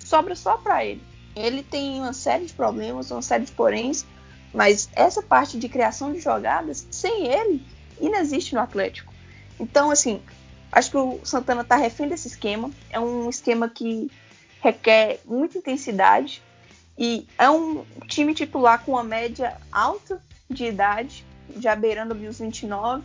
sobra 0.00 0.34
só 0.34 0.56
para 0.56 0.82
ele. 0.84 1.02
Ele 1.36 1.62
tem 1.62 2.00
uma 2.00 2.14
série 2.14 2.46
de 2.46 2.52
problemas, 2.54 3.10
uma 3.10 3.20
série 3.20 3.44
de 3.44 3.52
poréns, 3.52 4.06
mas 4.52 4.88
essa 4.94 5.22
parte 5.22 5.58
de 5.58 5.68
criação 5.68 6.12
de 6.12 6.20
jogadas, 6.20 6.86
sem 6.90 7.26
ele, 7.26 7.64
inexiste 8.00 8.54
no 8.54 8.60
Atlético. 8.60 9.12
Então, 9.58 9.90
assim, 9.90 10.20
acho 10.70 10.90
que 10.90 10.96
o 10.96 11.20
Santana 11.24 11.62
está 11.62 11.76
refém 11.76 12.08
desse 12.08 12.28
esquema. 12.28 12.70
É 12.90 12.98
um 12.98 13.30
esquema 13.30 13.68
que 13.68 14.10
requer 14.60 15.20
muita 15.24 15.58
intensidade 15.58 16.42
e 16.98 17.26
é 17.38 17.48
um 17.48 17.84
time 18.06 18.34
titular 18.34 18.84
com 18.84 18.92
uma 18.92 19.02
média 19.02 19.56
alta 19.70 20.20
de 20.48 20.64
idade, 20.64 21.24
já 21.56 21.74
beirando 21.74 22.14
os 22.14 22.38
29. 22.38 23.02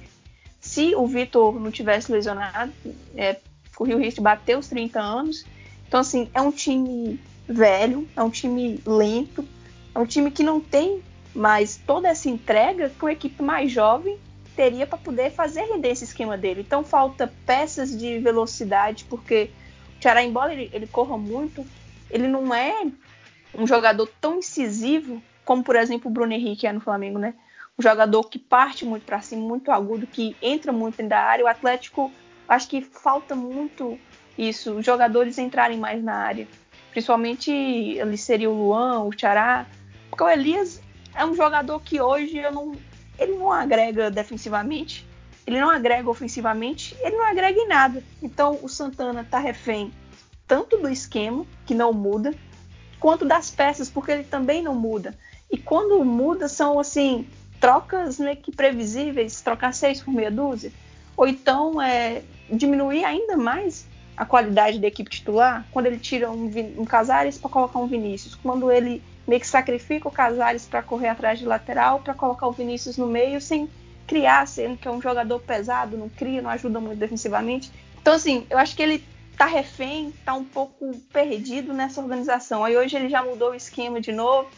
Se 0.59 0.93
o 0.95 1.07
Vitor 1.07 1.59
não 1.59 1.71
tivesse 1.71 2.11
lesionado, 2.11 2.73
é, 3.15 3.37
corria 3.75 3.95
o 3.95 3.99
risco 3.99 4.19
de 4.19 4.23
bater 4.23 4.57
os 4.57 4.67
30 4.67 4.99
anos. 4.99 5.45
Então, 5.87 5.99
assim, 5.99 6.29
é 6.33 6.41
um 6.41 6.51
time 6.51 7.19
velho, 7.47 8.07
é 8.15 8.21
um 8.21 8.29
time 8.29 8.81
lento, 8.85 9.47
é 9.95 9.99
um 9.99 10.05
time 10.05 10.29
que 10.29 10.43
não 10.43 10.59
tem 10.59 11.01
mais 11.36 11.78
toda 11.78 12.07
essa 12.07 12.30
entrega 12.30 12.89
que 12.89 13.03
uma 13.03 13.11
equipe 13.11 13.41
mais 13.41 13.71
jovem 13.71 14.17
teria 14.55 14.88
para 14.88 14.97
poder 14.97 15.32
fazer 15.32 15.61
render 15.61 15.89
esse 15.89 16.03
esquema 16.03 16.38
dele. 16.38 16.61
Então, 16.61 16.84
falta 16.84 17.32
peças 17.45 17.95
de 17.97 18.17
velocidade, 18.19 19.05
porque 19.05 19.51
o 19.97 20.01
Ceará, 20.01 20.23
embora 20.23 20.53
ele, 20.53 20.69
ele 20.73 20.88
corra 20.88 21.17
muito, 21.17 21.65
ele 22.09 22.28
não 22.28 22.53
é 22.53 22.88
um 23.53 23.67
jogador 23.67 24.09
tão 24.19 24.39
incisivo 24.39 25.21
como, 25.47 25.63
por 25.63 25.78
exemplo, 25.78 26.11
o 26.11 26.13
Bruno 26.13 26.34
Henrique 26.34 26.67
é 26.67 26.73
no 26.73 26.82
Flamengo, 26.82 27.17
né? 27.17 27.34
Um 27.80 27.82
jogador 27.82 28.23
que 28.25 28.38
parte 28.38 28.84
muito 28.84 29.05
para 29.05 29.21
cima, 29.21 29.47
muito 29.47 29.71
agudo, 29.71 30.05
que 30.05 30.36
entra 30.41 30.73
muito 30.73 31.01
da 31.03 31.19
área. 31.19 31.45
O 31.45 31.47
Atlético, 31.47 32.11
acho 32.49 32.67
que 32.67 32.82
falta 32.82 33.34
muito 33.34 33.97
isso, 34.38 34.73
os 34.73 34.86
jogadores 34.86 35.38
entrarem 35.38 35.78
mais 35.78 36.03
na 36.03 36.15
área. 36.15 36.47
Principalmente 36.91 37.97
ali 38.01 38.17
seria 38.17 38.49
o 38.49 38.53
Luan, 38.53 39.03
o 39.03 39.11
Chará. 39.17 39.65
Porque 40.09 40.23
o 40.23 40.30
Elias 40.30 40.82
é 41.18 41.26
um 41.26 41.36
jogador 41.36 41.82
que 41.82 41.99
hoje 41.99 42.38
eu 42.38 42.51
não, 42.51 42.76
ele 43.18 43.34
não 43.34 43.51
agrega 43.51 44.11
defensivamente, 44.11 45.05
ele 45.45 45.59
não 45.59 45.70
agrega 45.70 46.09
ofensivamente, 46.09 46.95
ele 47.01 47.18
não 47.18 47.26
agrega 47.26 47.59
em 47.59 47.68
nada. 47.68 48.03
Então 48.22 48.59
o 48.61 48.70
Santana 48.70 49.26
tá 49.30 49.39
refém 49.39 49.91
tanto 50.47 50.78
do 50.78 50.88
esquema, 50.88 51.45
que 51.65 51.74
não 51.74 51.91
muda, 51.91 52.34
quanto 52.99 53.26
das 53.26 53.49
peças, 53.49 53.89
porque 53.89 54.11
ele 54.11 54.24
também 54.24 54.61
não 54.61 54.76
muda. 54.76 55.13
E 55.51 55.57
quando 55.57 56.03
muda, 56.05 56.47
são 56.47 56.80
assim, 56.80 57.28
trocas 57.59 58.20
meio 58.20 58.38
que 58.38 58.51
previsíveis, 58.51 59.41
trocar 59.41 59.74
seis 59.74 59.99
por 60.01 60.13
meia 60.13 60.32
dúzia, 60.32 60.72
ou 61.18 61.28
então 61.28 61.82
é, 61.82 62.22
diminuir 62.49 63.03
ainda 63.03 63.36
mais 63.36 63.88
a 64.15 64.26
qualidade 64.26 64.80
da 64.80 64.88
equipe 64.88 65.09
titular, 65.09 65.65
quando 65.72 65.88
ele 65.88 65.99
tira 65.99 66.32
um, 66.32 66.49
um 66.78 66.86
Casares 66.86 67.38
para 67.38 67.49
colocar 67.49 67.80
um 67.80 67.88
Vinícius, 67.88 68.36
quando 68.36 68.72
ele 68.72 69.01
meio 69.28 69.41
que 69.41 69.47
sacrifica 69.47 70.07
o 70.07 70.11
Casares 70.11 70.65
para 70.65 70.82
correr 70.82 71.09
atrás 71.09 71.38
de 71.38 71.45
lateral, 71.45 71.99
para 71.99 72.13
colocar 72.13 72.47
o 72.47 72.51
Vinícius 72.51 72.97
no 72.97 73.07
meio, 73.07 73.41
sem 73.41 73.69
criar, 74.07 74.47
sendo 74.47 74.78
que 74.78 74.88
é 74.88 74.91
um 74.91 75.01
jogador 75.01 75.39
pesado, 75.39 75.97
não 75.97 76.07
cria, 76.07 76.41
não 76.41 76.49
ajuda 76.49 76.80
muito 76.80 76.97
defensivamente. 76.97 77.71
Então, 78.01 78.13
assim, 78.13 78.47
eu 78.49 78.57
acho 78.57 78.75
que 78.75 78.82
ele 78.82 79.03
tá 79.38 79.45
refém, 79.45 80.13
tá 80.25 80.34
um 80.34 80.45
pouco 80.45 80.97
perdido 81.11 81.73
nessa 81.73 82.01
organização. 82.01 82.63
Aí 82.63 82.75
hoje 82.75 82.95
ele 82.95 83.09
já 83.09 83.21
mudou 83.21 83.51
o 83.51 83.55
esquema 83.55 83.99
de 83.99 84.11
novo. 84.11 84.49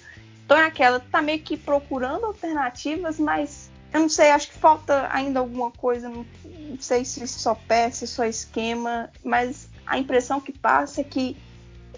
Então 0.46 0.58
é 0.58 0.66
aquela, 0.66 1.00
tá 1.00 1.22
meio 1.22 1.40
que 1.40 1.58
procurando 1.58 2.26
alternativas, 2.26 3.20
mas 3.20 3.70
eu 3.94 4.00
não 4.02 4.10
sei, 4.10 4.32
acho 4.32 4.50
que 4.50 4.58
falta 4.58 5.10
ainda 5.12 5.40
alguma 5.40 5.72
coisa, 5.72 6.08
não, 6.10 6.26
não 6.46 6.80
sei 6.80 7.04
se 7.04 7.28
só 7.28 7.56
peça, 7.56 8.08
só 8.08 8.24
esquema, 8.24 9.10
mas 9.24 9.68
a 9.86 9.98
impressão 9.98 10.40
que 10.40 10.52
passa 10.52 11.02
é 11.02 11.04
que 11.04 11.36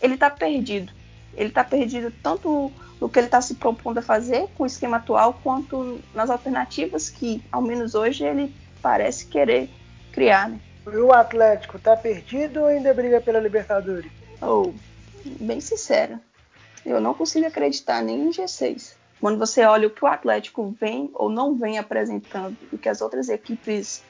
ele 0.01 0.17
tá 0.17 0.30
perdido. 0.30 0.91
Ele 1.36 1.49
tá 1.49 1.63
perdido 1.63 2.11
tanto 2.23 2.71
no 2.99 3.09
que 3.09 3.19
ele 3.19 3.27
está 3.27 3.41
se 3.41 3.55
propondo 3.55 3.97
a 3.97 4.01
fazer 4.01 4.47
com 4.55 4.63
o 4.63 4.67
esquema 4.67 4.97
atual, 4.97 5.39
quanto 5.41 5.99
nas 6.13 6.29
alternativas 6.29 7.09
que, 7.09 7.43
ao 7.51 7.61
menos 7.61 7.95
hoje, 7.95 8.23
ele 8.23 8.53
parece 8.82 9.25
querer 9.25 9.69
criar, 10.11 10.49
né? 10.49 10.59
E 10.86 10.97
o 10.97 11.11
Atlético 11.11 11.79
tá 11.79 11.95
perdido 11.95 12.61
ou 12.61 12.65
ainda 12.67 12.93
briga 12.93 13.21
pela 13.21 13.39
Libertadores? 13.39 14.11
Oh, 14.41 14.71
bem 15.39 15.61
sincera, 15.61 16.19
eu 16.86 16.99
não 16.99 17.13
consigo 17.13 17.45
acreditar 17.45 18.01
nem 18.01 18.27
em 18.27 18.29
G6. 18.32 18.95
Quando 19.19 19.38
você 19.38 19.63
olha 19.63 19.88
o 19.88 19.91
que 19.91 20.03
o 20.03 20.07
Atlético 20.07 20.75
vem 20.79 21.09
ou 21.13 21.29
não 21.29 21.55
vem 21.55 21.77
apresentando 21.77 22.57
e 22.73 22.77
que 22.77 22.89
as 22.89 23.01
outras 23.01 23.29
equipes 23.29 24.03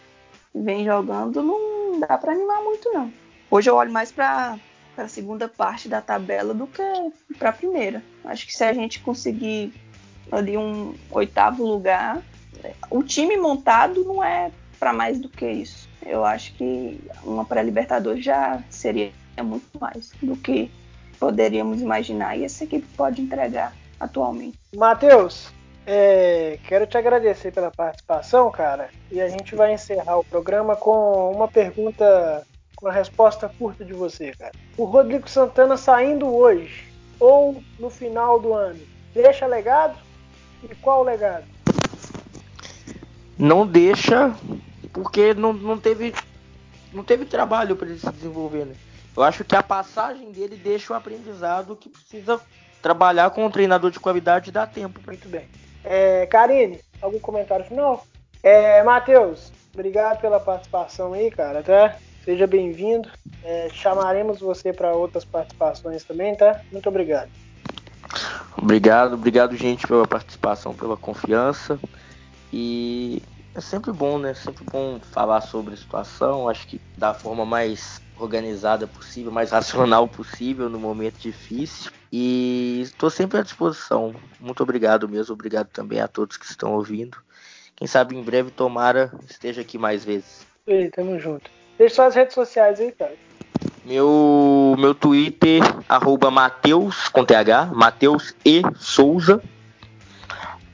vêm 0.55 0.85
jogando, 0.85 1.43
não 1.43 1.99
dá 1.99 2.17
para 2.17 2.31
animar 2.31 2.61
muito 2.63 2.89
não. 2.93 3.11
Hoje 3.49 3.69
eu 3.69 3.75
olho 3.75 3.91
mais 3.91 4.11
para 4.11 4.57
a 5.03 5.07
segunda 5.07 5.47
parte 5.47 5.87
da 5.89 6.01
tabela 6.01 6.53
do 6.53 6.67
que 6.67 6.83
para 7.37 7.49
a 7.49 7.53
primeira. 7.53 8.03
Acho 8.23 8.45
que 8.45 8.55
se 8.55 8.63
a 8.63 8.73
gente 8.73 8.99
conseguir 8.99 9.73
ali 10.31 10.57
um 10.57 10.95
oitavo 11.11 11.65
lugar, 11.65 12.21
o 12.89 13.03
time 13.03 13.37
montado 13.37 14.03
não 14.03 14.23
é 14.23 14.51
para 14.79 14.93
mais 14.93 15.19
do 15.19 15.29
que 15.29 15.47
isso. 15.47 15.89
Eu 16.05 16.25
acho 16.25 16.53
que 16.55 16.99
uma 17.23 17.45
pré-Libertadores 17.45 18.23
já 18.23 18.61
seria 18.69 19.11
muito 19.43 19.79
mais 19.79 20.11
do 20.21 20.35
que 20.35 20.71
poderíamos 21.19 21.81
imaginar 21.81 22.37
e 22.37 22.43
essa 22.43 22.63
equipe 22.63 22.87
pode 22.97 23.21
entregar 23.21 23.73
atualmente. 23.99 24.57
Matheus, 24.75 25.51
é, 25.85 26.57
quero 26.67 26.87
te 26.87 26.97
agradecer 26.97 27.51
pela 27.51 27.69
participação, 27.69 28.49
cara, 28.51 28.89
e 29.11 29.21
a 29.21 29.27
gente 29.29 29.55
vai 29.55 29.73
encerrar 29.73 30.17
o 30.17 30.23
programa 30.23 30.75
com 30.75 31.31
uma 31.31 31.47
pergunta, 31.47 32.45
uma 32.81 32.91
resposta 32.91 33.47
curta 33.47 33.85
de 33.85 33.93
você, 33.93 34.31
cara. 34.31 34.53
O 34.75 34.85
Rodrigo 34.85 35.29
Santana 35.29 35.77
saindo 35.77 36.33
hoje 36.33 36.85
ou 37.19 37.63
no 37.77 37.89
final 37.89 38.39
do 38.39 38.53
ano, 38.53 38.79
deixa 39.13 39.45
legado? 39.45 39.95
E 40.63 40.75
qual 40.75 41.03
legado? 41.03 41.45
Não 43.37 43.65
deixa 43.65 44.35
porque 44.91 45.33
não, 45.33 45.53
não 45.53 45.77
teve 45.77 46.13
não 46.91 47.03
teve 47.03 47.25
trabalho 47.25 47.75
para 47.75 47.87
ele 47.87 47.99
se 47.99 48.11
desenvolver, 48.11 48.65
né? 48.65 48.75
Eu 49.15 49.23
acho 49.23 49.43
que 49.43 49.55
a 49.55 49.63
passagem 49.63 50.31
dele 50.31 50.55
deixa 50.55 50.93
o 50.93 50.95
aprendizado 50.95 51.75
que 51.75 51.89
precisa 51.89 52.39
trabalhar 52.81 53.29
com 53.29 53.45
um 53.45 53.51
treinador 53.51 53.91
de 53.91 53.99
qualidade 53.99 54.49
e 54.49 54.53
dar 54.53 54.67
tempo. 54.67 54.99
Muito 55.05 55.29
bem. 55.29 55.47
É, 55.83 56.25
Karine, 56.25 56.79
algum 57.01 57.19
comentário 57.19 57.65
final? 57.65 58.05
É, 58.43 58.83
Matheus, 58.83 59.51
obrigado 59.73 60.19
pela 60.19 60.39
participação 60.39 61.13
aí, 61.13 61.29
cara, 61.29 61.61
tá? 61.61 61.95
Seja 62.23 62.45
bem-vindo. 62.45 63.09
É, 63.43 63.69
chamaremos 63.69 64.39
você 64.39 64.71
para 64.71 64.93
outras 64.93 65.25
participações 65.25 66.03
também, 66.03 66.35
tá? 66.35 66.61
Muito 66.71 66.87
obrigado. 66.87 67.29
Obrigado, 68.57 69.13
obrigado, 69.13 69.55
gente, 69.55 69.87
pela 69.87 70.07
participação, 70.07 70.73
pela 70.73 70.95
confiança. 70.95 71.79
E 72.53 73.21
é 73.55 73.61
sempre 73.61 73.91
bom, 73.91 74.19
né? 74.19 74.33
Sempre 74.33 74.63
bom 74.71 74.99
falar 74.99 75.41
sobre 75.41 75.73
a 75.73 75.77
situação. 75.77 76.47
Acho 76.47 76.67
que 76.67 76.79
da 76.95 77.13
forma 77.13 77.45
mais 77.45 77.99
organizada 78.17 78.85
possível, 78.85 79.31
mais 79.31 79.49
racional 79.51 80.07
possível 80.07 80.69
no 80.69 80.79
momento 80.79 81.17
difícil. 81.17 81.91
E 82.11 82.81
estou 82.83 83.09
sempre 83.09 83.39
à 83.39 83.41
disposição. 83.41 84.13
Muito 84.39 84.61
obrigado 84.61 85.09
mesmo. 85.09 85.33
Obrigado 85.33 85.69
também 85.69 85.99
a 85.99 86.07
todos 86.07 86.37
que 86.37 86.45
estão 86.45 86.73
ouvindo. 86.75 87.17
Quem 87.75 87.87
sabe 87.87 88.15
em 88.15 88.21
breve, 88.21 88.51
tomara, 88.51 89.11
esteja 89.27 89.61
aqui 89.61 89.77
mais 89.77 90.05
vezes. 90.05 90.45
E 90.67 90.89
tamo 90.89 91.17
junto. 91.17 91.49
Deixa 91.81 91.95
suas 91.95 92.13
redes 92.13 92.35
sociais 92.35 92.79
aí, 92.79 92.91
cara. 92.91 93.15
Meu, 93.83 94.75
meu 94.77 94.93
Twitter, 94.93 95.63
arroba 95.89 96.29
Mateus, 96.29 97.09
com 97.09 97.25
TH, 97.25 97.71
Mateus 97.73 98.35
E 98.45 98.61
Souza. 98.77 99.41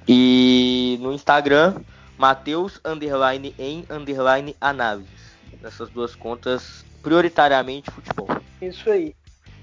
E 0.05 0.99
no 0.99 1.14
Instagram, 1.14 1.76
Mateus 2.18 2.82
underline 2.84 3.55
em 3.58 3.86
underline 3.89 4.53
análises. 4.60 5.38
Nessas 5.62 5.89
duas 5.91 6.14
contas, 6.14 6.84
prioritariamente 7.01 7.89
futebol. 7.89 8.28
Isso 8.62 8.89
aí. 8.91 9.16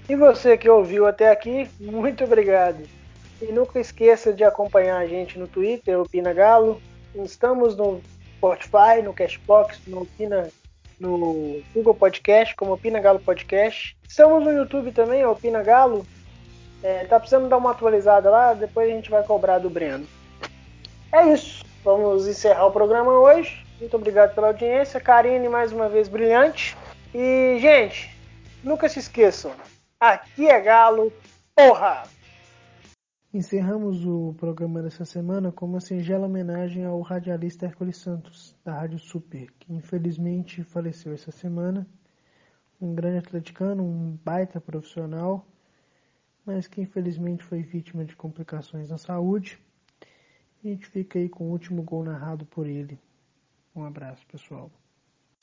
E 0.09 0.15
você 0.15 0.57
que 0.57 0.67
ouviu 0.67 1.05
até 1.05 1.29
aqui, 1.29 1.69
muito 1.79 2.23
obrigado. 2.23 2.89
E 3.39 3.51
nunca 3.51 3.79
esqueça 3.79 4.33
de 4.33 4.43
acompanhar 4.43 4.97
a 4.97 5.05
gente 5.05 5.37
no 5.37 5.47
Twitter, 5.47 5.99
Opina 5.99 6.33
Galo. 6.33 6.81
Estamos 7.13 7.77
no 7.77 8.01
Spotify, 8.35 9.03
no 9.03 9.13
Cashbox, 9.13 9.81
no 9.85 10.01
Opina, 10.01 10.49
no 10.99 11.61
Google 11.73 11.93
Podcast, 11.93 12.55
como 12.55 12.73
Opina 12.73 12.99
Galo 12.99 13.19
Podcast. 13.19 13.97
Estamos 14.07 14.43
no 14.43 14.51
YouTube 14.51 14.91
também, 14.91 15.25
Opina 15.25 15.61
Galo. 15.63 16.05
É, 16.83 17.05
tá 17.05 17.19
precisando 17.19 17.49
dar 17.49 17.57
uma 17.57 17.71
atualizada 17.71 18.29
lá, 18.29 18.53
depois 18.53 18.89
a 18.89 18.93
gente 18.93 19.09
vai 19.09 19.23
cobrar 19.23 19.59
do 19.59 19.69
Breno. 19.69 20.07
É 21.11 21.27
isso. 21.33 21.63
Vamos 21.83 22.27
encerrar 22.27 22.65
o 22.65 22.71
programa 22.71 23.11
hoje. 23.11 23.65
Muito 23.79 23.95
obrigado 23.95 24.33
pela 24.33 24.47
audiência. 24.47 24.99
Karine, 24.99 25.47
mais 25.47 25.71
uma 25.71 25.87
vez, 25.87 26.07
brilhante. 26.07 26.75
E, 27.13 27.57
gente, 27.59 28.09
nunca 28.63 28.89
se 28.89 28.99
esqueçam: 28.99 29.51
aqui 29.99 30.47
é 30.47 30.59
Galo, 30.59 31.13
porra! 31.55 32.03
Encerramos 33.35 34.05
o 34.05 34.33
programa 34.35 34.81
dessa 34.81 35.03
semana 35.03 35.51
com 35.51 35.65
uma 35.65 35.81
singela 35.81 36.25
homenagem 36.25 36.85
ao 36.85 37.01
radialista 37.01 37.65
Hércules 37.65 37.97
Santos, 37.97 38.55
da 38.63 38.73
Rádio 38.73 38.97
Super, 38.97 39.51
que 39.59 39.73
infelizmente 39.73 40.63
faleceu 40.63 41.11
essa 41.11 41.31
semana. 41.31 41.85
Um 42.79 42.95
grande 42.95 43.17
atleticano, 43.17 43.83
um 43.83 44.17
baita 44.23 44.61
profissional, 44.61 45.45
mas 46.45 46.65
que 46.65 46.79
infelizmente 46.79 47.43
foi 47.43 47.61
vítima 47.61 48.05
de 48.05 48.15
complicações 48.15 48.89
na 48.89 48.97
saúde. 48.97 49.59
A 50.63 50.67
gente 50.69 50.87
fica 50.87 51.19
aí 51.19 51.27
com 51.27 51.43
o 51.43 51.51
último 51.51 51.83
gol 51.83 52.05
narrado 52.05 52.45
por 52.45 52.65
ele. 52.65 52.97
Um 53.75 53.83
abraço, 53.83 54.25
pessoal. 54.27 54.71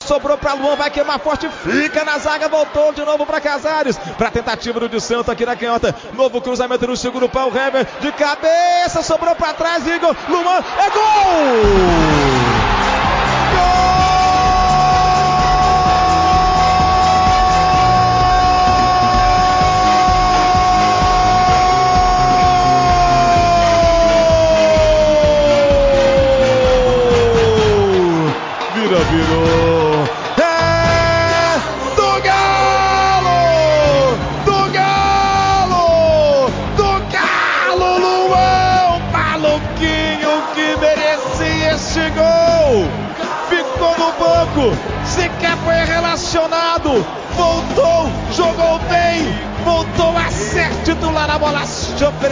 Sobrou 0.03 0.37
para 0.37 0.53
Luan, 0.53 0.75
vai 0.75 0.89
queimar 0.89 1.19
forte, 1.19 1.49
fica 1.49 2.03
na 2.03 2.17
zaga, 2.17 2.47
voltou 2.47 2.93
de 2.93 3.03
novo 3.03 3.25
para 3.25 3.41
Casares. 3.41 3.97
Para 4.17 4.31
tentativa 4.31 4.79
do 4.79 4.89
de 4.89 5.01
Santo 5.01 5.31
aqui 5.31 5.45
na 5.45 5.55
canhota. 5.55 5.95
Novo 6.13 6.41
cruzamento 6.41 6.87
no 6.87 6.95
segundo 6.95 7.27
pau, 7.29 7.49
Hever 7.49 7.87
de 7.99 8.11
cabeça, 8.11 9.01
sobrou 9.01 9.35
para 9.35 9.53
trás, 9.53 9.87
Igor, 9.87 10.15
Luan, 10.29 10.63
é 10.77 10.89
gol! 10.89 12.22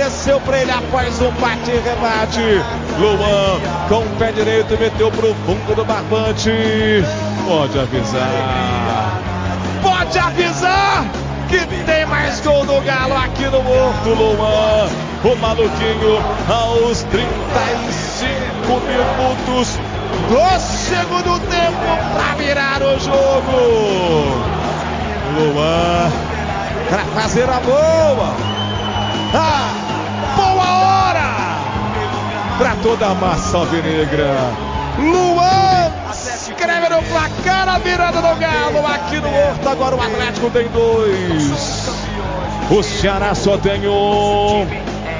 Ofereceu 0.01 0.41
para 0.41 0.57
ele 0.57 0.71
após 0.71 1.21
um 1.21 1.31
bate 1.33 1.71
rebate. 1.71 2.39
Luan 2.97 3.59
com 3.87 3.99
o 3.99 4.15
pé 4.17 4.31
direito 4.31 4.77
meteu 4.79 5.11
pro 5.11 5.33
fundo 5.45 5.75
do 5.75 5.85
barbante. 5.85 6.51
Pode 7.47 7.79
avisar. 7.79 9.21
Pode 9.81 10.17
avisar 10.17 11.05
que 11.47 11.59
tem 11.85 12.05
mais 12.07 12.39
gol 12.39 12.65
do 12.65 12.81
Galo 12.81 13.15
aqui 13.15 13.45
no 13.45 13.59
Horto, 13.59 14.09
Luan. 14.09 14.89
O 15.23 15.35
maluquinho 15.35 16.17
aos 16.49 17.03
35 17.03 18.81
minutos 18.87 19.77
do 20.29 20.59
segundo 20.59 21.39
tempo 21.47 21.77
para 22.15 22.35
virar 22.35 22.81
o 22.81 22.99
jogo. 22.99 24.41
Luan 25.37 26.11
para 26.89 27.21
fazer 27.21 27.47
a 27.47 27.59
boa. 27.59 28.35
Ah, 29.33 29.70
para 32.61 32.75
toda 32.75 33.07
a 33.07 33.15
massa 33.15 33.57
alvinegra. 33.57 34.35
Luan 34.99 35.91
escreve 36.13 36.89
no 36.89 37.01
placar 37.01 37.67
a 37.67 37.79
virada 37.79 38.21
do 38.21 38.35
Galo 38.39 38.85
aqui 38.85 39.15
no 39.19 39.29
Horto. 39.29 39.67
Agora 39.67 39.95
o 39.95 40.01
Atlético 40.01 40.51
tem 40.51 40.67
dois. 40.67 41.89
O 42.69 42.83
Ceará 42.83 43.33
só 43.33 43.57
tem 43.57 43.87
um. 43.87 44.67